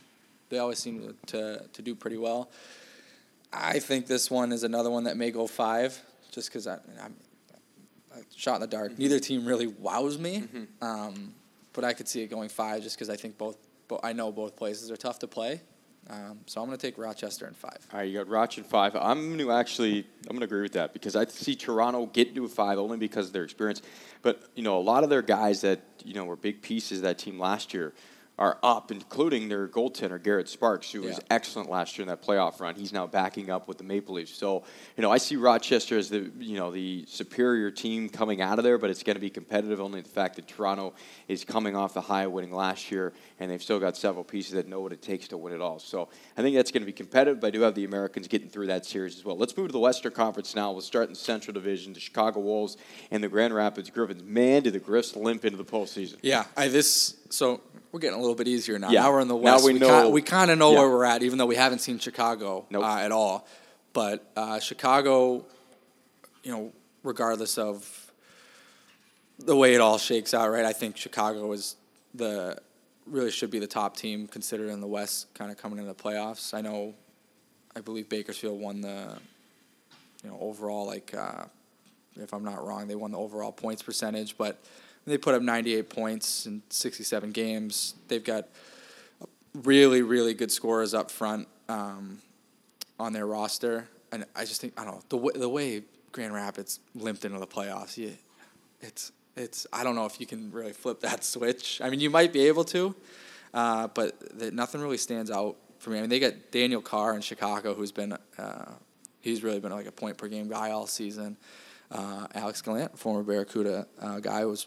they 0.49 0.59
always 0.59 0.79
seem 0.79 1.15
to 1.27 1.63
to 1.73 1.83
do 1.83 1.95
pretty 1.95 2.17
well. 2.19 2.51
I 3.53 3.79
think 3.79 4.07
this 4.07 4.31
one 4.31 4.51
is 4.53 4.65
another 4.65 4.91
one 4.91 5.05
that 5.05 5.17
may 5.17 5.31
go 5.31 5.47
five, 5.47 6.01
just 6.33 6.49
because 6.49 6.67
I'm, 6.67 6.81
I'm 7.03 7.15
shot 8.35 8.57
in 8.57 8.61
the 8.63 8.67
dark. 8.67 8.99
Neither 8.99 9.21
team 9.21 9.47
really 9.47 9.67
wows 9.67 10.19
me, 10.19 10.45
um, 10.81 11.35
but 11.73 11.85
I 11.85 11.93
could 11.93 12.09
see 12.09 12.23
it 12.23 12.29
going 12.31 12.49
five 12.49 12.83
just 12.83 12.97
because 12.97 13.09
I 13.11 13.17
think 13.17 13.39
both. 13.39 13.57
Bo- 13.89 14.01
I 14.03 14.13
know 14.13 14.33
both 14.33 14.57
places 14.57 14.91
are 14.91 14.97
tough 14.97 15.19
to 15.21 15.27
play, 15.27 15.61
um, 16.11 16.41
so 16.47 16.61
I'm 16.61 16.67
going 16.67 16.77
to 16.77 16.87
take 16.87 16.99
Rochester 16.99 17.47
in 17.47 17.55
five. 17.55 17.79
All 17.93 18.01
right, 18.01 18.09
you 18.09 18.19
got 18.19 18.29
Roch 18.29 18.59
in 18.59 18.65
five. 18.65 18.97
I'm 18.97 19.29
going 19.29 19.39
to 19.39 19.53
actually, 19.53 20.07
I'm 20.29 20.37
going 20.37 20.41
to 20.41 20.47
agree 20.47 20.63
with 20.63 20.73
that 20.73 20.93
because 20.93 21.15
I 21.15 21.25
see 21.27 21.55
Toronto 21.55 22.07
get 22.07 22.35
to 22.35 22.45
a 22.45 22.49
five 22.49 22.79
only 22.79 22.97
because 22.97 23.29
of 23.29 23.33
their 23.33 23.45
experience. 23.45 23.83
But 24.21 24.43
you 24.55 24.63
know, 24.63 24.79
a 24.79 24.83
lot 24.83 25.05
of 25.05 25.11
their 25.11 25.23
guys 25.23 25.61
that 25.61 25.81
you 26.05 26.15
know 26.15 26.25
were 26.25 26.37
big 26.37 26.61
pieces 26.61 26.99
of 26.99 27.05
that 27.05 27.19
team 27.19 27.39
last 27.39 27.73
year 27.73 27.93
are 28.39 28.59
up, 28.63 28.91
including 28.91 29.49
their 29.49 29.69
goaltender 29.69 30.23
Garrett 30.23 30.49
Sparks, 30.49 30.91
who 30.91 31.03
was 31.03 31.21
excellent 31.31 31.69
last 31.69 31.99
year 31.99 32.03
in 32.03 32.09
that 32.09 32.23
playoff 32.23 32.61
run. 32.61 32.75
He's 32.75 32.93
now 32.93 33.07
backing 33.07 33.51
up 33.51 33.69
with 33.69 33.77
the 33.77 33.85
Maple 33.85 34.15
Leafs. 34.15 34.33
So 34.33 34.65
you 34.97 35.03
know, 35.03 35.13
I 35.13 35.19
see 35.19 35.37
Rochester 35.37 35.99
as 35.99 36.09
the 36.09 36.31
you 36.39 36.57
know 36.57 36.71
the 36.71 37.05
superior 37.07 37.71
team 37.71 38.09
coming 38.09 38.41
out 38.41 38.59
of 38.59 38.65
there, 38.65 38.79
but 38.79 38.89
it's 38.89 39.03
going 39.03 39.17
to 39.17 39.21
be 39.21 39.29
competitive. 39.31 39.81
Only 39.81 40.01
the 40.01 40.09
fact 40.09 40.37
that 40.37 40.49
Toronto 40.49 40.95
is 41.29 41.45
coming 41.45 41.77
off 41.77 41.93
the 41.93 42.01
high 42.01 42.23
of 42.23 42.33
winning 42.33 42.53
last 42.53 42.91
year, 42.91 43.13
and 43.39 43.51
they've 43.51 43.63
still 43.63 43.79
got 43.79 43.97
several 43.97 44.25
pieces 44.25 44.53
that 44.53 44.67
know 44.67 44.81
what 44.81 44.93
it 44.93 45.03
takes 45.03 45.29
to 45.29 45.37
win 45.37 45.53
it 45.53 45.61
all. 45.61 45.79
So 45.79 46.09
I 46.37 46.43
think 46.43 46.57
that's 46.57 46.71
going 46.71 46.83
to 46.83 46.87
be 46.87 46.93
competitive. 46.93 47.39
But 47.41 47.49
I 47.49 47.51
do 47.51 47.61
have 47.61 47.75
the 47.75 47.85
Americans 47.85 48.29
getting 48.29 48.49
through 48.49 48.69
that 48.69 48.87
series 48.87 49.17
as 49.19 49.25
well. 49.25 49.37
Let's 49.37 49.57
move 49.57 49.69
to 49.69 49.73
the 49.73 49.79
Western 49.79 50.13
Conference 50.13 50.57
now. 50.57 50.73
We'll 50.73 50.81
start 50.81 51.07
in 51.07 51.13
the 51.13 51.19
Central 51.19 51.53
Division. 51.53 51.93
The 51.93 52.01
Chicago 52.01 52.41
Wolves 52.41 52.79
and 53.11 53.23
the 53.23 53.29
Grand 53.29 53.55
Rapids 53.55 53.91
Griffins. 53.91 54.23
Man, 54.25 54.63
do 54.63 54.71
the 54.71 54.79
Griffs 54.79 55.15
limp 55.15 55.45
into 55.45 55.59
the 55.59 55.65
postseason. 55.65 56.17
Yeah, 56.23 56.45
I 56.57 56.69
this 56.69 57.19
so 57.31 57.61
we're 57.93 58.01
getting 58.01 58.17
a 58.17 58.21
little 58.21 58.35
bit 58.35 58.49
easier 58.49 58.79
now. 58.79 58.91
Yeah. 58.91 59.03
Now 59.03 59.13
we're 59.13 59.21
in 59.21 59.29
the 59.29 59.37
Now 59.37 59.53
West. 59.55 59.65
we 59.65 59.75
we 59.75 59.79
know- 59.79 60.07
ki- 60.07 60.13
we 60.13 60.23
kind 60.23 60.51
of 60.51 60.59
know 60.59 60.73
Yeah. 60.73 60.79
where 60.81 60.89
we're 60.91 61.05
at, 61.05 61.23
even 61.23 61.39
though 61.39 61.47
we 61.47 61.57
haven't 61.57 61.81
seen 61.81 61.99
Chicago 61.99 62.67
Nope. 62.71 62.85
uh, 62.85 62.97
at 62.99 63.13
all. 63.13 63.47
But 63.93 64.25
uh, 64.35 64.59
Chicago, 64.61 65.45
you 66.43 66.51
know, 66.53 66.73
regardless 67.03 67.59
of 67.59 68.11
the 69.39 69.55
way 69.55 69.75
it 69.75 69.81
all 69.81 69.99
shakes 69.99 70.33
out, 70.33 70.51
right? 70.51 70.65
I 70.65 70.73
think 70.73 70.97
Chicago 70.97 71.53
is 71.53 71.77
the 72.15 72.57
really 73.07 73.31
should 73.31 73.51
be 73.51 73.59
the 73.59 73.67
top 73.67 73.97
team 73.97 74.27
considered 74.29 74.69
in 74.71 74.81
the 74.81 74.87
West, 74.87 75.33
kind 75.35 75.51
of 75.51 75.57
coming 75.59 75.79
into 75.79 75.93
the 75.93 76.01
playoffs. 76.03 76.55
I 76.55 76.61
know, 76.61 76.95
I 77.77 77.81
believe 77.81 78.09
Bakersfield 78.09 78.61
won 78.61 78.81
the, 78.81 79.19
you 80.23 80.31
know, 80.31 80.39
overall 80.41 80.87
like, 80.87 81.13
uh, 81.13 81.45
if 82.15 82.33
I'm 82.33 82.45
not 82.45 82.65
wrong, 82.65 82.87
they 82.87 82.95
won 82.95 83.11
the 83.11 83.19
overall 83.19 83.51
points 83.53 83.83
percentage, 83.83 84.39
but 84.39 84.63
they 85.07 85.19
put 85.19 85.35
up 85.35 85.43
98 85.43 85.91
points 85.91 86.47
in 86.47 86.63
67 86.69 87.33
games. 87.33 87.95
They've 88.09 88.23
got 88.23 88.49
really, 89.55 90.03
really 90.03 90.35
good 90.35 90.51
scorers 90.53 90.95
up 90.95 91.11
front 91.11 91.49
um, 91.69 92.19
on 92.99 93.13
their 93.13 93.27
roster, 93.27 93.89
and 94.11 94.25
I 94.37 94.45
just 94.45 94.61
think 94.61 94.79
I 94.79 94.85
don't 94.85 94.95
know 94.95 95.03
the 95.09 95.17
way, 95.17 95.33
the 95.35 95.49
way 95.49 95.83
Grand 96.13 96.35
Rapids 96.35 96.81
limped 96.95 97.25
into 97.25 97.39
the 97.39 97.47
playoffs. 97.47 97.97
You, 97.97 98.13
it's 98.81 99.13
it's 99.37 99.67
I 99.73 99.85
don't 99.85 99.95
know 99.95 100.07
if 100.07 100.21
you 100.21 100.27
can 100.27 100.51
really 100.53 100.73
flip 100.73 101.01
that 101.01 101.25
switch. 101.35 101.81
I 101.83 101.91
mean, 101.91 102.01
you 102.01 102.11
might 102.11 102.33
be 102.33 102.47
able 102.47 102.65
to, 102.65 102.95
uh, 103.55 103.89
but 103.89 104.39
the, 104.39 104.51
nothing 104.51 104.81
really 104.81 104.99
stands 104.99 105.31
out 105.31 105.57
for 105.79 105.91
me. 105.91 105.99
I 105.99 106.01
mean, 106.03 106.11
they 106.11 106.21
got 106.21 106.35
Daniel 106.51 106.81
Carr 106.81 107.15
in 107.15 107.23
Chicago, 107.23 107.75
who's 107.75 107.93
been 107.93 108.17
uh, 108.39 108.73
he's 109.21 109.43
really 109.43 109.61
been 109.61 109.73
like 109.73 109.87
a 109.87 109.93
point 109.93 110.17
per 110.17 110.29
game 110.29 110.49
guy 110.49 110.71
all 110.71 110.87
season. 110.87 111.37
Uh, 111.91 112.27
Alex 112.35 112.63
Gallant, 112.63 112.99
former 112.99 113.23
Barracuda 113.23 113.87
uh, 114.01 114.19
guy, 114.19 114.47
was 114.47 114.67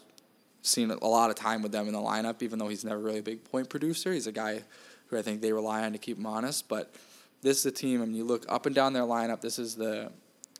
seen 0.66 0.90
a 0.90 1.06
lot 1.06 1.30
of 1.30 1.36
time 1.36 1.62
with 1.62 1.72
them 1.72 1.86
in 1.86 1.92
the 1.92 2.00
lineup, 2.00 2.42
even 2.42 2.58
though 2.58 2.68
he's 2.68 2.84
never 2.84 2.98
really 3.00 3.18
a 3.20 3.22
big 3.22 3.44
point 3.44 3.68
producer. 3.68 4.12
He's 4.12 4.26
a 4.26 4.32
guy 4.32 4.62
who 5.08 5.16
I 5.18 5.22
think 5.22 5.40
they 5.40 5.52
rely 5.52 5.84
on 5.84 5.92
to 5.92 5.98
keep 5.98 6.18
him 6.18 6.26
honest. 6.26 6.68
But 6.68 6.92
this 7.42 7.58
is 7.58 7.66
a 7.66 7.70
team, 7.70 8.02
I 8.02 8.06
mean, 8.06 8.14
you 8.16 8.24
look 8.24 8.44
up 8.48 8.66
and 8.66 8.74
down 8.74 8.92
their 8.92 9.04
lineup. 9.04 9.40
This 9.40 9.58
is 9.58 9.74
the 9.76 10.10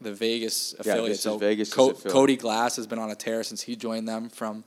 the 0.00 0.12
Vegas 0.12 0.74
Yeah, 0.84 0.92
affiliate. 0.92 1.12
is 1.12 1.20
so 1.20 1.38
Vegas' 1.38 1.72
Co-. 1.72 1.94
Cody 1.94 2.36
Glass 2.36 2.76
has 2.76 2.86
been 2.86 2.98
on 2.98 3.10
a 3.10 3.14
tear 3.14 3.42
since 3.42 3.62
he 3.62 3.76
joined 3.76 4.06
them 4.06 4.28
from 4.28 4.62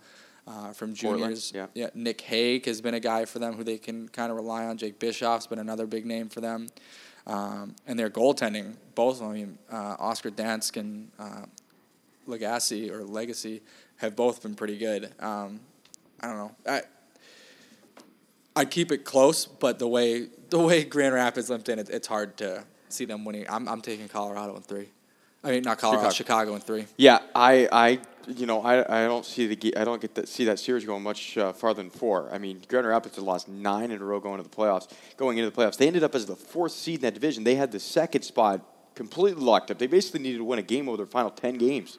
uh, 0.48 0.74
from 0.74 0.96
Portland, 0.96 1.36
juniors. 1.40 1.54
yeah. 1.76 1.90
Nick 1.94 2.22
Hague 2.22 2.66
has 2.66 2.82
been 2.82 2.96
a 2.96 3.00
guy 3.00 3.26
for 3.26 3.38
them 3.38 3.54
who 3.54 3.64
they 3.64 3.78
can 3.78 4.10
kind 4.10 4.32
of 4.32 4.38
rely 4.38 4.66
on. 4.66 4.78
Jake 4.78 4.98
Bischoff's 4.98 5.46
been 5.46 5.60
another 5.60 5.86
big 5.86 6.06
name 6.08 6.28
for 6.30 6.42
them. 6.42 6.68
Um, 7.28 7.76
and 7.86 8.00
their 8.00 8.10
goaltending, 8.10 8.74
both 8.96 9.18
of 9.18 9.20
them, 9.20 9.30
I 9.30 9.34
mean, 9.34 9.58
uh, 9.72 9.96
Oscar 10.00 10.32
Dansk 10.32 10.78
and 10.78 11.12
uh, 11.20 11.44
Lagacé 12.30 12.90
or 12.92 13.02
Lagacé 13.04 13.62
have 13.98 14.16
both 14.16 14.44
been 14.44 14.56
pretty 14.56 14.78
good. 14.78 15.12
Um, 15.20 15.60
I 16.22 16.28
don't 16.28 16.38
know. 16.38 16.56
I 16.68 16.82
I 18.56 18.66
keep 18.66 18.92
it 18.92 19.06
close, 19.06 19.46
but 19.46 19.80
the 19.80 19.88
way 19.88 20.28
the 20.50 20.60
way 20.60 20.84
Grand 20.84 21.14
Rapids 21.14 21.50
limped 21.50 21.70
in, 21.70 21.80
it, 21.80 21.90
it's 21.90 22.08
hard 22.08 22.38
to 22.38 22.64
see 22.90 23.06
them 23.06 23.26
winning. 23.26 23.46
I'm 23.50 23.68
I'm 23.68 23.82
taking 23.82 24.08
Colorado 24.08 24.56
in 24.56 24.62
three. 24.62 24.90
I 25.42 25.52
mean, 25.52 25.64
not 25.64 25.78
Colorado, 25.78 26.10
Chicago. 26.10 26.52
Chicago, 26.52 26.56
in 26.56 26.62
three. 26.62 26.86
Yeah, 26.98 27.20
I, 27.34 27.70
I, 27.72 28.00
you 28.28 28.46
know, 28.46 28.62
I, 28.62 29.04
I 29.04 29.08
don't 29.08 29.26
see 29.26 29.48
the, 29.48 29.78
I 29.78 29.86
don't 29.86 30.02
get 30.02 30.14
to 30.16 30.28
see 30.28 30.44
that 30.44 30.60
series 30.60 30.84
going 30.84 31.02
much 31.02 31.38
uh, 31.38 31.54
farther 31.54 31.82
than 31.82 31.90
four. 31.90 32.30
I 32.30 32.40
mean, 32.40 32.62
Grand 32.68 32.86
Rapids 32.86 33.16
had 33.16 33.24
lost 33.24 33.48
nine 33.48 33.92
in 33.92 34.02
a 34.02 34.04
row 34.04 34.20
going 34.20 34.44
to 34.44 34.44
the 34.44 34.54
playoffs. 34.54 34.92
Going 35.16 35.38
into 35.38 35.50
the 35.50 35.56
playoffs, 35.56 35.78
they 35.78 35.88
ended 35.88 36.04
up 36.04 36.14
as 36.14 36.26
the 36.26 36.36
fourth 36.36 36.74
seed 36.74 36.96
in 36.96 37.02
that 37.04 37.14
division. 37.14 37.46
They 37.46 37.56
had 37.56 37.72
the 37.72 37.80
second 37.80 38.24
spot 38.24 38.60
completely 38.96 39.42
locked 39.42 39.72
up. 39.72 39.78
They 39.78 39.88
basically 39.88 40.20
needed 40.20 40.40
to 40.40 40.44
win 40.44 40.60
a 40.60 40.62
game 40.62 40.90
over 40.90 40.98
their 40.98 41.06
final 41.06 41.32
ten 41.32 41.58
games. 41.58 41.98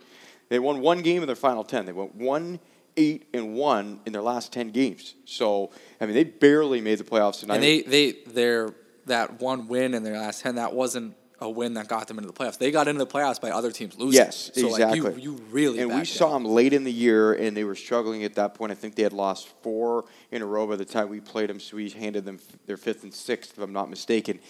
They 0.50 0.58
won 0.58 0.80
one 0.80 1.00
game 1.00 1.22
in 1.22 1.26
their 1.26 1.36
final 1.36 1.64
ten. 1.64 1.86
They 1.86 1.92
went 1.92 2.14
one, 2.14 2.60
eight, 2.96 3.28
and 3.32 3.54
one 3.54 4.00
in 4.04 4.12
their 4.12 4.20
last 4.20 4.52
ten 4.52 4.70
games. 4.70 5.14
So, 5.24 5.70
I 6.00 6.06
mean, 6.06 6.14
they 6.14 6.24
barely 6.24 6.80
made 6.80 6.98
the 6.98 7.04
playoffs. 7.04 7.40
Tonight. 7.40 7.54
And 7.54 7.64
they 7.64 7.82
they 7.82 8.12
their 8.26 8.74
that 9.06 9.40
one 9.40 9.68
win 9.68 9.94
in 9.94 10.02
their 10.02 10.18
last 10.18 10.42
ten 10.42 10.56
that 10.56 10.74
wasn't 10.74 11.14
a 11.38 11.48
win 11.48 11.74
that 11.74 11.88
got 11.88 12.06
them 12.06 12.18
into 12.18 12.26
the 12.26 12.34
playoffs. 12.34 12.58
They 12.58 12.70
got 12.70 12.88
into 12.88 12.98
the 12.98 13.10
playoffs 13.10 13.40
by 13.40 13.50
other 13.50 13.70
teams 13.70 13.96
losing. 13.96 14.20
Yes, 14.20 14.50
so 14.52 14.66
exactly. 14.66 15.00
Like 15.00 15.22
you, 15.22 15.32
you 15.32 15.42
really 15.50 15.78
and 15.78 15.88
we 15.88 15.96
backed 15.96 16.08
saw 16.08 16.34
them 16.34 16.44
late 16.44 16.72
in 16.72 16.84
the 16.84 16.92
year, 16.92 17.32
and 17.32 17.56
they 17.56 17.64
were 17.64 17.76
struggling 17.76 18.24
at 18.24 18.34
that 18.34 18.54
point. 18.54 18.72
I 18.72 18.74
think 18.74 18.96
they 18.96 19.04
had 19.04 19.12
lost 19.12 19.48
four 19.62 20.04
in 20.32 20.42
a 20.42 20.46
row 20.46 20.66
by 20.66 20.76
the 20.76 20.84
time 20.84 21.08
we 21.08 21.20
played 21.20 21.48
them, 21.48 21.60
so 21.60 21.76
we 21.76 21.88
handed 21.90 22.24
them 22.24 22.40
their 22.66 22.76
fifth 22.76 23.04
and 23.04 23.14
sixth, 23.14 23.52
if 23.56 23.62
I'm 23.62 23.72
not 23.72 23.88
mistaken. 23.88 24.40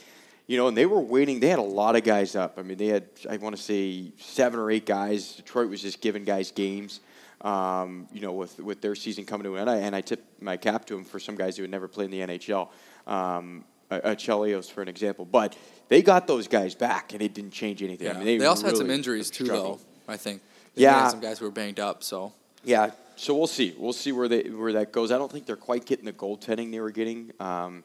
You 0.50 0.56
know, 0.56 0.66
and 0.66 0.76
they 0.76 0.84
were 0.84 1.00
waiting. 1.00 1.38
They 1.38 1.46
had 1.46 1.60
a 1.60 1.62
lot 1.62 1.94
of 1.94 2.02
guys 2.02 2.34
up. 2.34 2.58
I 2.58 2.62
mean, 2.62 2.76
they 2.76 2.88
had, 2.88 3.04
I 3.30 3.36
want 3.36 3.56
to 3.56 3.62
say, 3.62 4.10
seven 4.18 4.58
or 4.58 4.68
eight 4.68 4.84
guys. 4.84 5.34
Detroit 5.34 5.70
was 5.70 5.80
just 5.80 6.00
giving 6.00 6.24
guys 6.24 6.50
games. 6.50 6.98
Um, 7.42 8.08
you 8.12 8.20
know, 8.20 8.32
with 8.32 8.58
with 8.58 8.80
their 8.80 8.96
season 8.96 9.24
coming 9.26 9.44
to 9.44 9.54
an 9.54 9.60
end, 9.60 9.70
I, 9.70 9.76
and 9.76 9.94
I 9.94 10.00
tipped 10.00 10.42
my 10.42 10.56
cap 10.56 10.86
to 10.86 10.96
them 10.96 11.04
for 11.04 11.20
some 11.20 11.36
guys 11.36 11.56
who 11.56 11.62
had 11.62 11.70
never 11.70 11.86
played 11.86 12.12
in 12.12 12.28
the 12.28 12.36
NHL. 12.36 12.68
Um, 13.06 13.64
uh, 13.92 14.00
uh, 14.02 14.14
Chelios, 14.16 14.68
for 14.68 14.82
an 14.82 14.88
example, 14.88 15.24
but 15.24 15.56
they 15.86 16.02
got 16.02 16.26
those 16.26 16.48
guys 16.48 16.74
back, 16.74 17.12
and 17.12 17.22
it 17.22 17.32
didn't 17.32 17.52
change 17.52 17.80
anything. 17.80 18.08
Yeah. 18.08 18.14
I 18.14 18.16
mean, 18.16 18.24
they, 18.24 18.38
they, 18.38 18.46
also 18.46 18.66
had 18.66 18.76
some 18.76 18.90
injuries 18.90 19.30
too, 19.30 19.44
though. 19.44 19.78
I 20.08 20.16
think. 20.16 20.42
They 20.74 20.82
Yeah. 20.82 21.02
had 21.02 21.10
some 21.10 21.20
guys 21.20 21.38
who 21.38 21.44
were 21.44 21.52
banged 21.52 21.78
up. 21.78 22.02
So 22.02 22.32
Yeah, 22.64 22.90
so 23.14 23.36
we'll 23.36 23.46
see. 23.46 23.76
We'll 23.78 23.92
see 23.92 24.10
where 24.10 24.26
they 24.26 24.50
where 24.50 24.72
that 24.72 24.90
goes. 24.90 25.12
I 25.12 25.18
don't 25.18 25.30
think 25.30 25.46
they're 25.46 25.54
quite 25.54 25.86
getting 25.86 26.06
the 26.06 26.12
goaltending 26.12 26.72
they 26.72 26.80
were 26.80 26.90
getting 26.90 27.30
um, 27.38 27.84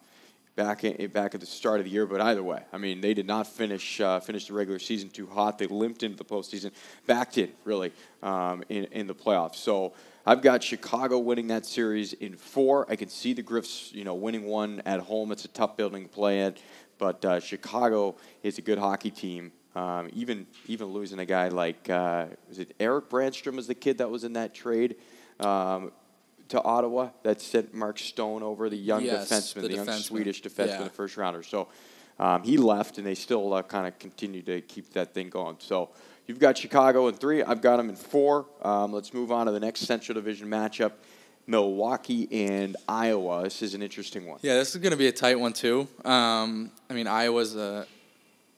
back 0.55 0.83
in, 0.83 1.09
back 1.11 1.35
at 1.35 1.41
the 1.41 1.45
start 1.45 1.79
of 1.79 1.85
the 1.85 1.91
year. 1.91 2.05
But 2.05 2.21
either 2.21 2.43
way, 2.43 2.63
I 2.71 2.77
mean, 2.77 3.01
they 3.01 3.13
did 3.13 3.27
not 3.27 3.47
finish 3.47 3.99
uh, 4.01 4.19
finish 4.19 4.47
the 4.47 4.53
regular 4.53 4.79
season 4.79 5.09
too 5.09 5.27
hot. 5.27 5.57
They 5.57 5.67
limped 5.67 6.03
into 6.03 6.17
the 6.17 6.25
postseason, 6.25 6.71
backed 7.05 7.37
in 7.37 7.51
really 7.63 7.91
um, 8.23 8.63
in 8.69 8.85
in 8.85 9.07
the 9.07 9.15
playoffs. 9.15 9.55
So. 9.55 9.93
I've 10.27 10.41
got 10.41 10.63
Chicago 10.63 11.19
winning 11.19 11.49
that 11.49 11.67
series 11.67 12.13
in 12.13 12.35
four. 12.35 12.87
I 12.89 12.95
can 12.95 13.09
see 13.09 13.33
the 13.33 13.43
Griffs, 13.43 13.91
you 13.93 14.03
know, 14.03 14.15
winning 14.15 14.45
one 14.45 14.81
at 14.83 14.99
home. 15.01 15.31
It's 15.31 15.45
a 15.45 15.49
tough 15.49 15.77
building 15.77 16.01
to 16.01 16.09
play 16.09 16.41
at, 16.41 16.57
but 16.97 17.23
uh, 17.23 17.39
Chicago 17.39 18.15
is 18.41 18.57
a 18.57 18.63
good 18.63 18.79
hockey 18.79 19.11
team. 19.11 19.51
Um, 19.75 20.09
even 20.13 20.47
even 20.65 20.87
losing 20.87 21.19
a 21.19 21.25
guy 21.25 21.49
like 21.49 21.91
uh, 21.91 22.25
was 22.47 22.57
it 22.57 22.73
Erik 22.79 23.07
Brännström 23.07 23.55
was 23.55 23.67
the 23.67 23.75
kid 23.75 23.99
that 23.99 24.09
was 24.09 24.23
in 24.23 24.33
that 24.33 24.55
trade 24.55 24.95
um, 25.39 25.91
to 26.55 26.63
Ottawa 26.63 27.09
that 27.23 27.41
sent 27.41 27.73
Mark 27.73 27.99
Stone 27.99 28.43
over 28.43 28.69
the 28.69 28.77
young 28.77 29.03
Yes, 29.03 29.29
defenseman, 29.29 29.53
the 29.61 29.67
the, 29.67 29.73
young 29.75 29.85
defenseman. 29.85 30.01
Swedish 30.03 30.41
defenseman, 30.41 30.67
Yeah. 30.67 30.83
the 30.83 30.89
first 30.89 31.17
rounder. 31.17 31.43
So 31.43 31.67
um, 32.19 32.43
he 32.43 32.57
left, 32.57 32.97
and 32.97 33.05
they 33.05 33.15
still 33.15 33.53
uh, 33.53 33.61
kind 33.61 33.85
of 33.87 33.97
continue 33.99 34.41
to 34.43 34.61
keep 34.61 34.91
that 34.93 35.13
thing 35.13 35.29
going. 35.29 35.57
So 35.59 35.89
you've 36.27 36.39
got 36.39 36.57
Chicago 36.57 37.07
in 37.07 37.15
three. 37.15 37.43
I've 37.43 37.61
got 37.61 37.77
them 37.77 37.89
in 37.89 37.95
four. 37.95 38.45
Um, 38.61 38.91
let's 38.93 39.13
move 39.13 39.31
on 39.31 39.45
to 39.47 39.51
the 39.51 39.59
next 39.59 39.81
Central 39.81 40.13
Division 40.15 40.47
matchup. 40.49 40.93
Milwaukee 41.47 42.27
and 42.49 42.75
Iowa. 42.87 43.43
This 43.43 43.61
is 43.61 43.75
an 43.75 43.83
interesting 43.83 44.25
one. 44.25 44.39
yeah, 44.41 44.55
this 44.55 44.73
is 44.73 44.81
going 44.81 44.91
to 44.91 44.97
be 44.97 45.07
a 45.07 45.11
tight 45.11 45.39
one 45.39 45.53
too. 45.53 45.87
Um, 46.03 46.71
I 46.89 46.93
mean, 46.93 47.05
Iowa's 47.07 47.55
a. 47.55 47.85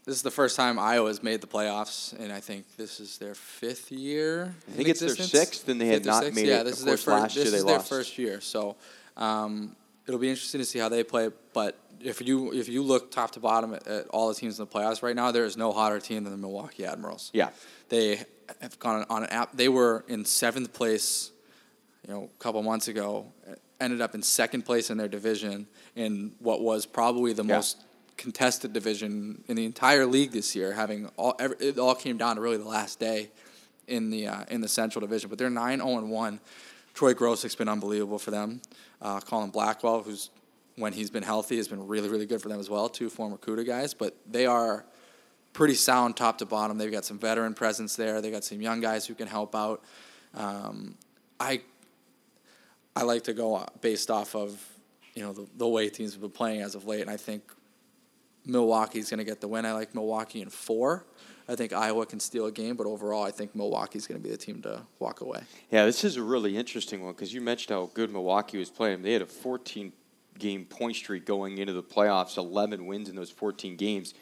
This 0.08 0.16
is 0.16 0.22
the 0.22 0.32
first 0.32 0.56
time 0.56 0.80
Iowa's 0.80 1.22
made 1.22 1.42
the 1.42 1.48
playoffs, 1.48 2.18
and 2.18 2.32
I 2.32 2.40
think 2.40 2.78
this 2.78 3.02
is 3.02 3.18
their 3.18 3.36
fifth 3.36 3.92
year. 3.92 4.56
I 4.70 4.72
think 4.72 4.88
it's 4.88 5.02
their 5.02 5.10
sixth, 5.10 5.68
and 5.68 5.82
they 5.82 5.88
had 5.88 6.06
not 6.06 6.24
sixth? 6.24 6.36
made 6.38 6.48
yeah, 6.48 6.62
it. 6.62 6.64
this 6.64 6.76
Of 6.76 6.80
is 6.80 6.86
their 6.86 6.98
first. 6.98 7.36
year 7.36 7.44
this 7.44 7.54
is 7.56 7.66
their 7.66 7.76
lost. 7.76 7.90
first 7.90 8.18
year, 8.18 8.40
so 8.40 8.78
um, 9.18 9.76
it'll 10.08 10.18
be 10.22 10.30
interesting 10.30 10.60
to 10.60 10.66
see 10.66 10.80
how 10.80 10.88
they 10.88 11.04
play. 11.04 11.30
But 11.52 11.78
if 12.00 12.26
you 12.26 12.54
if 12.54 12.70
you 12.70 12.84
look 12.84 13.12
top 13.12 13.32
to 13.32 13.42
bottom 13.42 13.74
at, 13.74 13.86
at 13.86 14.08
all 14.08 14.30
the 14.30 14.36
teams 14.36 14.58
in 14.58 14.66
the 14.66 14.72
playoffs 14.72 15.04
right 15.04 15.16
now, 15.16 15.32
there 15.32 15.44
is 15.44 15.58
no 15.58 15.74
hotter 15.74 16.00
team 16.00 16.24
than 16.24 16.32
the 16.32 16.38
Milwaukee 16.40 16.86
Admirals. 16.86 17.30
Yeah. 17.34 17.50
they 17.90 18.22
have 18.62 18.80
gone 18.80 19.06
on 19.10 19.24
an 19.24 19.30
app. 19.30 19.58
They 19.58 19.68
were 19.68 20.06
in 20.08 20.24
seventh 20.24 20.72
place, 20.72 21.32
you 22.08 22.14
know, 22.14 22.30
a 22.34 22.42
couple 22.42 22.64
months 22.64 22.88
ago. 22.88 23.26
Ended 23.82 24.00
up 24.00 24.16
in 24.16 24.24
second 24.24 24.62
place 24.64 24.90
in 24.90 24.98
their 24.98 25.10
division 25.10 25.68
in 25.98 26.32
what 26.40 26.62
was 26.62 26.86
probably 26.86 27.34
the 27.34 27.44
Yeah. 27.44 27.56
most 27.58 27.84
contested 28.18 28.74
division 28.74 29.44
in 29.48 29.56
the 29.56 29.66
entire 29.66 30.06
league 30.06 30.32
this 30.32 30.56
year. 30.56 30.74
Having 30.74 31.10
all 31.18 31.36
every, 31.40 31.58
it 31.58 31.78
all 31.78 31.96
came 31.96 32.18
down 32.18 32.36
to 32.36 32.42
really 32.42 32.58
the 32.58 32.68
last 32.68 33.00
day 33.00 33.30
in 33.88 34.10
the 34.10 34.28
uh, 34.28 34.44
in 34.50 34.62
the 34.62 34.68
Central 34.68 35.02
Division. 35.02 35.30
But 35.30 35.40
they're 35.40 35.50
nine 35.50 35.80
zero 35.80 35.98
and 35.98 36.10
one. 36.10 36.40
Troy 36.94 37.14
Grosenick's 37.14 37.56
been 37.56 37.70
unbelievable 37.70 38.20
for 38.20 38.32
them. 38.32 38.62
Uh, 39.02 39.20
Colin 39.20 39.52
Blackwell, 39.52 40.02
who's 40.02 40.32
when 40.76 40.94
he's 40.94 41.10
been 41.10 41.24
healthy, 41.24 41.58
has 41.58 41.68
been 41.68 41.88
really 41.88 42.10
really 42.10 42.26
good 42.26 42.42
for 42.42 42.50
them 42.50 42.60
as 42.60 42.70
well. 42.70 42.90
Two 42.90 43.10
former 43.10 43.38
CUDA 43.38 43.66
guys, 43.66 43.94
but 43.94 44.16
they 44.30 44.46
are 44.46 44.86
pretty 45.54 45.76
sound 45.76 46.16
top 46.16 46.38
to 46.40 46.46
bottom. 46.46 46.78
They've 46.78 46.92
got 46.92 47.06
some 47.06 47.18
veteran 47.18 47.54
presence 47.54 47.96
there. 47.96 48.22
They've 48.22 48.32
got 48.32 48.44
some 48.44 48.62
young 48.62 48.82
guys 48.82 49.06
who 49.06 49.16
can 49.16 49.28
help 49.28 49.56
out. 49.56 49.84
Um, 50.34 50.96
I 51.40 51.62
I 52.96 53.04
like 53.04 53.24
to 53.26 53.34
go 53.34 53.64
based 53.82 54.10
off 54.10 54.36
of 54.36 54.64
you 55.14 55.24
know 55.24 55.34
the, 55.34 55.48
the 55.58 55.68
way 55.68 55.90
teams 55.90 56.14
have 56.14 56.22
been 56.22 56.32
playing 56.32 56.62
as 56.62 56.76
of 56.76 56.86
late, 56.86 57.02
and 57.02 57.10
I 57.10 57.18
think 57.18 57.44
Milwaukee's 58.48 59.10
going 59.10 59.20
to 59.20 59.24
get 59.24 59.42
the 59.42 59.48
win. 59.48 59.66
I 59.66 59.74
like 59.74 59.94
Milwaukee 59.94 60.42
in 60.42 60.50
four. 60.50 61.06
I 61.50 61.56
think 61.56 61.72
Iowa 61.72 62.06
can 62.06 62.20
steal 62.20 62.46
a 62.46 62.52
game, 62.52 62.76
but 62.76 62.88
overall, 62.88 63.24
I 63.24 63.32
think 63.32 63.56
Milwaukee's 63.56 64.06
going 64.06 64.20
to 64.20 64.24
be 64.24 64.32
the 64.32 64.38
team 64.38 64.62
to 64.64 64.82
walk 65.00 65.22
away. 65.22 65.42
Yeah, 65.72 65.86
this 65.86 66.04
is 66.04 66.18
a 66.18 66.24
really 66.24 66.58
interesting 66.58 67.04
one 67.04 67.14
because 67.14 67.34
you 67.34 67.40
mentioned 67.40 67.74
how 67.74 67.90
good 67.94 68.12
Milwaukee 68.12 68.58
was 68.58 68.70
playing. 68.70 69.02
They 69.02 69.14
had 69.14 69.22
a 69.22 69.28
14 69.28 69.94
game 70.38 70.66
point 70.66 70.96
streak 70.96 71.26
going 71.26 71.58
into 71.58 71.74
the 71.74 71.84
playoffs, 71.84 72.38
11 72.38 72.86
wins 72.86 73.10
in 73.10 73.16
those 73.16 73.30
14 73.30 73.76
games. 73.76 74.14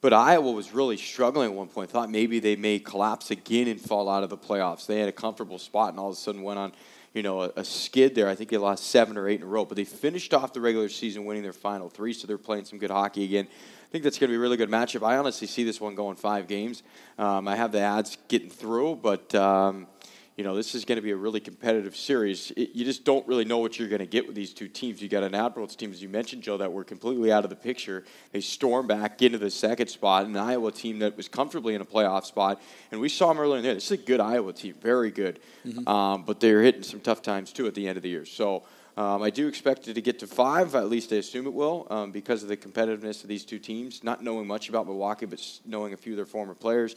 But 0.00 0.12
Iowa 0.12 0.50
was 0.50 0.72
really 0.72 0.96
struggling 0.96 1.50
at 1.50 1.54
one 1.54 1.68
point. 1.68 1.90
Thought 1.90 2.10
maybe 2.10 2.40
they 2.40 2.56
may 2.56 2.80
collapse 2.80 3.30
again 3.30 3.68
and 3.68 3.80
fall 3.80 4.08
out 4.08 4.24
of 4.24 4.30
the 4.30 4.36
playoffs. 4.36 4.86
They 4.86 4.98
had 4.98 5.08
a 5.08 5.12
comfortable 5.12 5.58
spot 5.58 5.90
and 5.90 6.00
all 6.00 6.08
of 6.08 6.14
a 6.14 6.18
sudden 6.18 6.42
went 6.42 6.58
on, 6.58 6.72
you 7.14 7.22
know, 7.22 7.42
a, 7.42 7.52
a 7.56 7.64
skid 7.64 8.14
there. 8.14 8.28
I 8.28 8.34
think 8.34 8.50
they 8.50 8.56
lost 8.56 8.84
seven 8.84 9.16
or 9.16 9.28
eight 9.28 9.40
in 9.40 9.46
a 9.46 9.46
row. 9.46 9.64
But 9.64 9.76
they 9.76 9.84
finished 9.84 10.32
off 10.34 10.52
the 10.52 10.60
regular 10.60 10.88
season 10.88 11.24
winning 11.24 11.42
their 11.42 11.52
final 11.52 11.88
three, 11.88 12.12
so 12.12 12.26
they're 12.26 12.38
playing 12.38 12.64
some 12.64 12.78
good 12.78 12.90
hockey 12.90 13.24
again. 13.24 13.46
I 13.48 13.92
think 13.92 14.04
that's 14.04 14.18
going 14.18 14.28
to 14.28 14.32
be 14.32 14.36
a 14.36 14.40
really 14.40 14.56
good 14.56 14.70
matchup. 14.70 15.06
I 15.06 15.18
honestly 15.18 15.46
see 15.46 15.64
this 15.64 15.78
one 15.78 15.94
going 15.94 16.16
five 16.16 16.48
games. 16.48 16.82
Um, 17.18 17.46
I 17.46 17.56
have 17.56 17.72
the 17.72 17.80
ads 17.80 18.16
getting 18.28 18.48
through, 18.48 18.96
but 18.96 19.34
um, 19.34 19.86
you 20.36 20.44
know 20.44 20.56
this 20.56 20.74
is 20.74 20.84
going 20.84 20.96
to 20.96 21.02
be 21.02 21.10
a 21.10 21.16
really 21.16 21.40
competitive 21.40 21.96
series. 21.96 22.50
It, 22.52 22.70
you 22.74 22.84
just 22.84 23.04
don't 23.04 23.26
really 23.28 23.44
know 23.44 23.58
what 23.58 23.78
you're 23.78 23.88
going 23.88 24.00
to 24.00 24.06
get 24.06 24.26
with 24.26 24.34
these 24.34 24.54
two 24.54 24.68
teams. 24.68 25.02
You 25.02 25.08
got 25.08 25.22
an 25.22 25.34
Admirals 25.34 25.76
team, 25.76 25.90
as 25.90 26.02
you 26.02 26.08
mentioned, 26.08 26.42
Joe, 26.42 26.56
that 26.56 26.72
were 26.72 26.84
completely 26.84 27.32
out 27.32 27.44
of 27.44 27.50
the 27.50 27.56
picture. 27.56 28.04
They 28.32 28.40
storm 28.40 28.86
back 28.86 29.20
into 29.20 29.38
the 29.38 29.50
second 29.50 29.88
spot, 29.88 30.26
an 30.26 30.36
Iowa 30.36 30.72
team 30.72 31.00
that 31.00 31.16
was 31.16 31.28
comfortably 31.28 31.74
in 31.74 31.80
a 31.80 31.84
playoff 31.84 32.24
spot, 32.24 32.62
and 32.90 33.00
we 33.00 33.08
saw 33.08 33.28
them 33.28 33.38
earlier 33.38 33.58
in 33.58 33.62
there. 33.62 33.74
This 33.74 33.90
is 33.90 33.92
a 33.92 33.96
good 33.98 34.20
Iowa 34.20 34.52
team, 34.52 34.74
very 34.80 35.10
good, 35.10 35.40
um, 35.86 36.24
but 36.24 36.40
they're 36.40 36.62
hitting 36.62 36.82
some 36.82 37.00
tough 37.00 37.22
times 37.22 37.52
too 37.52 37.66
at 37.66 37.74
the 37.74 37.86
end 37.86 37.96
of 37.96 38.02
the 38.02 38.10
year. 38.10 38.24
So. 38.24 38.64
Um, 38.94 39.22
I 39.22 39.30
do 39.30 39.48
expect 39.48 39.88
it 39.88 39.94
to 39.94 40.02
get 40.02 40.18
to 40.18 40.26
five. 40.26 40.74
At 40.74 40.90
least 40.90 41.14
I 41.14 41.16
assume 41.16 41.46
it 41.46 41.54
will, 41.54 41.86
um, 41.88 42.12
because 42.12 42.42
of 42.42 42.50
the 42.50 42.58
competitiveness 42.58 43.22
of 43.22 43.28
these 43.28 43.42
two 43.42 43.58
teams. 43.58 44.04
Not 44.04 44.22
knowing 44.22 44.46
much 44.46 44.68
about 44.68 44.84
Milwaukee, 44.84 45.24
but 45.24 45.40
knowing 45.64 45.94
a 45.94 45.96
few 45.96 46.12
of 46.12 46.18
their 46.18 46.26
former 46.26 46.54
players, 46.54 46.94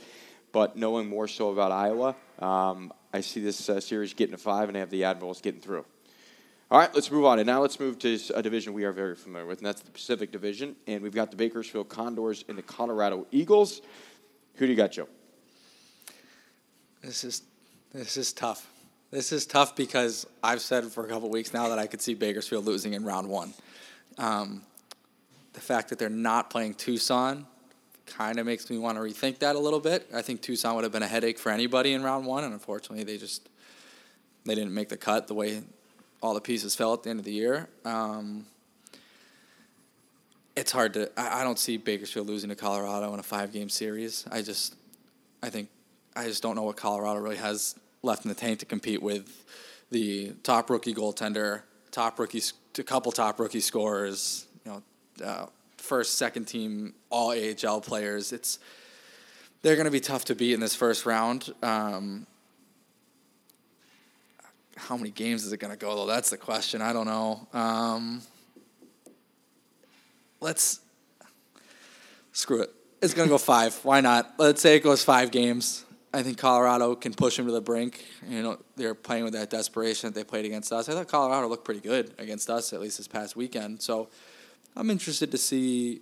but 0.51 0.75
knowing 0.75 1.07
more 1.07 1.27
so 1.27 1.51
about 1.51 1.71
Iowa, 1.71 2.15
um, 2.39 2.91
I 3.15 3.21
see 3.21 3.39
this 3.39 3.69
uh, 3.69 3.79
series 3.79 4.13
getting 4.13 4.35
to 4.35 4.37
five, 4.37 4.67
and 4.67 4.75
I 4.75 4.81
have 4.81 4.89
the 4.89 5.05
Admirals 5.05 5.39
getting 5.39 5.61
through. 5.61 5.85
All 6.69 6.77
right, 6.77 6.93
let's 6.93 7.09
move 7.09 7.23
on. 7.23 7.39
And 7.39 7.47
now 7.47 7.61
let's 7.61 7.79
move 7.79 7.97
to 7.99 8.19
a 8.33 8.43
division 8.43 8.73
we 8.73 8.83
are 8.83 8.91
very 8.91 9.15
familiar 9.15 9.47
with, 9.47 9.59
and 9.59 9.65
that's 9.65 9.81
the 9.81 9.91
Pacific 9.91 10.33
Division. 10.33 10.75
And 10.85 11.01
we've 11.01 11.15
got 11.15 11.31
the 11.31 11.37
Bakersfield 11.37 11.87
Condors 11.87 12.43
and 12.49 12.57
the 12.57 12.61
Colorado 12.61 13.25
Eagles. 13.31 13.79
Who 14.55 14.65
do 14.65 14.71
you 14.71 14.75
got, 14.75 14.91
Joe? 14.91 15.07
This 17.01 17.23
is 17.23 17.43
this 17.93 18.17
is 18.17 18.33
tough. 18.33 18.69
This 19.11 19.31
is 19.31 19.45
tough 19.45 19.77
because 19.77 20.27
I've 20.43 20.59
said 20.59 20.83
for 20.85 21.05
a 21.05 21.07
couple 21.07 21.29
weeks 21.29 21.53
now 21.53 21.69
that 21.69 21.79
I 21.79 21.87
could 21.87 22.01
see 22.01 22.15
Bakersfield 22.15 22.65
losing 22.65 22.95
in 22.95 23.05
round 23.05 23.29
one. 23.29 23.53
Um, 24.17 24.61
the 25.53 25.61
fact 25.61 25.87
that 25.87 25.99
they're 25.99 26.09
not 26.09 26.49
playing 26.49 26.73
Tucson 26.73 27.47
kind 28.05 28.39
of 28.39 28.45
makes 28.45 28.69
me 28.69 28.77
want 28.77 28.97
to 28.97 29.01
rethink 29.01 29.39
that 29.39 29.55
a 29.55 29.59
little 29.59 29.79
bit. 29.79 30.07
I 30.13 30.21
think 30.21 30.41
Tucson 30.41 30.75
would 30.75 30.83
have 30.83 30.93
been 30.93 31.03
a 31.03 31.07
headache 31.07 31.39
for 31.39 31.51
anybody 31.51 31.93
in 31.93 32.03
round 32.03 32.25
one, 32.25 32.43
and 32.43 32.53
unfortunately, 32.53 33.03
they 33.03 33.17
just 33.17 33.49
they 34.45 34.55
didn't 34.55 34.73
make 34.73 34.89
the 34.89 34.97
cut 34.97 35.27
the 35.27 35.33
way 35.33 35.61
all 36.21 36.33
the 36.33 36.41
pieces 36.41 36.75
fell 36.75 36.93
at 36.93 37.03
the 37.03 37.09
end 37.09 37.19
of 37.19 37.25
the 37.25 37.33
year. 37.33 37.67
Um, 37.83 38.45
it's 40.55 40.71
hard 40.71 40.93
to. 40.93 41.11
I, 41.19 41.41
I 41.41 41.43
don't 41.43 41.59
see 41.59 41.77
Bakersfield 41.77 42.27
losing 42.27 42.49
to 42.49 42.55
Colorado 42.55 43.13
in 43.13 43.19
a 43.19 43.23
five-game 43.23 43.69
series. 43.69 44.25
I 44.31 44.41
just, 44.41 44.75
I 45.43 45.49
think, 45.49 45.69
I 46.15 46.25
just 46.25 46.41
don't 46.41 46.55
know 46.55 46.63
what 46.63 46.77
Colorado 46.77 47.19
really 47.19 47.37
has 47.37 47.75
left 48.01 48.23
in 48.25 48.29
the 48.29 48.35
tank 48.35 48.59
to 48.59 48.65
compete 48.65 49.01
with 49.01 49.43
the 49.91 50.33
top 50.43 50.69
rookie 50.69 50.93
goaltender, 50.93 51.63
top 51.91 52.19
rookie, 52.19 52.41
a 52.77 52.83
couple 52.83 53.11
top 53.11 53.39
rookie 53.39 53.59
scorers. 53.59 54.45
You 54.65 54.71
know, 54.71 55.25
uh, 55.25 55.45
first, 55.85 56.17
second 56.17 56.45
team 56.45 56.93
All 57.09 57.31
AHL 57.31 57.81
players. 57.81 58.33
It's 58.33 58.59
they're 59.61 59.75
going 59.75 59.85
to 59.85 59.91
be 59.91 59.99
tough 59.99 60.25
to 60.25 60.35
beat 60.35 60.53
in 60.53 60.59
this 60.59 60.75
first 60.75 61.05
round. 61.05 61.53
Um, 61.63 62.27
how 64.75 64.97
many 64.97 65.09
games 65.09 65.43
is 65.43 65.53
it 65.53 65.57
going 65.57 65.71
to 65.71 65.79
go 65.79 65.95
though? 65.95 66.05
That's 66.05 66.29
the 66.29 66.37
question. 66.37 66.81
I 66.81 66.93
don't 66.93 67.07
know. 67.07 67.47
Um, 67.53 68.21
let's 70.39 70.81
screw 72.31 72.61
it. 72.61 72.69
It's 73.01 73.13
going 73.13 73.27
to 73.27 73.33
go 73.33 73.37
five. 73.37 73.73
Why 73.83 74.01
not? 74.01 74.33
Let's 74.37 74.61
say 74.61 74.75
it 74.75 74.83
goes 74.83 75.03
five 75.03 75.31
games. 75.31 75.85
I 76.13 76.23
think 76.23 76.37
Colorado 76.37 76.95
can 76.95 77.13
push 77.13 77.35
them 77.35 77.45
to 77.45 77.51
the 77.51 77.59
brink. 77.59 78.05
You 78.29 78.41
know, 78.41 78.57
they're 78.77 78.95
playing 78.95 79.25
with 79.25 79.33
that 79.33 79.49
desperation 79.49 80.09
that 80.09 80.15
they 80.15 80.23
played 80.23 80.45
against 80.45 80.71
us. 80.71 80.87
I 80.87 80.93
thought 80.93 81.09
Colorado 81.09 81.47
looked 81.47 81.65
pretty 81.65 81.81
good 81.81 82.13
against 82.17 82.49
us, 82.49 82.71
at 82.71 82.79
least 82.79 82.97
this 82.97 83.07
past 83.07 83.35
weekend. 83.35 83.81
So 83.81 84.07
I'm 84.75 84.89
interested 84.89 85.31
to 85.31 85.37
see. 85.37 86.01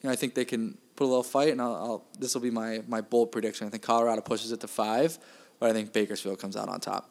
You 0.00 0.08
know, 0.08 0.10
I 0.10 0.16
think 0.16 0.34
they 0.34 0.44
can 0.44 0.76
put 0.96 1.04
a 1.04 1.08
little 1.08 1.22
fight, 1.22 1.48
and 1.48 1.60
I'll, 1.60 1.74
I'll 1.74 2.06
this 2.18 2.34
will 2.34 2.42
be 2.42 2.50
my 2.50 2.82
my 2.88 3.00
bold 3.00 3.32
prediction. 3.32 3.66
I 3.66 3.70
think 3.70 3.82
Colorado 3.82 4.20
pushes 4.20 4.52
it 4.52 4.60
to 4.60 4.68
five, 4.68 5.18
but 5.58 5.70
I 5.70 5.72
think 5.72 5.92
Bakersfield 5.92 6.38
comes 6.38 6.56
out 6.56 6.68
on 6.68 6.80
top. 6.80 7.10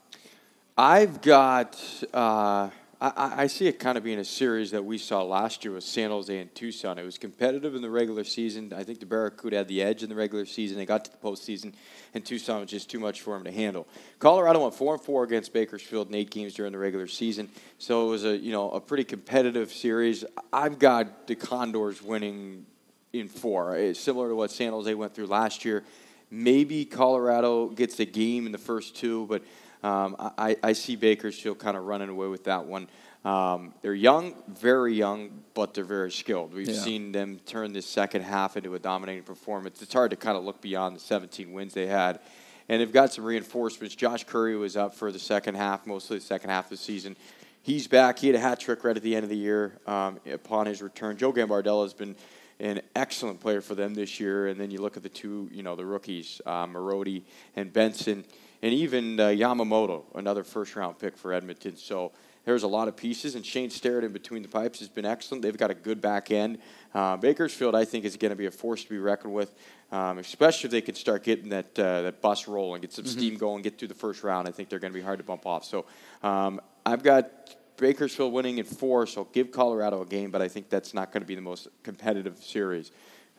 I've 0.78 1.22
got. 1.22 1.80
Uh, 2.14 2.70
I, 3.04 3.44
I 3.44 3.48
see 3.48 3.68
it 3.68 3.80
kind 3.80 3.98
of 3.98 4.04
being 4.06 4.20
a 4.20 4.24
series 4.24 4.72
that 4.72 4.86
we 4.86 4.98
saw 4.98 5.24
last 5.24 5.66
year 5.66 5.74
with 5.74 5.84
San 5.84 6.10
Jose 6.10 6.40
and 6.40 6.56
Tucson. 6.56 6.98
It 6.98 7.04
was 7.04 7.18
competitive 7.18 7.76
in 7.76 7.82
the 7.82 7.90
regular 7.90 8.24
season. 8.24 8.72
I 8.74 8.86
think 8.86 9.02
the 9.02 9.06
Barracuda 9.06 9.58
had 9.58 9.68
the 9.68 9.82
edge 9.82 10.04
in 10.04 10.10
the 10.10 10.16
regular 10.16 10.46
season. 10.46 10.78
They 10.78 10.86
got 10.86 11.04
to 11.04 11.12
the 11.12 11.18
postseason, 11.18 11.74
and 12.14 12.26
Tucson 12.26 12.62
was 12.62 12.70
just 12.70 12.90
too 12.90 13.02
much 13.02 13.20
for 13.20 13.34
them 13.34 13.44
to 13.44 13.52
handle. 13.52 13.90
Colorado 14.20 14.64
went 14.64 14.74
four 14.74 14.94
and 14.94 15.04
four 15.04 15.26
against 15.26 15.52
Bakersfield 15.52 16.08
in 16.08 16.16
eight 16.16 16.32
games 16.32 16.54
during 16.54 16.72
the 16.72 16.78
regular 16.78 17.08
season, 17.08 17.50
so 17.78 18.08
it 18.08 18.10
was 18.10 18.24
a 18.24 18.38
you 18.38 18.54
know 18.54 18.72
a 18.72 18.80
pretty 18.80 19.04
competitive 19.04 19.74
series. 19.74 20.24
I've 20.54 20.80
got 20.80 21.28
the 21.28 21.36
Condors 21.36 22.02
winning 22.02 22.66
in 23.12 23.28
four, 23.28 23.76
it's 23.76 24.00
similar 24.00 24.30
to 24.30 24.36
what 24.36 24.50
San 24.50 24.72
Jose 24.72 24.94
went 24.94 25.14
through 25.14 25.28
last 25.28 25.66
year. 25.66 25.84
Maybe 26.32 26.86
Colorado 26.86 27.68
gets 27.68 28.00
a 28.00 28.06
game 28.06 28.46
in 28.46 28.54
the 28.54 28.58
first 28.58 28.96
two, 28.96 29.28
but 29.28 29.44
um, 29.84 30.16
I, 30.38 30.56
I 30.64 30.74
see 30.74 30.96
Bakersfield 30.96 31.60
kind 31.60 31.76
of 31.76 31.86
running 31.86 32.10
away 32.10 32.28
with 32.28 32.46
that 32.46 32.66
one. 32.66 32.88
Um, 33.26 33.74
they're 33.82 33.94
young, 33.94 34.34
very 34.48 34.94
young, 34.94 35.44
but 35.54 35.74
they're 35.74 35.84
very 35.84 36.12
skilled. 36.12 36.54
We've 36.54 36.68
yeah. 36.68 36.80
seen 36.80 37.12
them 37.12 37.40
turn 37.46 37.72
this 37.72 37.86
second 37.86 38.24
half 38.24 38.58
into 38.58 38.76
a 38.76 38.80
dominating 38.80 39.24
performance. 39.24 39.82
It's 39.82 39.94
hard 39.94 40.12
to 40.12 40.18
kind 40.18 40.38
of 40.38 40.44
look 40.44 40.62
beyond 40.62 40.96
the 40.96 41.00
17 41.00 41.54
wins 41.54 41.74
they 41.74 41.88
had. 41.88 42.20
And 42.68 42.82
they've 42.82 42.92
got 42.92 43.14
some 43.14 43.24
reinforcements. 43.24 43.96
Josh 43.96 44.24
Currie 44.26 44.58
was 44.58 44.76
up 44.76 44.96
for 44.96 45.12
the 45.12 45.20
second 45.20 45.56
half, 45.56 45.86
mostly 45.86 46.18
the 46.18 46.24
second 46.24 46.50
half 46.50 46.66
of 46.66 46.70
the 46.72 46.78
season. 46.78 47.16
He's 47.62 47.88
back. 47.88 48.20
He 48.20 48.28
had 48.28 48.36
a 48.36 48.40
hat 48.40 48.60
trick 48.60 48.84
right 48.84 48.96
at 48.96 49.04
the 49.04 49.16
end 49.16 49.24
of 49.24 49.30
the 49.30 49.38
year 49.38 49.80
um, 49.88 50.20
upon 50.30 50.66
his 50.66 50.82
return. 50.82 51.16
Joe 51.16 51.32
Gambardella 51.32 51.84
has 51.84 51.94
been 51.94 52.16
an 52.60 52.82
excellent 52.96 53.40
player 53.40 53.62
for 53.62 53.76
them 53.76 53.94
this 53.94 54.20
year. 54.20 54.48
And 54.48 54.60
then 54.60 54.70
you 54.70 54.82
look 54.82 54.98
at 54.98 55.04
the 55.04 55.10
two, 55.10 55.50
you 55.52 55.64
know, 55.64 55.76
the 55.76 55.86
rookies, 55.86 56.42
uh, 56.46 56.66
Marody 56.66 57.24
and 57.56 57.72
Benson 57.72 58.26
and 58.64 58.74
even 58.74 59.20
uh, 59.20 59.28
Yamamoto, 59.28 60.04
another 60.16 60.44
first 60.44 60.76
round 60.78 60.98
pick 60.98 61.18
for 61.18 61.34
Edmonton. 61.34 61.76
So 61.76 62.14
there's 62.46 62.64
a 62.64 62.68
lot 62.68 62.88
of 62.88 62.96
pieces, 62.96 63.36
and 63.36 63.46
Shane 63.46 63.70
Starrett 63.70 64.06
in 64.06 64.14
between 64.14 64.42
the 64.42 64.48
pipes 64.48 64.80
has 64.80 64.88
been 64.88 65.06
excellent. 65.06 65.44
They've 65.44 65.56
got 65.56 65.70
a 65.70 65.76
good 65.76 66.02
back 66.02 66.32
end. 66.32 66.60
Uh, 66.94 67.18
Bakersfield, 67.18 67.76
I 67.76 67.84
think, 67.84 68.06
is 68.06 68.16
going 68.16 68.30
to 68.30 68.38
be 68.38 68.46
a 68.46 68.52
force 68.52 68.84
to 68.84 68.90
be 68.90 68.98
reckoned 68.98 69.34
with, 69.34 69.54
um, 69.92 70.18
especially 70.18 70.68
if 70.68 70.72
they 70.72 70.82
can 70.82 70.96
start 70.96 71.24
getting 71.24 71.50
that 71.50 71.78
uh, 71.78 72.04
that 72.04 72.22
bus 72.22 72.48
rolling, 72.48 72.82
get 72.82 72.94
some 72.94 73.04
mm-hmm. 73.04 73.20
steam 73.20 73.38
going, 73.38 73.64
get 73.64 73.78
through 73.78 73.90
the 73.90 73.94
first 73.94 74.24
round. 74.24 74.48
I 74.48 74.52
think 74.52 74.70
they're 74.70 74.80
going 74.80 74.94
to 74.94 74.98
be 74.98 75.04
hard 75.04 75.20
to 75.20 75.26
bump 75.26 75.46
off. 75.46 75.66
So 75.66 75.86
um, 76.24 76.62
I've 76.86 77.04
got 77.04 77.30
Bakersfield 77.76 78.32
winning 78.32 78.60
in 78.60 78.66
four, 78.66 79.08
so 79.08 79.26
give 79.26 79.52
Colorado 79.52 80.02
a 80.02 80.06
game, 80.06 80.32
but 80.32 80.42
I 80.42 80.48
think 80.48 80.70
that's 80.70 80.94
not 80.94 81.12
going 81.12 81.22
to 81.22 81.28
be 81.28 81.36
the 81.36 81.42
most 81.42 81.68
competitive 81.84 82.38
series. 82.42 82.92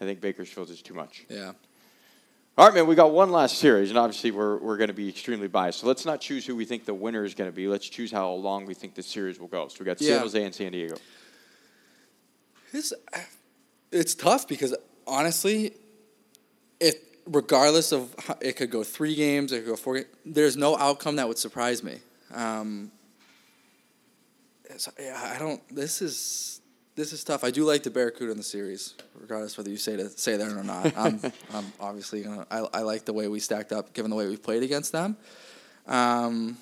I 0.03 0.05
think 0.05 0.21
Bakersfield 0.21 0.69
is 0.69 0.83
too 0.83 0.93
much. 0.93 1.25
Yeah. 1.31 1.53
All 2.57 2.65
right, 2.65 2.73
man, 2.73 2.87
we 2.87 2.95
got 2.95 3.11
one 3.11 3.33
last 3.33 3.59
series, 3.59 3.91
and 3.91 3.99
obviously 3.99 4.31
we're, 4.31 4.59
we're 4.59 4.77
going 4.77 4.89
to 4.89 4.95
be 4.95 5.09
extremely 5.09 5.49
biased. 5.49 5.81
So 5.81 5.89
let's 5.89 6.05
not 6.05 6.21
choose 6.21 6.47
who 6.47 6.55
we 6.55 6.65
think 6.65 6.85
the 6.85 6.95
winner 6.95 7.25
is 7.25 7.35
going 7.35 7.51
to 7.51 7.55
be. 7.55 7.67
Let's 7.67 7.89
choose 7.89 8.13
how 8.13 8.31
long 8.31 8.65
we 8.65 8.75
think 8.75 8.95
the 8.95 9.03
series 9.03 9.41
will 9.41 9.49
go. 9.49 9.67
So 9.67 9.79
we 9.81 9.87
got 9.87 9.99
San 9.99 10.21
Jose 10.21 10.41
and 10.41 10.55
San 10.55 10.71
Diego. 10.71 10.95
It's, 12.73 12.93
it's 13.91 14.15
tough 14.15 14.47
because 14.47 14.73
honestly, 15.05 15.73
if 16.79 16.95
regardless 17.27 17.91
of 17.91 18.15
how, 18.25 18.37
it 18.41 18.55
could 18.55 18.71
go 18.71 18.85
three 18.85 19.17
games, 19.17 19.51
it 19.51 19.63
could 19.63 19.71
go 19.71 19.77
four. 19.77 20.05
There's 20.25 20.57
no 20.57 20.77
outcome 20.77 21.17
that 21.17 21.27
would 21.27 21.39
surprise 21.39 21.83
me. 21.83 21.99
Um, 22.33 22.93
I 24.71 25.39
don't. 25.41 25.61
This 25.75 26.01
is 26.01 26.61
this 26.97 27.13
is 27.13 27.25
tough. 27.25 27.43
I 27.43 27.51
do 27.51 27.65
like 27.65 27.83
the 27.83 27.91
Barracuda 27.91 28.31
in 28.31 28.37
the 28.37 28.45
series, 28.45 28.95
regardless 29.19 29.59
whether 29.59 29.71
you 29.71 29.77
say 29.77 29.97
to 29.97 30.09
say 30.11 30.37
that 30.37 30.49
or 30.49 30.63
not. 30.63 30.93
I'm, 30.97 31.21
I'm 31.53 31.73
obviously 31.81 32.23
gonna, 32.23 32.47
I, 32.51 32.59
I 32.73 32.81
like 32.81 33.05
the 33.05 33.13
way 33.13 33.27
we 33.27 33.41
stacked 33.41 33.73
up, 33.73 33.93
given 33.93 34.11
the 34.11 34.17
way 34.17 34.29
we 34.29 34.37
played 34.37 34.63
against 34.63 34.93
them. 34.93 35.17
Um, 35.87 36.57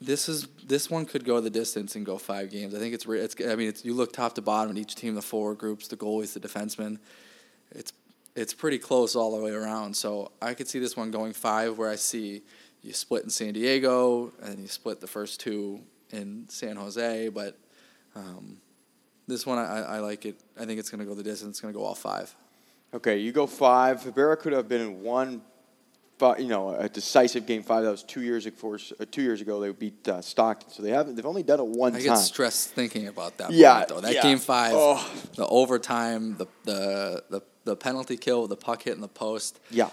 this 0.00 0.28
is 0.28 0.48
this 0.66 0.90
one 0.90 1.06
could 1.06 1.24
go 1.24 1.40
the 1.40 1.50
distance 1.50 1.94
and 1.94 2.04
go 2.04 2.18
five 2.18 2.50
games. 2.50 2.74
I 2.74 2.78
think 2.78 2.94
it's 2.94 3.06
it's. 3.06 3.36
I 3.40 3.54
mean, 3.54 3.68
it's 3.68 3.84
you 3.84 3.94
look 3.94 4.12
top 4.12 4.34
to 4.34 4.42
bottom 4.42 4.72
at 4.72 4.78
each 4.78 4.96
team, 4.96 5.14
the 5.14 5.22
forward 5.22 5.58
groups, 5.58 5.88
the 5.88 5.96
goalies, 5.96 6.34
the 6.34 6.40
defensemen. 6.40 6.98
It's 7.70 7.92
it's 8.34 8.52
pretty 8.52 8.78
close 8.78 9.14
all 9.14 9.36
the 9.36 9.42
way 9.42 9.52
around. 9.52 9.96
So 9.96 10.32
I 10.42 10.52
could 10.54 10.66
see 10.66 10.80
this 10.80 10.96
one 10.96 11.12
going 11.12 11.32
five, 11.32 11.78
where 11.78 11.88
I 11.88 11.96
see 11.96 12.42
you 12.82 12.92
split 12.92 13.22
in 13.22 13.30
San 13.30 13.52
Diego 13.52 14.32
and 14.42 14.58
you 14.58 14.66
split 14.66 15.00
the 15.00 15.06
first 15.06 15.38
two 15.38 15.80
in 16.10 16.46
San 16.48 16.74
Jose, 16.74 17.28
but. 17.28 17.56
Um, 18.16 18.58
this 19.26 19.46
one, 19.46 19.58
I, 19.58 19.82
I 19.82 19.98
like 20.00 20.26
it. 20.26 20.38
I 20.58 20.64
think 20.64 20.78
it's 20.78 20.90
going 20.90 21.00
to 21.00 21.06
go 21.06 21.14
the 21.14 21.22
distance. 21.22 21.50
It's 21.50 21.60
going 21.60 21.72
to 21.72 21.78
go 21.78 21.84
all 21.84 21.94
five. 21.94 22.34
Okay, 22.92 23.18
you 23.18 23.32
go 23.32 23.46
five. 23.46 24.04
The 24.04 24.36
could 24.40 24.52
have 24.52 24.68
been 24.68 24.80
in 24.80 25.02
one, 25.02 25.42
you 26.38 26.46
know, 26.46 26.70
a 26.70 26.88
decisive 26.88 27.46
game 27.46 27.62
five. 27.62 27.82
That 27.84 27.90
was 27.90 28.02
two 28.02 28.22
years 28.22 28.46
ago. 28.46 28.76
Uh, 29.00 29.04
two 29.10 29.22
years 29.22 29.40
ago, 29.40 29.60
they 29.60 29.68
would 29.68 29.78
beat 29.78 30.06
uh, 30.06 30.20
Stockton. 30.20 30.70
So 30.70 30.82
they 30.82 30.90
haven't. 30.90 31.16
They've 31.16 31.26
only 31.26 31.42
done 31.42 31.58
it 31.58 31.66
one 31.66 31.94
I 31.94 31.98
time. 31.98 32.12
I 32.12 32.14
get 32.14 32.18
stressed 32.18 32.70
thinking 32.70 33.08
about 33.08 33.38
that. 33.38 33.50
Yeah, 33.50 33.72
moment, 33.72 33.88
though. 33.88 34.00
that 34.02 34.14
yeah. 34.14 34.22
game 34.22 34.38
five, 34.38 34.74
oh. 34.76 35.12
the 35.34 35.46
overtime, 35.46 36.36
the 36.36 36.46
the 36.64 37.24
the 37.30 37.42
the 37.64 37.76
penalty 37.76 38.16
kill, 38.16 38.46
the 38.46 38.56
puck 38.56 38.82
hitting 38.82 39.00
the 39.00 39.08
post. 39.08 39.58
Yeah, 39.70 39.90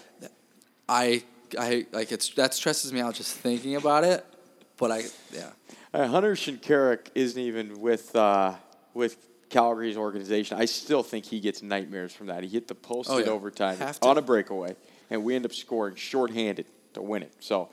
I 0.88 1.24
I 1.58 1.88
like 1.92 2.12
it's 2.12 2.30
that 2.32 2.54
stresses 2.54 2.94
me 2.94 3.00
out 3.00 3.16
just 3.16 3.36
thinking 3.36 3.78
about 3.78 4.04
it. 4.04 4.26
But 4.78 4.92
I 4.92 5.04
yeah. 5.34 5.50
Uh, 5.94 6.08
Hunter 6.08 6.36
Shinkaruk 6.36 7.08
isn't 7.16 7.42
even 7.42 7.80
with. 7.82 8.16
Uh, 8.16 8.56
with 8.94 9.18
Calgary's 9.50 9.98
organization, 9.98 10.58
I 10.58 10.66
still 10.66 11.04
think 11.04 11.26
he 11.26 11.40
gets 11.40 11.62
nightmares 11.62 12.14
from 12.14 12.28
that. 12.28 12.44
He 12.44 12.50
hit 12.50 12.68
the 12.68 12.76
post 12.76 13.10
oh, 13.12 13.18
in 13.18 13.26
yeah. 13.26 13.32
overtime 13.32 13.78
on 14.02 14.18
a 14.18 14.22
breakaway, 14.22 14.76
and 15.10 15.24
we 15.24 15.36
end 15.36 15.46
up 15.46 15.54
scoring 15.54 15.96
shorthanded 15.96 16.66
to 16.94 17.02
win 17.02 17.24
it. 17.24 17.34
So 17.40 17.70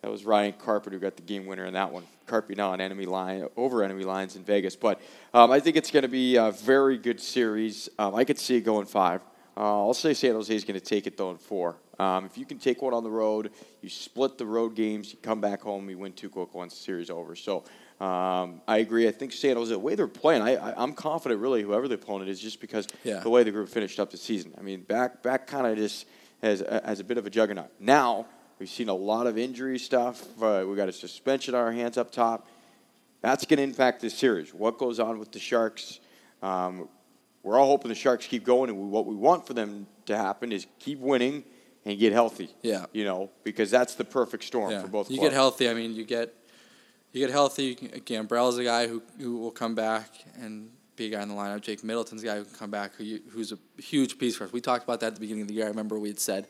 that 0.00 0.10
was 0.10 0.24
Ryan 0.24 0.54
Carpenter 0.54 0.98
who 0.98 1.02
got 1.02 1.16
the 1.16 1.22
game 1.22 1.46
winner 1.46 1.64
in 1.64 1.74
that 1.74 1.92
one. 1.92 2.04
Carpet 2.26 2.56
now 2.56 2.72
on 2.72 2.80
enemy 2.80 3.04
line 3.04 3.46
over 3.56 3.82
enemy 3.82 4.04
lines 4.04 4.36
in 4.36 4.44
Vegas, 4.44 4.74
but 4.74 5.00
um, 5.34 5.50
I 5.50 5.60
think 5.60 5.76
it's 5.76 5.90
going 5.90 6.02
to 6.02 6.08
be 6.08 6.36
a 6.36 6.50
very 6.50 6.96
good 6.96 7.20
series. 7.20 7.88
Um, 7.98 8.14
I 8.14 8.24
could 8.24 8.38
see 8.38 8.56
it 8.56 8.62
going 8.62 8.86
five. 8.86 9.20
Uh, 9.54 9.84
I'll 9.86 9.92
say 9.92 10.14
San 10.14 10.32
Jose 10.32 10.54
is 10.54 10.64
going 10.64 10.80
to 10.80 10.84
take 10.84 11.06
it 11.06 11.16
though 11.16 11.30
in 11.30 11.36
four. 11.36 11.76
Um, 11.98 12.24
if 12.24 12.38
you 12.38 12.46
can 12.46 12.58
take 12.58 12.80
one 12.80 12.94
on 12.94 13.04
the 13.04 13.10
road, 13.10 13.50
you 13.82 13.90
split 13.90 14.38
the 14.38 14.46
road 14.46 14.74
games, 14.74 15.12
you 15.12 15.18
come 15.20 15.40
back 15.40 15.60
home, 15.60 15.90
you 15.90 15.98
win 15.98 16.14
two 16.14 16.30
quick 16.30 16.54
once 16.54 16.74
the 16.74 16.82
series 16.82 17.10
over. 17.10 17.36
So 17.36 17.64
um, 18.02 18.62
I 18.66 18.78
agree. 18.78 19.06
I 19.06 19.12
think 19.12 19.32
Jose, 19.32 19.72
the 19.72 19.78
way 19.78 19.94
they're 19.94 20.08
playing, 20.08 20.42
I, 20.42 20.56
I, 20.56 20.82
am 20.82 20.92
confident, 20.92 21.40
really, 21.40 21.62
whoever 21.62 21.86
the 21.86 21.94
opponent 21.94 22.30
is, 22.30 22.40
just 22.40 22.60
because 22.60 22.88
yeah. 23.04 23.20
the 23.20 23.30
way 23.30 23.44
the 23.44 23.52
group 23.52 23.68
finished 23.68 24.00
up 24.00 24.10
the 24.10 24.16
season. 24.16 24.52
I 24.58 24.62
mean, 24.62 24.80
back 24.80 25.22
back 25.22 25.46
kind 25.46 25.68
of 25.68 25.76
just 25.76 26.06
as, 26.42 26.62
as 26.62 26.98
a 26.98 27.04
bit 27.04 27.16
of 27.16 27.26
a 27.26 27.30
juggernaut. 27.30 27.70
Now, 27.78 28.26
we've 28.58 28.68
seen 28.68 28.88
a 28.88 28.94
lot 28.94 29.28
of 29.28 29.38
injury 29.38 29.78
stuff. 29.78 30.20
Uh, 30.42 30.64
we 30.68 30.74
got 30.74 30.88
a 30.88 30.92
suspension 30.92 31.54
on 31.54 31.60
our 31.60 31.70
hands 31.70 31.96
up 31.96 32.10
top. 32.10 32.48
That's 33.20 33.44
going 33.44 33.58
to 33.58 33.62
impact 33.62 34.02
this 34.02 34.18
series. 34.18 34.52
What 34.52 34.78
goes 34.78 34.98
on 34.98 35.20
with 35.20 35.30
the 35.30 35.38
Sharks? 35.38 36.00
Um, 36.42 36.88
we're 37.44 37.56
all 37.56 37.68
hoping 37.68 37.88
the 37.88 37.94
Sharks 37.94 38.26
keep 38.26 38.42
going, 38.42 38.68
and 38.68 38.80
we, 38.80 38.86
what 38.88 39.06
we 39.06 39.14
want 39.14 39.46
for 39.46 39.54
them 39.54 39.86
to 40.06 40.16
happen 40.16 40.50
is 40.50 40.66
keep 40.80 40.98
winning 40.98 41.44
and 41.84 41.96
get 42.00 42.12
healthy. 42.12 42.50
Yeah. 42.62 42.86
You 42.92 43.04
know, 43.04 43.30
because 43.44 43.70
that's 43.70 43.94
the 43.94 44.04
perfect 44.04 44.42
storm 44.42 44.72
yeah. 44.72 44.82
for 44.82 44.88
both 44.88 45.08
You 45.08 45.18
clubs. 45.18 45.30
get 45.30 45.36
healthy. 45.36 45.68
I 45.68 45.74
mean, 45.74 45.94
you 45.94 46.04
get 46.04 46.34
you 47.12 47.20
get 47.20 47.30
healthy. 47.30 47.74
Gambrell's 47.74 48.58
a 48.58 48.64
guy 48.64 48.86
who, 48.86 49.02
who 49.18 49.36
will 49.36 49.50
come 49.50 49.74
back, 49.74 50.08
and 50.40 50.70
be 50.96 51.06
a 51.06 51.10
guy 51.10 51.22
in 51.22 51.28
the 51.28 51.34
lineup. 51.34 51.60
Jake 51.60 51.84
Middleton's 51.84 52.22
a 52.22 52.26
guy 52.26 52.36
who 52.36 52.44
can 52.44 52.54
come 52.54 52.70
back, 52.70 52.94
who, 52.96 53.18
who's 53.30 53.52
a 53.52 53.58
huge 53.80 54.18
piece 54.18 54.36
for 54.36 54.44
us. 54.44 54.52
We 54.52 54.60
talked 54.60 54.84
about 54.84 55.00
that 55.00 55.08
at 55.08 55.14
the 55.14 55.20
beginning 55.20 55.42
of 55.42 55.48
the 55.48 55.54
year. 55.54 55.64
I 55.64 55.68
remember 55.68 55.98
we 55.98 56.08
had 56.08 56.20
said, 56.20 56.48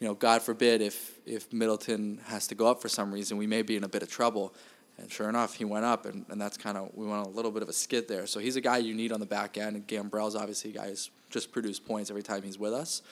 you 0.00 0.08
know, 0.08 0.14
God 0.14 0.42
forbid 0.42 0.82
if 0.82 1.18
if 1.24 1.52
Middleton 1.52 2.20
has 2.26 2.46
to 2.48 2.54
go 2.54 2.66
up 2.66 2.82
for 2.82 2.88
some 2.88 3.12
reason, 3.12 3.36
we 3.36 3.46
may 3.46 3.62
be 3.62 3.76
in 3.76 3.84
a 3.84 3.88
bit 3.88 4.02
of 4.02 4.10
trouble. 4.10 4.54
And 4.98 5.10
sure 5.10 5.28
enough, 5.28 5.54
he 5.54 5.64
went 5.64 5.84
up, 5.84 6.06
and, 6.06 6.24
and 6.28 6.40
that's 6.40 6.56
kind 6.56 6.76
of 6.76 6.90
we 6.94 7.06
went 7.06 7.26
a 7.26 7.30
little 7.30 7.50
bit 7.50 7.62
of 7.62 7.68
a 7.68 7.72
skid 7.72 8.06
there. 8.06 8.26
So 8.26 8.38
he's 8.38 8.56
a 8.56 8.60
guy 8.60 8.78
you 8.78 8.94
need 8.94 9.12
on 9.12 9.20
the 9.20 9.26
back 9.26 9.58
end. 9.58 9.76
And 9.76 9.86
Gambrell's 9.86 10.36
obviously 10.36 10.70
a 10.70 10.74
guy 10.74 10.88
who's 10.88 11.10
just 11.30 11.52
produced 11.52 11.84
points 11.84 12.10
every 12.10 12.22
time 12.22 12.42
he's 12.42 12.58
with 12.58 12.72
us. 12.72 13.02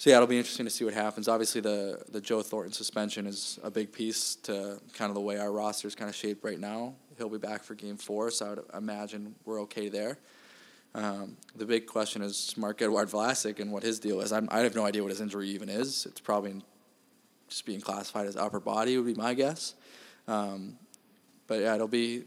So 0.00 0.08
yeah, 0.08 0.16
it'll 0.16 0.28
be 0.28 0.38
interesting 0.38 0.64
to 0.64 0.70
see 0.70 0.86
what 0.86 0.94
happens. 0.94 1.28
Obviously, 1.28 1.60
the 1.60 2.02
the 2.10 2.22
Joe 2.22 2.40
Thornton 2.40 2.72
suspension 2.72 3.26
is 3.26 3.58
a 3.62 3.70
big 3.70 3.92
piece 3.92 4.34
to 4.36 4.80
kind 4.94 5.10
of 5.10 5.14
the 5.14 5.20
way 5.20 5.36
our 5.36 5.52
roster 5.52 5.86
is 5.86 5.94
kind 5.94 6.08
of 6.08 6.16
shaped 6.16 6.42
right 6.42 6.58
now. 6.58 6.94
He'll 7.18 7.28
be 7.28 7.36
back 7.36 7.62
for 7.62 7.74
Game 7.74 7.98
Four, 7.98 8.30
so 8.30 8.46
I 8.46 8.48
would 8.48 8.64
imagine 8.72 9.34
we're 9.44 9.60
okay 9.60 9.90
there. 9.90 10.16
Um, 10.94 11.36
the 11.54 11.66
big 11.66 11.84
question 11.84 12.22
is 12.22 12.54
Marc-Edouard 12.56 13.10
Vlasic 13.10 13.60
and 13.60 13.70
what 13.70 13.82
his 13.82 13.98
deal 13.98 14.22
is. 14.22 14.32
I'm, 14.32 14.48
i 14.50 14.60
have 14.60 14.74
no 14.74 14.86
idea 14.86 15.02
what 15.02 15.10
his 15.10 15.20
injury 15.20 15.50
even 15.50 15.68
is. 15.68 16.06
It's 16.06 16.20
probably 16.22 16.54
just 17.48 17.66
being 17.66 17.82
classified 17.82 18.26
as 18.26 18.36
upper 18.36 18.58
body 18.58 18.96
would 18.96 19.04
be 19.04 19.20
my 19.20 19.34
guess. 19.34 19.74
Um, 20.26 20.78
but 21.46 21.60
yeah, 21.60 21.74
it'll 21.74 21.88
be 21.88 22.24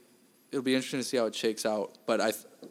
it'll 0.51 0.61
be 0.61 0.75
interesting 0.75 0.99
to 0.99 1.03
see 1.03 1.17
how 1.17 1.25
it 1.25 1.33
shakes 1.33 1.65
out. 1.65 1.97
But 2.05 2.21
I, 2.21 2.27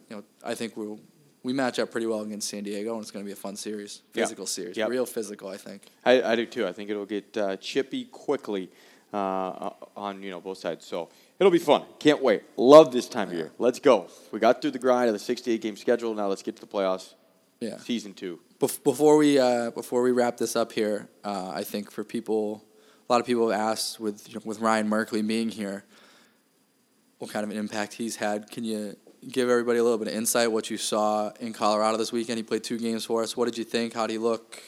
you 0.09 0.15
know, 0.15 0.23
I 0.45 0.55
think 0.55 0.77
we'll 0.77 1.01
we 1.43 1.53
match 1.53 1.77
up 1.77 1.91
pretty 1.91 2.07
well 2.07 2.21
against 2.21 2.49
San 2.49 2.63
Diego, 2.63 2.93
and 2.93 3.01
it's 3.01 3.11
going 3.11 3.23
to 3.23 3.27
be 3.27 3.33
a 3.33 3.35
fun 3.35 3.55
series, 3.55 4.01
physical 4.11 4.43
yeah. 4.43 4.49
series, 4.49 4.77
yep. 4.77 4.89
real 4.89 5.05
physical. 5.05 5.49
I 5.49 5.57
think. 5.57 5.83
I, 6.05 6.21
I 6.23 6.35
do 6.35 6.45
too. 6.45 6.65
I 6.65 6.71
think 6.71 6.89
it'll 6.89 7.05
get 7.05 7.37
uh, 7.37 7.57
chippy 7.57 8.05
quickly 8.05 8.69
uh, 9.13 9.71
on 9.95 10.23
you 10.23 10.31
know 10.31 10.41
both 10.41 10.57
sides. 10.57 10.85
So 10.85 11.09
it'll 11.39 11.51
be 11.51 11.59
fun. 11.59 11.83
Can't 11.99 12.21
wait. 12.21 12.43
Love 12.57 12.91
this 12.91 13.07
time 13.07 13.29
of 13.29 13.35
year. 13.35 13.51
Let's 13.59 13.79
go. 13.79 14.07
We 14.31 14.39
got 14.39 14.61
through 14.61 14.71
the 14.71 14.79
grind 14.79 15.07
of 15.09 15.13
the 15.13 15.19
68 15.19 15.61
game 15.61 15.77
schedule. 15.77 16.13
Now 16.15 16.27
let's 16.27 16.43
get 16.43 16.55
to 16.55 16.61
the 16.61 16.67
playoffs. 16.67 17.13
Yeah. 17.59 17.77
Season 17.77 18.13
two. 18.13 18.39
before 18.59 19.17
we 19.17 19.39
uh, 19.39 19.71
before 19.71 20.01
we 20.01 20.11
wrap 20.11 20.37
this 20.37 20.55
up 20.55 20.71
here, 20.71 21.09
uh, 21.23 21.51
I 21.53 21.63
think 21.63 21.91
for 21.91 22.03
people 22.03 22.63
a 23.09 23.13
lot 23.13 23.19
of 23.19 23.27
people 23.27 23.49
have 23.49 23.59
asked 23.59 23.99
with 23.99 24.27
you 24.29 24.35
know, 24.35 24.41
with 24.45 24.59
Ryan 24.59 24.89
Merkley 24.89 25.25
being 25.25 25.49
here, 25.49 25.83
what 27.19 27.31
kind 27.31 27.43
of 27.43 27.51
an 27.51 27.57
impact 27.57 27.93
he's 27.93 28.17
had. 28.17 28.49
Can 28.49 28.63
you 28.63 28.97
give 29.31 29.49
everybody 29.49 29.79
a 29.79 29.83
little 29.83 29.97
bit 29.97 30.07
of 30.07 30.13
insight 30.13 30.51
what 30.51 30.69
you 30.69 30.77
saw 30.77 31.31
in 31.39 31.53
Colorado 31.53 31.97
this 31.97 32.11
weekend? 32.11 32.37
He 32.37 32.43
played 32.43 32.63
two 32.63 32.77
games 32.77 33.05
for 33.05 33.23
us. 33.23 33.35
What 33.37 33.45
did 33.45 33.57
you 33.57 33.63
think? 33.63 33.93
How 33.93 34.07
did 34.07 34.13
he 34.13 34.19
look? 34.19 34.61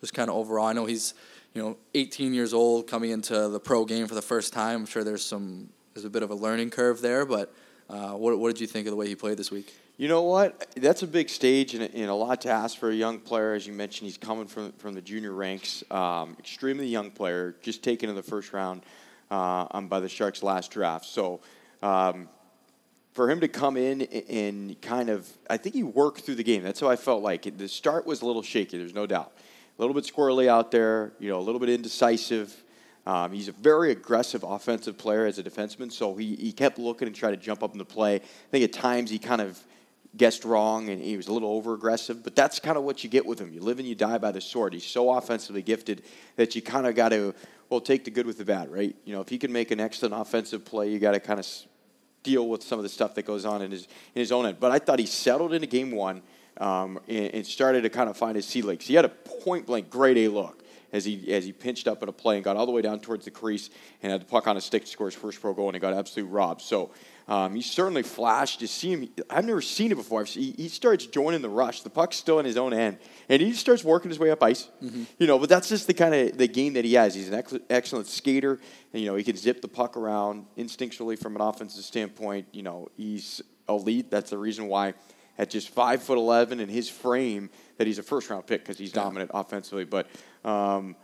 Just 0.00 0.14
kind 0.14 0.28
of 0.28 0.36
overall. 0.36 0.66
I 0.66 0.72
know 0.72 0.86
he's 0.86 1.14
you 1.54 1.62
know 1.62 1.76
18 1.94 2.34
years 2.34 2.54
old 2.54 2.86
coming 2.86 3.10
into 3.10 3.48
the 3.48 3.60
pro 3.60 3.84
game 3.84 4.06
for 4.06 4.14
the 4.14 4.22
first 4.22 4.52
time. 4.52 4.80
I'm 4.80 4.86
sure 4.86 5.04
there's 5.04 5.24
some 5.24 5.68
there's 5.94 6.04
a 6.04 6.10
bit 6.10 6.22
of 6.22 6.30
a 6.30 6.34
learning 6.34 6.70
curve 6.70 7.00
there, 7.00 7.24
but 7.24 7.54
uh, 7.88 8.12
what 8.12 8.38
what 8.38 8.48
did 8.52 8.60
you 8.60 8.66
think 8.66 8.86
of 8.86 8.90
the 8.90 8.96
way 8.96 9.06
he 9.06 9.14
played 9.14 9.36
this 9.36 9.50
week? 9.50 9.74
You 9.98 10.08
know 10.08 10.22
what? 10.22 10.74
That's 10.74 11.02
a 11.02 11.06
big 11.06 11.28
stage 11.28 11.74
and, 11.74 11.82
and, 11.82 12.10
a 12.10 12.14
lot 12.14 12.40
to 12.40 12.50
ask 12.50 12.78
for 12.78 12.90
a 12.90 12.94
young 12.94 13.20
player. 13.20 13.52
As 13.52 13.66
you 13.66 13.74
mentioned, 13.74 14.06
he's 14.06 14.16
coming 14.16 14.46
from, 14.46 14.72
from 14.72 14.94
the 14.94 15.02
junior 15.02 15.32
ranks. 15.32 15.84
Um, 15.90 16.34
extremely 16.38 16.86
young 16.86 17.10
player, 17.10 17.54
just 17.62 17.84
taken 17.84 18.08
in 18.08 18.16
the 18.16 18.22
first 18.22 18.52
round 18.54 18.82
uh, 19.30 19.66
um, 19.70 19.88
by 19.88 20.00
the 20.00 20.08
Sharks 20.08 20.42
last 20.42 20.70
draft. 20.70 21.04
So 21.04 21.40
um, 21.82 22.28
for 23.12 23.30
him 23.30 23.40
to 23.40 23.48
come 23.48 23.76
in 23.76 24.02
and 24.02 24.80
kind 24.80 25.10
of, 25.10 25.28
I 25.48 25.58
think 25.58 25.74
he 25.74 25.82
worked 25.82 26.22
through 26.22 26.36
the 26.36 26.44
game. 26.44 26.62
That's 26.62 26.80
how 26.80 26.88
I 26.88 26.96
felt 26.96 27.22
like. 27.22 27.58
The 27.58 27.68
start 27.68 28.06
was 28.06 28.22
a 28.22 28.26
little 28.26 28.42
shaky, 28.42 28.78
there's 28.78 28.94
no 28.94 29.06
doubt. 29.06 29.32
A 29.78 29.80
little 29.80 29.94
bit 29.94 30.04
squirrely 30.04 30.48
out 30.48 30.70
there, 30.70 31.12
you 31.18 31.30
know, 31.30 31.38
a 31.38 31.42
little 31.42 31.60
bit 31.60 31.68
indecisive. 31.68 32.62
Um, 33.06 33.32
he's 33.32 33.48
a 33.48 33.52
very 33.52 33.90
aggressive 33.90 34.44
offensive 34.44 34.96
player 34.96 35.26
as 35.26 35.38
a 35.38 35.42
defenseman, 35.42 35.90
so 35.90 36.14
he, 36.14 36.36
he 36.36 36.52
kept 36.52 36.78
looking 36.78 37.08
and 37.08 37.16
trying 37.16 37.32
to 37.32 37.40
jump 37.40 37.62
up 37.62 37.72
in 37.72 37.78
the 37.78 37.84
play. 37.84 38.16
I 38.16 38.20
think 38.50 38.64
at 38.64 38.72
times 38.72 39.10
he 39.10 39.18
kind 39.18 39.40
of 39.40 39.62
guessed 40.16 40.44
wrong 40.44 40.88
and 40.88 41.02
he 41.02 41.16
was 41.16 41.28
a 41.28 41.32
little 41.32 41.50
over 41.50 41.74
aggressive, 41.74 42.22
but 42.22 42.36
that's 42.36 42.60
kind 42.60 42.76
of 42.76 42.84
what 42.84 43.02
you 43.02 43.10
get 43.10 43.26
with 43.26 43.38
him. 43.38 43.52
You 43.52 43.60
live 43.60 43.78
and 43.78 43.88
you 43.88 43.94
die 43.94 44.18
by 44.18 44.30
the 44.30 44.40
sword. 44.40 44.72
He's 44.72 44.84
so 44.84 45.10
offensively 45.10 45.62
gifted 45.62 46.02
that 46.36 46.54
you 46.54 46.62
kind 46.62 46.86
of 46.86 46.94
got 46.94 47.10
to, 47.10 47.34
well, 47.70 47.80
take 47.80 48.04
the 48.04 48.10
good 48.10 48.26
with 48.26 48.38
the 48.38 48.44
bad, 48.44 48.70
right? 48.70 48.94
You 49.04 49.14
know, 49.14 49.20
if 49.20 49.28
he 49.28 49.38
can 49.38 49.52
make 49.52 49.70
an 49.70 49.80
excellent 49.80 50.14
offensive 50.14 50.64
play, 50.64 50.90
you 50.90 50.98
got 50.98 51.12
to 51.12 51.20
kind 51.20 51.40
of 51.40 51.46
deal 52.22 52.48
with 52.48 52.62
some 52.62 52.78
of 52.78 52.82
the 52.82 52.88
stuff 52.88 53.14
that 53.14 53.24
goes 53.24 53.44
on 53.44 53.62
in 53.62 53.70
his, 53.70 53.84
in 54.14 54.20
his 54.20 54.32
own 54.32 54.46
end. 54.46 54.58
But 54.60 54.70
I 54.70 54.78
thought 54.78 54.98
he 54.98 55.06
settled 55.06 55.52
into 55.52 55.66
game 55.66 55.90
one 55.90 56.22
um, 56.58 56.98
and, 57.08 57.34
and, 57.34 57.46
started 57.46 57.82
to 57.82 57.90
kind 57.90 58.10
of 58.10 58.16
find 58.16 58.36
his 58.36 58.46
sea 58.46 58.62
legs. 58.62 58.86
He 58.86 58.94
had 58.94 59.04
a 59.04 59.08
point 59.08 59.66
blank 59.66 59.90
great 59.90 60.18
A 60.18 60.28
look 60.28 60.61
as 60.92 61.04
he 61.04 61.32
as 61.32 61.44
he 61.44 61.52
pinched 61.52 61.88
up 61.88 62.02
in 62.02 62.08
a 62.08 62.12
play 62.12 62.36
and 62.36 62.44
got 62.44 62.56
all 62.56 62.66
the 62.66 62.72
way 62.72 62.82
down 62.82 63.00
towards 63.00 63.24
the 63.24 63.30
crease 63.30 63.70
and 64.02 64.12
had 64.12 64.20
the 64.20 64.26
puck 64.26 64.46
on 64.46 64.56
a 64.56 64.60
stick 64.60 64.84
to 64.84 64.90
score 64.90 65.06
his 65.06 65.14
first 65.14 65.40
pro 65.40 65.54
goal 65.54 65.68
and 65.68 65.74
he 65.74 65.80
got 65.80 65.92
absolutely 65.92 66.32
robbed. 66.32 66.60
So 66.60 66.90
um, 67.28 67.54
he 67.54 67.62
certainly 67.62 68.02
flashed. 68.02 68.60
You 68.60 68.66
see 68.66 68.92
him. 68.92 69.08
I've 69.30 69.44
never 69.44 69.62
seen 69.62 69.92
it 69.92 69.94
before. 69.94 70.24
He, 70.24 70.52
he, 70.52 70.68
starts 70.68 71.06
joining 71.06 71.40
the 71.40 71.48
rush. 71.48 71.82
The 71.82 71.90
puck's 71.90 72.16
still 72.16 72.38
in 72.38 72.44
his 72.44 72.56
own 72.56 72.72
end, 72.72 72.98
and 73.28 73.40
he 73.40 73.50
just 73.50 73.60
starts 73.60 73.84
working 73.84 74.10
his 74.10 74.18
way 74.18 74.30
up 74.30 74.42
ice. 74.42 74.68
Mm-hmm. 74.82 75.04
You 75.18 75.26
know, 75.26 75.38
but 75.38 75.48
that's 75.48 75.68
just 75.68 75.86
the 75.86 75.94
kind 75.94 76.14
of 76.14 76.36
the 76.36 76.48
game 76.48 76.72
that 76.74 76.84
he 76.84 76.94
has. 76.94 77.14
He's 77.14 77.28
an 77.28 77.34
ex- 77.34 77.54
excellent 77.70 78.08
skater. 78.08 78.58
And, 78.92 79.02
you 79.02 79.08
know, 79.08 79.14
he 79.14 79.24
can 79.24 79.36
zip 79.36 79.62
the 79.62 79.68
puck 79.68 79.96
around 79.96 80.46
instinctually 80.58 81.18
from 81.18 81.36
an 81.36 81.42
offensive 81.42 81.84
standpoint. 81.84 82.48
You 82.52 82.62
know, 82.62 82.88
he's 82.96 83.40
elite. 83.68 84.10
That's 84.10 84.30
the 84.30 84.38
reason 84.38 84.66
why 84.66 84.94
at 85.38 85.50
just 85.50 85.70
five 85.70 86.02
foot 86.02 86.18
eleven 86.18 86.60
in 86.60 86.68
his 86.68 86.88
frame 86.88 87.50
that 87.78 87.86
he's 87.86 87.98
a 87.98 88.02
first 88.02 88.30
round 88.30 88.46
pick 88.46 88.62
because 88.62 88.78
he's 88.78 88.94
yeah. 88.94 89.02
dominant 89.02 89.30
offensively. 89.34 89.84
But 89.84 90.06
um, 90.44 90.96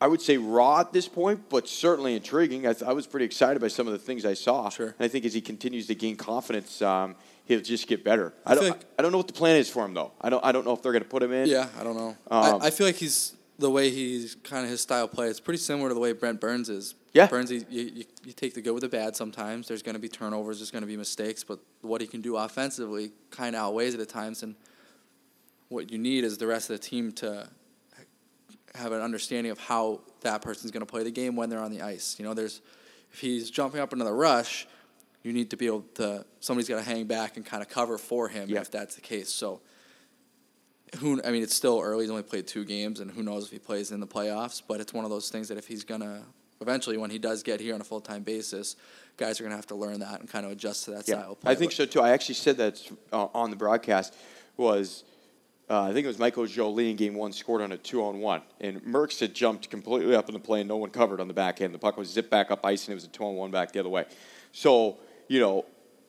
I 0.00 0.08
would 0.08 0.20
say 0.20 0.36
raw 0.36 0.80
at 0.80 0.92
this 0.92 1.08
point, 1.08 1.48
but 1.48 1.68
certainly 1.68 2.14
intriguing. 2.14 2.66
I, 2.66 2.74
th- 2.74 2.82
I, 2.82 2.92
was 2.92 3.06
pretty 3.06 3.24
excited 3.24 3.60
by 3.60 3.68
some 3.68 3.86
of 3.86 3.94
the 3.94 3.98
things 3.98 4.26
I 4.26 4.34
saw. 4.34 4.68
Sure. 4.68 4.88
And 4.88 4.96
I 5.00 5.08
think 5.08 5.24
as 5.24 5.32
he 5.32 5.40
continues 5.40 5.86
to 5.86 5.94
gain 5.94 6.16
confidence, 6.16 6.82
um, 6.82 7.16
he'll 7.46 7.62
just 7.62 7.86
get 7.86 8.04
better. 8.04 8.34
I, 8.44 8.52
I 8.52 8.54
don't. 8.54 8.68
Like, 8.68 8.84
I 8.98 9.02
don't 9.02 9.12
know 9.12 9.18
what 9.18 9.26
the 9.26 9.32
plan 9.32 9.56
is 9.56 9.70
for 9.70 9.84
him 9.84 9.94
though. 9.94 10.12
I 10.20 10.28
don't. 10.28 10.44
I 10.44 10.52
don't 10.52 10.66
know 10.66 10.74
if 10.74 10.82
they're 10.82 10.92
going 10.92 11.04
to 11.04 11.08
put 11.08 11.22
him 11.22 11.32
in. 11.32 11.48
Yeah, 11.48 11.68
I 11.80 11.84
don't 11.84 11.96
know. 11.96 12.16
Um, 12.30 12.60
I, 12.62 12.66
I, 12.66 12.70
feel 12.70 12.86
like 12.86 12.96
he's 12.96 13.35
the 13.58 13.70
way 13.70 13.90
he's 13.90 14.34
kind 14.34 14.64
of 14.64 14.70
his 14.70 14.80
style 14.80 15.08
play. 15.08 15.28
It's 15.28 15.40
pretty 15.40 15.58
similar 15.58 15.88
to 15.88 15.94
the 15.94 16.00
way 16.00 16.12
Brent 16.12 16.40
Burns 16.40 16.68
is. 16.68 16.94
Yeah. 17.12 17.26
Burns, 17.26 17.50
you, 17.50 17.64
you, 17.70 18.04
you 18.24 18.32
take 18.32 18.54
the 18.54 18.60
good 18.60 18.72
with 18.72 18.82
the 18.82 18.88
bad. 18.88 19.16
Sometimes 19.16 19.68
there's 19.68 19.82
going 19.82 19.94
to 19.94 20.00
be 20.00 20.08
turnovers. 20.08 20.58
There's 20.58 20.70
going 20.70 20.82
to 20.82 20.88
be 20.88 20.96
mistakes, 20.96 21.42
but 21.42 21.58
what 21.80 22.00
he 22.00 22.06
can 22.06 22.20
do 22.20 22.36
offensively 22.36 23.12
kind 23.30 23.56
of 23.56 23.62
outweighs 23.62 23.94
it 23.94 24.00
at 24.00 24.08
times. 24.10 24.42
And 24.42 24.54
what 25.68 25.90
you 25.90 25.98
need 25.98 26.24
is 26.24 26.36
the 26.36 26.46
rest 26.46 26.68
of 26.68 26.78
the 26.78 26.86
team 26.86 27.12
to 27.12 27.48
have 28.74 28.92
an 28.92 29.00
understanding 29.00 29.50
of 29.50 29.58
how 29.58 30.02
that 30.20 30.42
person's 30.42 30.70
going 30.70 30.84
to 30.84 30.90
play 30.90 31.02
the 31.02 31.10
game 31.10 31.36
when 31.36 31.48
they're 31.48 31.62
on 31.62 31.70
the 31.70 31.80
ice. 31.80 32.16
You 32.18 32.26
know, 32.26 32.34
there's 32.34 32.60
if 33.10 33.20
he's 33.20 33.50
jumping 33.50 33.80
up 33.80 33.92
into 33.92 34.04
the 34.04 34.12
rush, 34.12 34.66
you 35.22 35.32
need 35.32 35.50
to 35.50 35.56
be 35.56 35.66
able 35.66 35.84
to 35.94 36.24
somebody's 36.40 36.68
got 36.68 36.76
to 36.76 36.82
hang 36.82 37.06
back 37.06 37.36
and 37.36 37.46
kind 37.46 37.62
of 37.62 37.68
cover 37.68 37.96
for 37.96 38.28
him 38.28 38.48
yeah. 38.48 38.60
if 38.60 38.70
that's 38.70 38.94
the 38.94 39.00
case. 39.00 39.30
So 39.30 39.60
who 40.98 41.20
I 41.24 41.30
mean, 41.30 41.42
it's 41.42 41.54
still 41.54 41.80
early. 41.82 42.04
He's 42.04 42.10
only 42.10 42.22
played 42.22 42.46
two 42.46 42.64
games, 42.64 43.00
and 43.00 43.10
who 43.10 43.22
knows 43.22 43.46
if 43.46 43.50
he 43.50 43.58
plays 43.58 43.90
in 43.90 44.00
the 44.00 44.06
playoffs. 44.06 44.62
But 44.66 44.80
it's 44.80 44.92
one 44.92 45.04
of 45.04 45.10
those 45.10 45.28
things 45.28 45.48
that 45.48 45.58
if 45.58 45.66
he's 45.66 45.84
gonna 45.84 46.22
eventually, 46.60 46.96
when 46.96 47.10
he 47.10 47.18
does 47.18 47.42
get 47.42 47.60
here 47.60 47.74
on 47.74 47.80
a 47.80 47.84
full 47.84 48.00
time 48.00 48.22
basis, 48.22 48.76
guys 49.16 49.40
are 49.40 49.44
gonna 49.44 49.56
have 49.56 49.66
to 49.66 49.74
learn 49.74 50.00
that 50.00 50.20
and 50.20 50.28
kind 50.28 50.46
of 50.46 50.52
adjust 50.52 50.84
to 50.84 50.92
that 50.92 51.08
yeah, 51.08 51.20
style. 51.20 51.32
Of 51.32 51.40
play. 51.40 51.52
I 51.52 51.54
think 51.54 51.72
so 51.72 51.86
too. 51.86 52.00
I 52.00 52.10
actually 52.10 52.36
said 52.36 52.56
that 52.58 52.80
uh, 53.12 53.26
on 53.34 53.50
the 53.50 53.56
broadcast 53.56 54.14
was 54.56 55.04
uh, 55.68 55.82
I 55.82 55.92
think 55.92 56.04
it 56.04 56.08
was 56.08 56.18
Michael 56.18 56.46
Joly 56.46 56.90
in 56.90 56.96
game 56.96 57.14
one 57.14 57.32
scored 57.32 57.60
on 57.60 57.72
a 57.72 57.76
two 57.76 58.02
on 58.04 58.20
one. 58.20 58.42
And 58.60 58.80
Merckx 58.82 59.18
had 59.18 59.34
jumped 59.34 59.68
completely 59.68 60.14
up 60.14 60.28
in 60.28 60.34
the 60.34 60.40
play 60.40 60.60
and 60.60 60.68
no 60.68 60.76
one 60.76 60.90
covered 60.90 61.20
on 61.20 61.26
the 61.26 61.34
back 61.34 61.60
end. 61.60 61.74
The 61.74 61.78
puck 61.78 61.96
was 61.96 62.08
zipped 62.08 62.30
back 62.30 62.52
up 62.52 62.64
ice 62.64 62.86
and 62.86 62.92
it 62.92 62.94
was 62.94 63.04
a 63.04 63.08
two 63.08 63.24
on 63.24 63.34
one 63.34 63.50
back 63.50 63.72
the 63.72 63.80
other 63.80 63.88
way. 63.88 64.04
So, 64.52 64.98
you 65.26 65.40
know, 65.40 65.66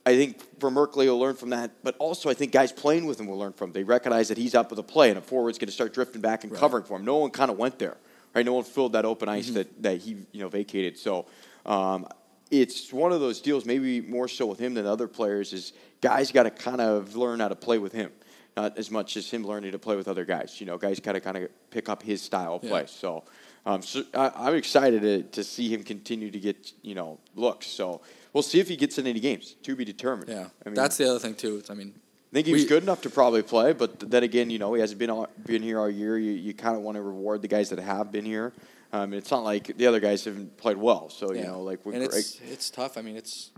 I 0.07 0.15
think 0.15 0.59
for 0.61 0.71
Merkley 0.71 1.07
will 1.07 1.19
learn 1.19 1.35
from 1.35 1.49
that, 1.49 1.83
but 1.83 1.97
also 1.97 2.29
I 2.29 2.33
think 2.33 2.53
guys 2.53 2.71
playing 2.71 3.05
with 3.05 3.19
him 3.19 3.27
will 3.27 3.37
learn 3.37 3.51
from. 3.51 3.73
They 3.73 3.83
recognize 3.83 4.29
that 4.29 4.37
he's 4.37 4.55
up 4.55 4.69
with 4.69 4.79
a 4.79 4.83
play 4.83 5.09
and 5.09 5.17
a 5.17 5.21
forward's 5.21 5.57
going 5.57 5.67
to 5.67 5.73
start 5.73 5.93
drifting 5.93 6.21
back 6.21 6.45
and 6.45 6.51
right. 6.53 6.59
covering 6.61 6.85
for 6.85 6.95
him. 6.95 7.03
No 7.03 7.17
one 7.17 7.29
kind 7.29 7.51
of 7.51 7.57
went 7.57 7.77
there, 7.77 7.97
right? 8.33 8.45
No 8.45 8.53
one 8.53 8.63
filled 8.63 8.93
that 8.93 9.03
open 9.03 9.27
ice 9.27 9.47
mm-hmm. 9.47 9.55
that, 9.55 9.83
that 9.83 9.97
he 9.97 10.15
you 10.31 10.39
know 10.39 10.47
vacated. 10.47 10.97
So 10.97 11.25
um, 11.65 12.07
it's 12.49 12.93
one 12.93 13.11
of 13.11 13.19
those 13.19 13.41
deals, 13.41 13.65
maybe 13.65 13.99
more 13.99 14.29
so 14.29 14.45
with 14.45 14.59
him 14.59 14.75
than 14.75 14.85
other 14.85 15.09
players. 15.09 15.51
Is 15.51 15.73
guys 15.99 16.31
got 16.31 16.43
to 16.43 16.51
kind 16.51 16.79
of 16.79 17.17
learn 17.17 17.41
how 17.41 17.49
to 17.49 17.55
play 17.55 17.77
with 17.77 17.91
him 17.91 18.11
not 18.55 18.75
as 18.75 18.89
much 18.89 19.15
as 19.17 19.29
him 19.29 19.45
learning 19.45 19.71
to 19.71 19.77
play 19.77 19.95
with 19.95 20.07
other 20.07 20.25
guys. 20.25 20.59
You 20.59 20.65
know, 20.65 20.79
guys 20.79 20.99
got 20.99 21.11
to 21.13 21.19
kind 21.19 21.37
of 21.37 21.49
pick 21.69 21.89
up 21.89 22.01
his 22.01 22.23
style 22.23 22.55
of 22.55 22.61
play. 22.61 22.81
Yeah. 22.81 22.87
So, 22.87 23.23
um, 23.67 23.83
so 23.83 24.03
I, 24.15 24.47
am 24.47 24.55
excited 24.55 25.03
to, 25.03 25.23
to 25.23 25.43
see 25.43 25.71
him 25.71 25.83
continue 25.83 26.31
to 26.31 26.39
get 26.39 26.73
you 26.81 26.95
know 26.95 27.19
looks. 27.35 27.67
So 27.67 28.01
we'll 28.37 28.43
see 28.43 28.59
if 28.59 28.67
he 28.67 28.75
gets 28.75 28.99
in 28.99 29.07
any 29.07 29.19
games. 29.19 29.55
To 29.63 29.75
be 29.75 29.83
determined. 29.83 30.29
Yeah, 30.29 30.47
I 30.63 30.69
mean, 30.69 30.75
that's 30.75 30.97
the 30.97 31.09
other 31.09 31.17
thing 31.17 31.33
too. 31.33 31.63
I 31.71 31.73
mean, 31.73 31.93
I 31.95 32.33
think 32.33 32.45
he 32.45 32.53
was 32.53 32.65
good 32.65 32.83
enough 32.83 33.01
to 33.01 33.09
probably 33.09 33.41
play, 33.41 33.73
but 33.73 33.99
then 33.99 34.21
again, 34.21 34.51
you 34.51 34.59
know, 34.59 34.73
he 34.75 34.81
hasn't 34.81 34.99
been 34.99 35.09
all, 35.09 35.27
been 35.45 35.63
here 35.63 35.79
all 35.79 35.89
year. 35.89 36.19
You, 36.19 36.33
you 36.33 36.53
kind 36.53 36.75
of 36.75 36.83
want 36.83 36.95
to 36.97 37.01
reward 37.01 37.41
the 37.41 37.47
guys 37.47 37.69
that 37.69 37.79
have 37.79 38.11
been 38.11 38.25
here. 38.25 38.53
Um, 38.93 39.13
it's 39.13 39.31
not 39.31 39.43
like 39.43 39.75
the 39.75 39.87
other 39.87 39.99
guys 39.99 40.23
haven't 40.25 40.55
played 40.55 40.77
well. 40.77 41.09
So 41.09 41.33
yeah. 41.33 41.41
you 41.41 41.47
know, 41.47 41.61
like 41.63 41.83
we're 41.83 41.93
and 41.93 42.03
it's 42.03 42.39
it's 42.41 42.69
tough. 42.69 42.97
I 42.97 43.01
mean, 43.01 43.17
it's 43.17 43.51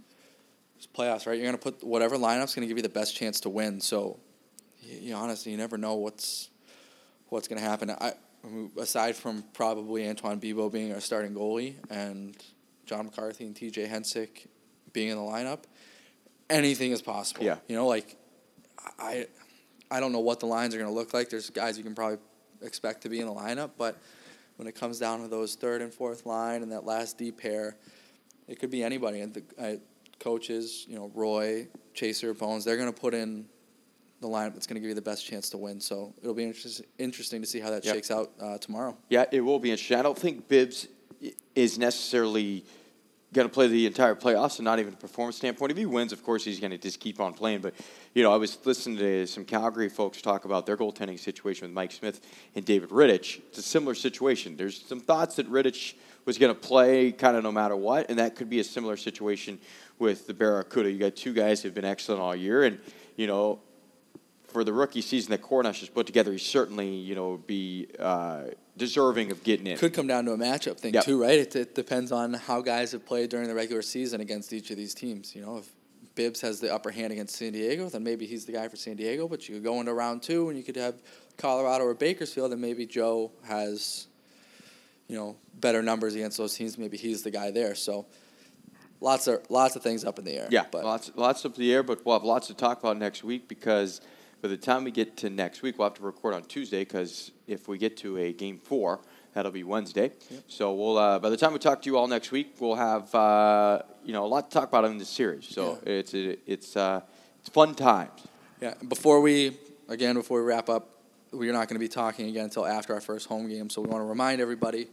it's 0.78 0.88
playoffs, 0.88 1.28
right? 1.28 1.38
You're 1.38 1.46
gonna 1.46 1.58
put 1.58 1.84
whatever 1.84 2.16
lineup's 2.16 2.56
gonna 2.56 2.68
give 2.68 2.78
you 2.78 2.84
the 2.84 2.90
best 2.90 3.18
chance 3.18 3.42
to 3.42 3.50
win. 3.50 3.82
So 3.82 4.18
you, 4.82 5.14
honestly, 5.14 5.52
you 5.52 5.58
never 5.58 5.78
know 5.78 5.96
what's 5.96 6.50
what's 7.28 7.48
going 7.48 7.62
to 7.62 7.68
happen. 7.68 7.92
I, 7.92 8.14
aside 8.78 9.16
from 9.16 9.44
probably 9.54 10.08
Antoine 10.08 10.40
Bibeau 10.40 10.72
being 10.72 10.94
our 10.94 11.02
starting 11.02 11.34
goalie 11.34 11.76
and 11.90 12.36
John 12.86 13.06
McCarthy 13.06 13.46
and 13.46 13.56
T.J. 13.56 13.88
Hensick 13.88 14.48
being 14.94 15.10
in 15.10 15.18
the 15.18 15.24
lineup, 15.24 15.60
anything 16.50 16.92
is 16.92 17.02
possible. 17.02 17.44
Yeah. 17.44 17.58
You 17.68 17.76
know, 17.76 17.88
like 17.88 18.16
I 18.98 19.28
I 19.92 20.00
don't 20.00 20.12
know 20.12 20.20
what 20.20 20.40
the 20.40 20.46
lines 20.46 20.74
are 20.76 20.78
going 20.78 20.90
to 20.90 20.96
look 20.96 21.14
like. 21.14 21.30
There's 21.30 21.50
guys 21.50 21.78
you 21.78 21.84
can 21.84 21.96
probably 21.96 22.18
expect 22.62 23.02
to 23.04 23.10
be 23.10 23.20
in 23.20 23.26
the 23.28 23.34
lineup, 23.34 23.72
but 23.78 23.98
when 24.58 24.68
it 24.68 24.76
comes 24.76 25.00
down 25.00 25.22
to 25.22 25.28
those 25.28 25.56
third 25.56 25.82
and 25.82 25.94
fourth 25.94 26.26
line 26.26 26.64
and 26.64 26.72
that 26.72 26.86
last 26.86 27.18
deep 27.18 27.40
pair, 27.42 27.78
it 28.48 28.60
could 28.60 28.70
be 28.70 28.84
anybody. 28.84 29.22
And 29.22 29.34
the 29.34 29.44
uh, 29.58 29.76
coaches, 30.20 30.86
you 30.88 30.96
know, 30.96 31.12
Roy, 31.16 31.68
Chaser, 31.94 32.34
Bones, 32.34 32.66
they're 32.66 32.76
going 32.78 32.92
to 32.92 33.00
put 33.00 33.14
in 33.14 33.46
the 34.20 34.28
lineup 34.28 34.54
that's 34.54 34.68
going 34.68 34.76
to 34.76 34.82
give 34.82 34.90
you 34.90 34.96
the 34.96 35.02
best 35.02 35.26
chance 35.26 35.50
to 35.52 35.58
win. 35.58 35.80
So 35.80 36.14
it'll 36.22 36.34
be 36.34 36.44
interest, 36.44 36.82
interesting 36.98 37.42
to 37.42 37.48
see 37.48 37.62
how 37.62 37.70
that 37.70 37.86
Yep. 37.86 37.96
shakes 37.96 38.12
out 38.12 38.32
uh, 38.42 38.58
tomorrow. 38.58 38.98
Yeah, 39.10 39.26
it 39.32 39.40
will 39.40 39.60
be 39.60 39.72
interesting. 39.72 39.98
I 39.98 40.02
don't 40.02 40.18
think 40.18 40.50
Bibbs 40.50 40.90
is 41.56 41.80
necessarily 41.80 42.66
going 43.34 43.48
to 43.48 43.54
play 43.54 43.68
the 43.68 43.86
entire 43.86 44.16
playoffs, 44.16 44.58
and 44.58 44.66
not 44.66 44.80
even 44.80 44.94
a 44.94 44.98
performance 44.98 45.38
standpoint. 45.38 45.72
If 45.72 45.78
he 45.78 45.86
wins, 45.86 46.12
of 46.12 46.24
course, 46.24 46.44
he's 46.44 46.60
going 46.60 46.72
to 46.72 46.78
just 46.78 47.00
keep 47.00 47.20
on 47.20 47.34
playing. 47.34 47.62
But 47.62 47.76
you 48.14 48.24
know, 48.24 48.34
I 48.34 48.38
was 48.38 48.58
listening 48.66 48.98
to 48.98 49.28
some 49.28 49.46
Calgary 49.46 49.90
folks 49.90 50.22
talk 50.22 50.46
about 50.46 50.66
their 50.66 50.78
goaltending 50.78 51.20
situation 51.20 51.68
with 51.68 51.74
Mike 51.74 51.92
Smith 51.92 52.22
and 52.56 52.66
David 52.66 52.90
Rittich. 52.90 53.40
It's 53.50 53.60
a 53.60 53.64
similar 53.64 53.94
situation. 53.94 54.58
There's 54.58 54.82
some 54.82 55.00
thoughts 55.00 55.36
that 55.36 55.50
Rittich 55.50 55.94
was 56.26 56.38
going 56.38 56.54
to 56.54 56.60
play 56.60 57.12
kind 57.12 57.38
of 57.38 57.44
no 57.44 57.52
matter 57.52 57.76
what, 57.76 58.10
and 58.10 58.20
that 58.20 58.36
could 58.36 58.50
be 58.50 58.60
a 58.60 58.64
similar 58.64 58.98
situation 58.98 59.60
with 60.00 60.28
the 60.28 60.34
Barracuda. 60.34 60.92
You 60.92 60.98
got 60.98 61.16
two 61.16 61.34
guys 61.34 61.62
who've 61.62 61.74
been 61.74 61.86
excellent 61.86 62.22
all 62.22 62.36
year, 62.36 62.64
and 62.64 62.80
you 63.16 63.28
know, 63.28 63.60
for 64.52 64.64
the 64.64 64.74
rookie 64.74 65.02
season 65.02 65.32
that 65.32 65.42
Cornish 65.42 65.80
has 65.82 65.90
put 65.90 66.06
together, 66.06 66.32
he 66.32 66.38
certainly, 66.38 66.90
you 66.90 67.16
know, 67.16 67.38
be 67.46 67.88
uh, 68.00 68.46
deserving 68.78 69.32
of 69.32 69.44
getting 69.44 69.68
in. 69.68 69.78
Could 69.78 69.94
come 69.94 70.08
down 70.08 70.26
to 70.26 70.32
a 70.34 70.38
matchup 70.38 70.78
thing 70.80 70.94
Yep. 70.94 71.04
too, 71.06 71.22
right? 71.22 71.40
It, 71.40 71.56
it 71.56 71.76
depends 71.76 72.12
on 72.12 72.34
how 72.34 72.62
guys 72.62 72.92
have 72.94 73.06
played 73.06 73.30
during 73.30 73.48
the 73.48 73.56
regular 73.56 73.82
season 73.82 74.22
against 74.22 74.52
each 74.54 74.72
of 74.72 74.78
these 74.78 74.94
teams. 74.94 75.36
You 75.36 75.42
know, 75.42 75.58
if 75.58 75.70
Bibbs 76.16 76.42
has 76.42 76.60
the 76.60 76.74
upper 76.74 76.92
hand 76.92 77.14
against 77.14 77.36
San 77.36 77.54
Diego, 77.54 77.90
then 77.90 78.04
maybe 78.04 78.26
he's 78.26 78.46
the 78.46 78.52
guy 78.52 78.68
for 78.68 78.76
San 78.76 78.96
Diego. 78.96 79.28
But 79.28 79.48
you 79.48 79.56
could 79.56 79.64
go 79.64 79.80
into 79.80 79.94
round 79.94 80.22
two 80.24 80.50
and 80.50 80.58
you 80.58 80.64
could 80.64 80.76
have 80.76 80.96
Colorado 81.38 81.86
or 81.86 81.94
Bakersfield, 81.94 82.52
and 82.52 82.62
maybe 82.62 82.86
Joe 82.86 83.32
has, 83.44 84.08
you 85.08 85.16
know, 85.16 85.38
better 85.60 85.82
numbers 85.82 86.16
against 86.16 86.38
those 86.38 86.54
teams. 86.56 86.78
Maybe 86.78 86.98
he's 86.98 87.24
the 87.24 87.32
guy 87.32 87.52
there. 87.52 87.76
So 87.76 88.06
lots 89.02 89.28
of 89.28 89.42
lots 89.50 89.76
of 89.78 89.82
things 89.84 90.04
up 90.04 90.20
in 90.20 90.26
the 90.26 90.34
air. 90.34 90.48
Yeah, 90.52 90.66
but 90.70 90.84
lots, 90.84 91.12
lots 91.16 91.46
up 91.46 91.56
in 91.56 91.62
the 91.62 91.74
air, 91.74 91.84
but 91.84 92.06
we'll 92.06 92.16
have 92.18 92.24
lots 92.26 92.48
to 92.48 92.54
talk 92.54 92.80
about 92.80 92.98
next 92.98 93.24
week 93.24 93.48
because 93.48 94.02
by 94.42 94.48
the 94.48 94.58
time 94.58 94.84
we 94.84 94.92
get 94.92 95.18
to 95.18 95.30
next 95.30 95.62
week, 95.62 95.78
we'll 95.78 95.88
have 95.88 95.98
to 95.98 96.04
record 96.04 96.34
on 96.34 96.44
Tuesday 96.44 96.80
because 96.84 97.32
if 97.48 97.68
we 97.68 97.78
get 97.78 97.98
to 97.98 98.18
a 98.18 98.32
game 98.32 98.58
four, 98.58 99.02
that'll 99.34 99.52
be 99.52 99.64
Wednesday. 99.64 100.12
So 100.48 100.74
we'll 100.74 100.98
uh, 100.98 101.20
by 101.20 101.30
the 101.30 101.38
time 101.38 101.54
we 101.54 101.60
talk 101.60 101.82
to 101.82 101.90
you 101.90 101.98
all 101.98 102.08
next 102.08 102.32
week, 102.32 102.56
we'll 102.60 102.76
have 102.76 103.14
uh, 103.14 103.82
you 104.04 104.14
know 104.14 104.26
a 104.26 104.28
lot 104.28 104.50
to 104.50 104.54
talk 104.54 104.70
about 104.70 104.86
in 104.86 104.98
this 104.98 105.10
series. 105.10 105.48
So 105.48 105.80
it's 105.86 106.14
it's 106.14 106.78
uh, 106.78 107.02
it's 107.40 107.50
fun 107.50 107.76
times. 107.76 108.28
Yeah. 108.62 108.76
Before 108.88 109.20
we 109.20 109.58
again 109.90 110.16
before 110.16 110.40
we 110.40 110.46
wrap 110.46 110.70
up, 110.70 110.90
we're 111.32 111.54
not 111.54 111.68
going 111.68 111.76
to 111.76 111.80
be 111.80 111.90
talking 111.90 112.30
again 112.30 112.46
until 112.46 112.66
after 112.66 112.94
our 112.94 113.02
first 113.02 113.28
home 113.28 113.50
game. 113.50 113.70
So 113.70 113.82
we 113.82 113.90
want 113.90 114.02
to 114.02 114.08
remind 114.08 114.40
everybody: 114.40 114.88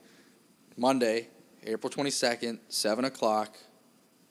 Monday, 0.76 1.28
April 1.64 1.90
twenty 1.90 2.10
second, 2.10 2.58
seven 2.68 3.04
o'clock, 3.04 3.56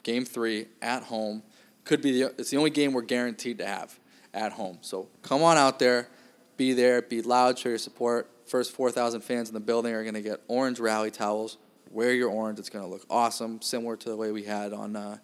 game 0.03 0.26
three 0.26 0.68
at 0.82 1.03
home. 1.03 1.41
Could 1.86 2.01
be 2.01 2.20
the 2.20 2.34
it's 2.38 2.49
the 2.49 2.57
only 2.57 2.72
game 2.72 2.91
we're 2.91 3.01
guaranteed 3.01 3.59
to 3.59 3.66
have 3.66 3.97
at 4.36 4.51
home. 4.51 4.77
So 4.81 5.07
come 5.23 5.41
on 5.41 5.57
out 5.57 5.79
there, 5.79 6.09
be 6.57 6.73
there, 6.73 7.01
be 7.01 7.21
loud, 7.21 7.57
show 7.57 7.69
your 7.69 7.77
support. 7.79 8.29
First 8.45 8.73
four 8.73 8.91
thousand 8.91 9.21
fans 9.21 9.47
in 9.47 9.55
the 9.55 9.59
building 9.59 9.93
are 9.93 10.03
going 10.03 10.13
to 10.13 10.21
get 10.21 10.41
orange 10.47 10.79
rally 10.79 11.09
towels. 11.09 11.57
Wear 11.89 12.13
your 12.13 12.29
orange; 12.29 12.59
it's 12.59 12.69
going 12.69 12.86
to 12.86 12.91
look 12.91 13.05
awesome, 13.09 13.61
similar 13.61 13.95
to 13.97 14.09
the 14.09 14.15
way 14.15 14.31
we 14.31 14.43
had 14.43 14.73
on. 14.73 14.95
Uh, 14.95 15.17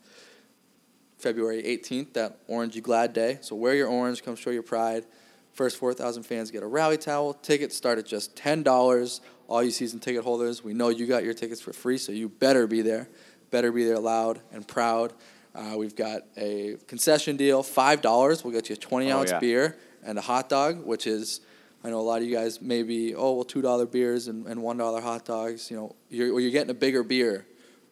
February 1.21 1.61
18th, 1.61 2.13
that 2.13 2.39
Orange 2.47 2.75
You 2.75 2.81
Glad 2.81 3.13
Day. 3.13 3.37
So 3.41 3.55
wear 3.55 3.75
your 3.75 3.87
orange, 3.87 4.23
come 4.23 4.35
show 4.35 4.49
your 4.49 4.63
pride. 4.63 5.05
First 5.53 5.77
4,000 5.77 6.23
fans 6.23 6.49
get 6.49 6.63
a 6.63 6.67
rally 6.67 6.97
towel. 6.97 7.33
Tickets 7.33 7.77
start 7.77 7.99
at 7.99 8.05
just 8.05 8.35
$10. 8.35 9.19
All 9.47 9.61
you 9.61 9.71
season 9.71 9.99
ticket 9.99 10.23
holders, 10.23 10.63
we 10.63 10.73
know 10.73 10.89
you 10.89 11.05
got 11.05 11.23
your 11.23 11.33
tickets 11.33 11.61
for 11.61 11.73
free, 11.73 11.97
so 11.97 12.11
you 12.11 12.29
better 12.29 12.67
be 12.67 12.81
there. 12.81 13.09
Better 13.51 13.71
be 13.71 13.83
there 13.83 13.99
loud 13.99 14.39
and 14.51 14.67
proud. 14.67 15.13
Uh, 15.53 15.75
we've 15.77 15.95
got 15.95 16.21
a 16.37 16.77
concession 16.87 17.35
deal, 17.37 17.61
$5. 17.63 18.43
We'll 18.43 18.53
get 18.53 18.69
you 18.69 18.75
a 18.75 18.77
20 18.77 19.11
Oh, 19.11 19.17
ounce 19.19 19.31
yeah. 19.31 19.39
beer 19.39 19.77
and 20.03 20.17
a 20.17 20.21
hot 20.21 20.47
dog, 20.49 20.85
which 20.85 21.05
is, 21.07 21.41
I 21.83 21.89
know 21.89 21.99
a 21.99 22.01
lot 22.01 22.21
of 22.21 22.27
you 22.27 22.33
guys 22.33 22.61
maybe, 22.61 23.13
oh, 23.15 23.33
well, 23.33 23.45
$2 23.45 23.91
beers 23.91 24.27
and, 24.27 24.47
and 24.47 24.61
$1 24.61 25.01
hot 25.01 25.25
dogs. 25.25 25.69
You 25.69 25.77
know, 25.77 25.95
you're, 26.09 26.31
well, 26.31 26.39
you're 26.39 26.51
getting 26.51 26.69
a 26.71 26.75
bigger 26.75 27.03
beer 27.03 27.45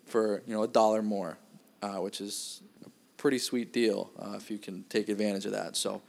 for, 0.06 0.42
you 0.48 0.54
know, 0.54 0.64
a 0.64 0.68
dollar 0.68 1.02
more, 1.02 1.38
uh, 1.82 1.96
which 1.98 2.22
is 2.22 2.62
a 2.86 2.90
pretty 3.18 3.40
sweet 3.40 3.74
deal 3.74 4.10
uh, 4.20 4.36
if 4.38 4.50
you 4.50 4.58
can 4.58 4.84
take 4.90 5.10
advantage 5.10 5.46
of 5.46 5.52
that. 5.52 5.76
So 5.76 6.02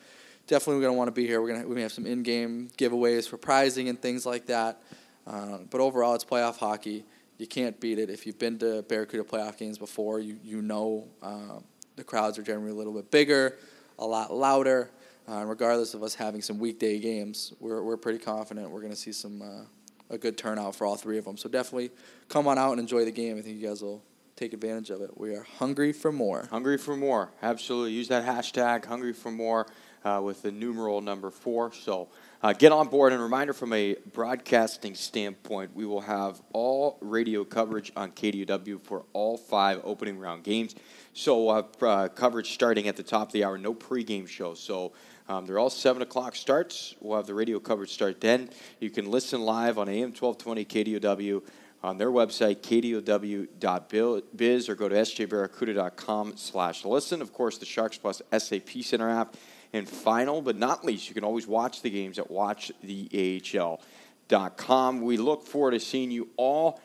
definitely 0.47 0.77
we're 0.77 0.83
going 0.83 0.95
to 0.95 0.99
want 0.99 1.09
to 1.09 1.13
be 1.21 1.27
here. 1.27 1.43
We're 1.43 1.49
going 1.49 1.63
to 1.63 1.69
we 1.69 1.75
may 1.75 1.83
have 1.83 1.93
some 1.93 2.07
in-game 2.07 2.71
giveaways 2.79 3.29
for 3.29 3.37
prizing 3.39 3.89
and 3.89 4.01
things 4.01 4.25
like 4.25 4.47
that. 4.47 4.81
Uh, 5.27 5.59
but 5.69 5.81
overall, 5.81 6.15
it's 6.15 6.25
playoff 6.25 6.59
hockey. 6.59 7.05
You 7.41 7.47
can't 7.47 7.81
beat 7.81 7.99
it. 7.99 8.11
If 8.11 8.27
you've 8.27 8.39
been 8.39 8.59
to 8.59 8.83
Barracuda 8.83 9.25
playoff 9.25 9.57
games 9.57 9.79
before, 9.79 10.21
you 10.21 10.39
you 10.45 10.61
know 10.61 11.09
uh, 11.23 11.61
the 11.97 12.05
crowds 12.05 12.39
are 12.39 12.43
generally 12.43 12.71
a 12.71 12.75
little 12.75 12.93
bit 12.93 13.11
bigger, 13.11 13.57
a 13.99 14.07
lot 14.07 14.31
louder. 14.31 14.91
Uh, 15.27 15.45
regardless 15.47 15.95
of 15.95 16.03
us 16.03 16.15
having 16.15 16.43
some 16.43 16.59
weekday 16.59 16.99
games, 16.99 17.55
we're 17.59 17.83
we're 17.83 17.97
pretty 17.97 18.19
confident 18.19 18.71
we're 18.71 18.81
going 18.81 18.93
to 18.93 18.99
see 18.99 19.13
some 19.13 19.41
uh, 19.41 19.65
a 20.11 20.19
good 20.19 20.37
turnout 20.37 20.75
for 20.75 20.87
all 20.87 20.97
three 20.97 21.17
of 21.17 21.25
them. 21.25 21.39
So 21.39 21.49
definitely 21.49 21.91
come 22.29 22.47
on 22.47 22.59
out 22.59 22.73
and 22.73 22.81
enjoy 22.81 23.07
the 23.07 23.11
game. 23.11 23.39
I 23.39 23.41
think 23.41 23.59
you 23.59 23.67
guys 23.67 23.81
will 23.81 24.03
take 24.37 24.53
advantage 24.53 24.91
of 24.91 25.01
it. 25.01 25.17
We 25.17 25.35
are 25.35 25.47
hungry 25.59 25.95
for 25.95 26.13
more. 26.13 26.47
Hungry 26.51 26.77
for 26.77 26.95
more. 26.95 27.31
Absolutely. 27.43 27.93
Use 27.93 28.09
that 28.09 28.27
hashtag, 28.27 28.85
hungry 28.85 29.15
for 29.15 29.31
more, 29.31 29.67
uh, 30.05 30.21
with 30.23 30.43
the 30.43 30.53
numeral 30.53 31.01
number 31.01 31.31
four. 31.31 31.73
So 31.73 32.09
uh, 32.43 32.53
get 32.53 32.73
on 32.73 32.89
board. 32.89 33.13
And 33.13 33.23
reminder 33.23 33.53
from 33.53 33.73
a 33.73 33.97
broadcasting 34.13 34.95
standpoint, 34.95 35.75
we 35.75 35.85
will 35.85 36.01
have 36.01 36.41
all 36.53 36.99
radio 37.01 37.45
coverage 37.45 37.93
on 37.97 38.13
KDOW 38.13 38.83
for 38.83 39.05
all 39.13 39.37
five 39.37 39.81
opening 39.85 40.19
round 40.19 40.45
games. 40.45 40.75
So 41.13 41.45
we'll 41.45 41.55
have 41.55 41.83
uh, 41.83 42.09
coverage 42.09 42.53
starting 42.53 42.89
at 42.89 42.97
the 42.97 43.03
top 43.03 43.29
of 43.29 43.33
the 43.33 43.45
hour, 43.45 43.59
no 43.59 43.75
pregame 43.75 44.29
show. 44.29 44.55
So 44.55 44.93
um, 45.29 45.47
they're 45.47 45.59
all 45.59 45.71
7 45.71 46.03
o'clock 46.03 46.35
starts. 46.35 46.95
We'll 47.01 47.17
have 47.17 47.27
the 47.27 47.35
radio 47.35 47.61
coverage 47.61 47.93
start 47.93 48.21
then. 48.21 48.51
You 48.81 48.91
can 48.91 49.11
listen 49.11 49.43
live 49.43 49.79
on 49.79 49.89
AM 49.89 50.13
1220 50.13 50.65
KDOW 50.65 51.43
on 51.83 51.99
their 51.99 52.11
website, 52.11 52.61
kdow.biz, 53.61 54.69
or 54.69 54.75
go 54.75 54.89
to 54.89 54.95
sjbarracuda.com 54.95 56.37
slash 56.37 56.85
listen. 56.85 57.23
Of 57.23 57.33
course, 57.33 57.59
the 57.59 57.65
Sharks 57.65 57.97
Plus 57.97 58.21
SAP 58.37 58.83
Center 58.83 59.09
app. 59.09 59.37
And 59.73 59.89
final 59.89 60.43
but 60.43 60.57
not 60.57 60.85
least, 60.85 61.09
you 61.09 61.15
can 61.15 61.23
always 61.25 61.47
watch 61.47 61.83
the 61.83 61.91
games 61.91 62.19
at 62.19 62.29
watchtheahl.com. 62.29 65.01
We 65.01 65.17
look 65.17 65.47
forward 65.47 65.71
to 65.73 65.81
seeing 65.81 66.11
you 66.11 66.29
all 66.37 66.81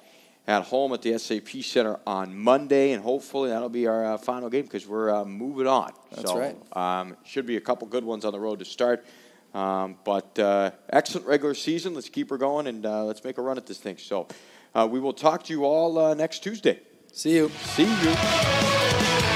at 0.48 0.64
home 0.64 0.94
at 0.94 1.02
the 1.02 1.18
SAP 1.18 1.64
Center 1.64 2.00
on 2.06 2.38
Monday, 2.38 2.92
and 2.92 3.04
hopefully 3.04 3.50
that'll 3.50 3.70
be 3.70 3.88
our 3.88 4.14
uh, 4.14 4.18
final 4.18 4.50
game 4.50 4.64
because 4.64 4.88
we're 4.88 5.14
uh, 5.14 5.26
moving 5.26 5.68
on. 5.68 5.92
That's 6.12 6.30
so, 6.30 6.38
right. 6.38 6.56
Um, 6.78 7.18
should 7.26 7.48
be 7.48 7.58
a 7.58 7.62
couple 7.62 7.88
good 7.88 8.04
ones 8.04 8.26
on 8.26 8.32
the 8.32 8.40
road 8.40 8.60
to 8.60 8.66
start. 8.66 9.04
Um, 9.56 9.96
but 10.04 10.38
uh, 10.38 10.72
excellent 10.90 11.28
regular 11.28 11.54
season. 11.54 11.94
Let's 11.94 12.10
keep 12.10 12.30
her 12.30 12.38
going 12.38 12.68
and 12.68 12.86
uh, 12.86 13.06
let's 13.06 13.24
make 13.24 13.38
a 13.38 13.42
run 13.42 13.58
at 13.58 13.66
this 13.66 13.78
thing. 13.78 13.98
So 13.98 14.28
uh, 14.76 14.88
we 14.90 15.00
will 15.00 15.14
talk 15.14 15.44
to 15.44 15.54
you 15.54 15.64
all 15.64 15.98
uh, 15.98 16.14
next 16.14 16.40
Tuesday. 16.40 16.82
See 17.14 17.36
you. 17.36 17.50
See 17.64 17.84
you. 17.84 19.35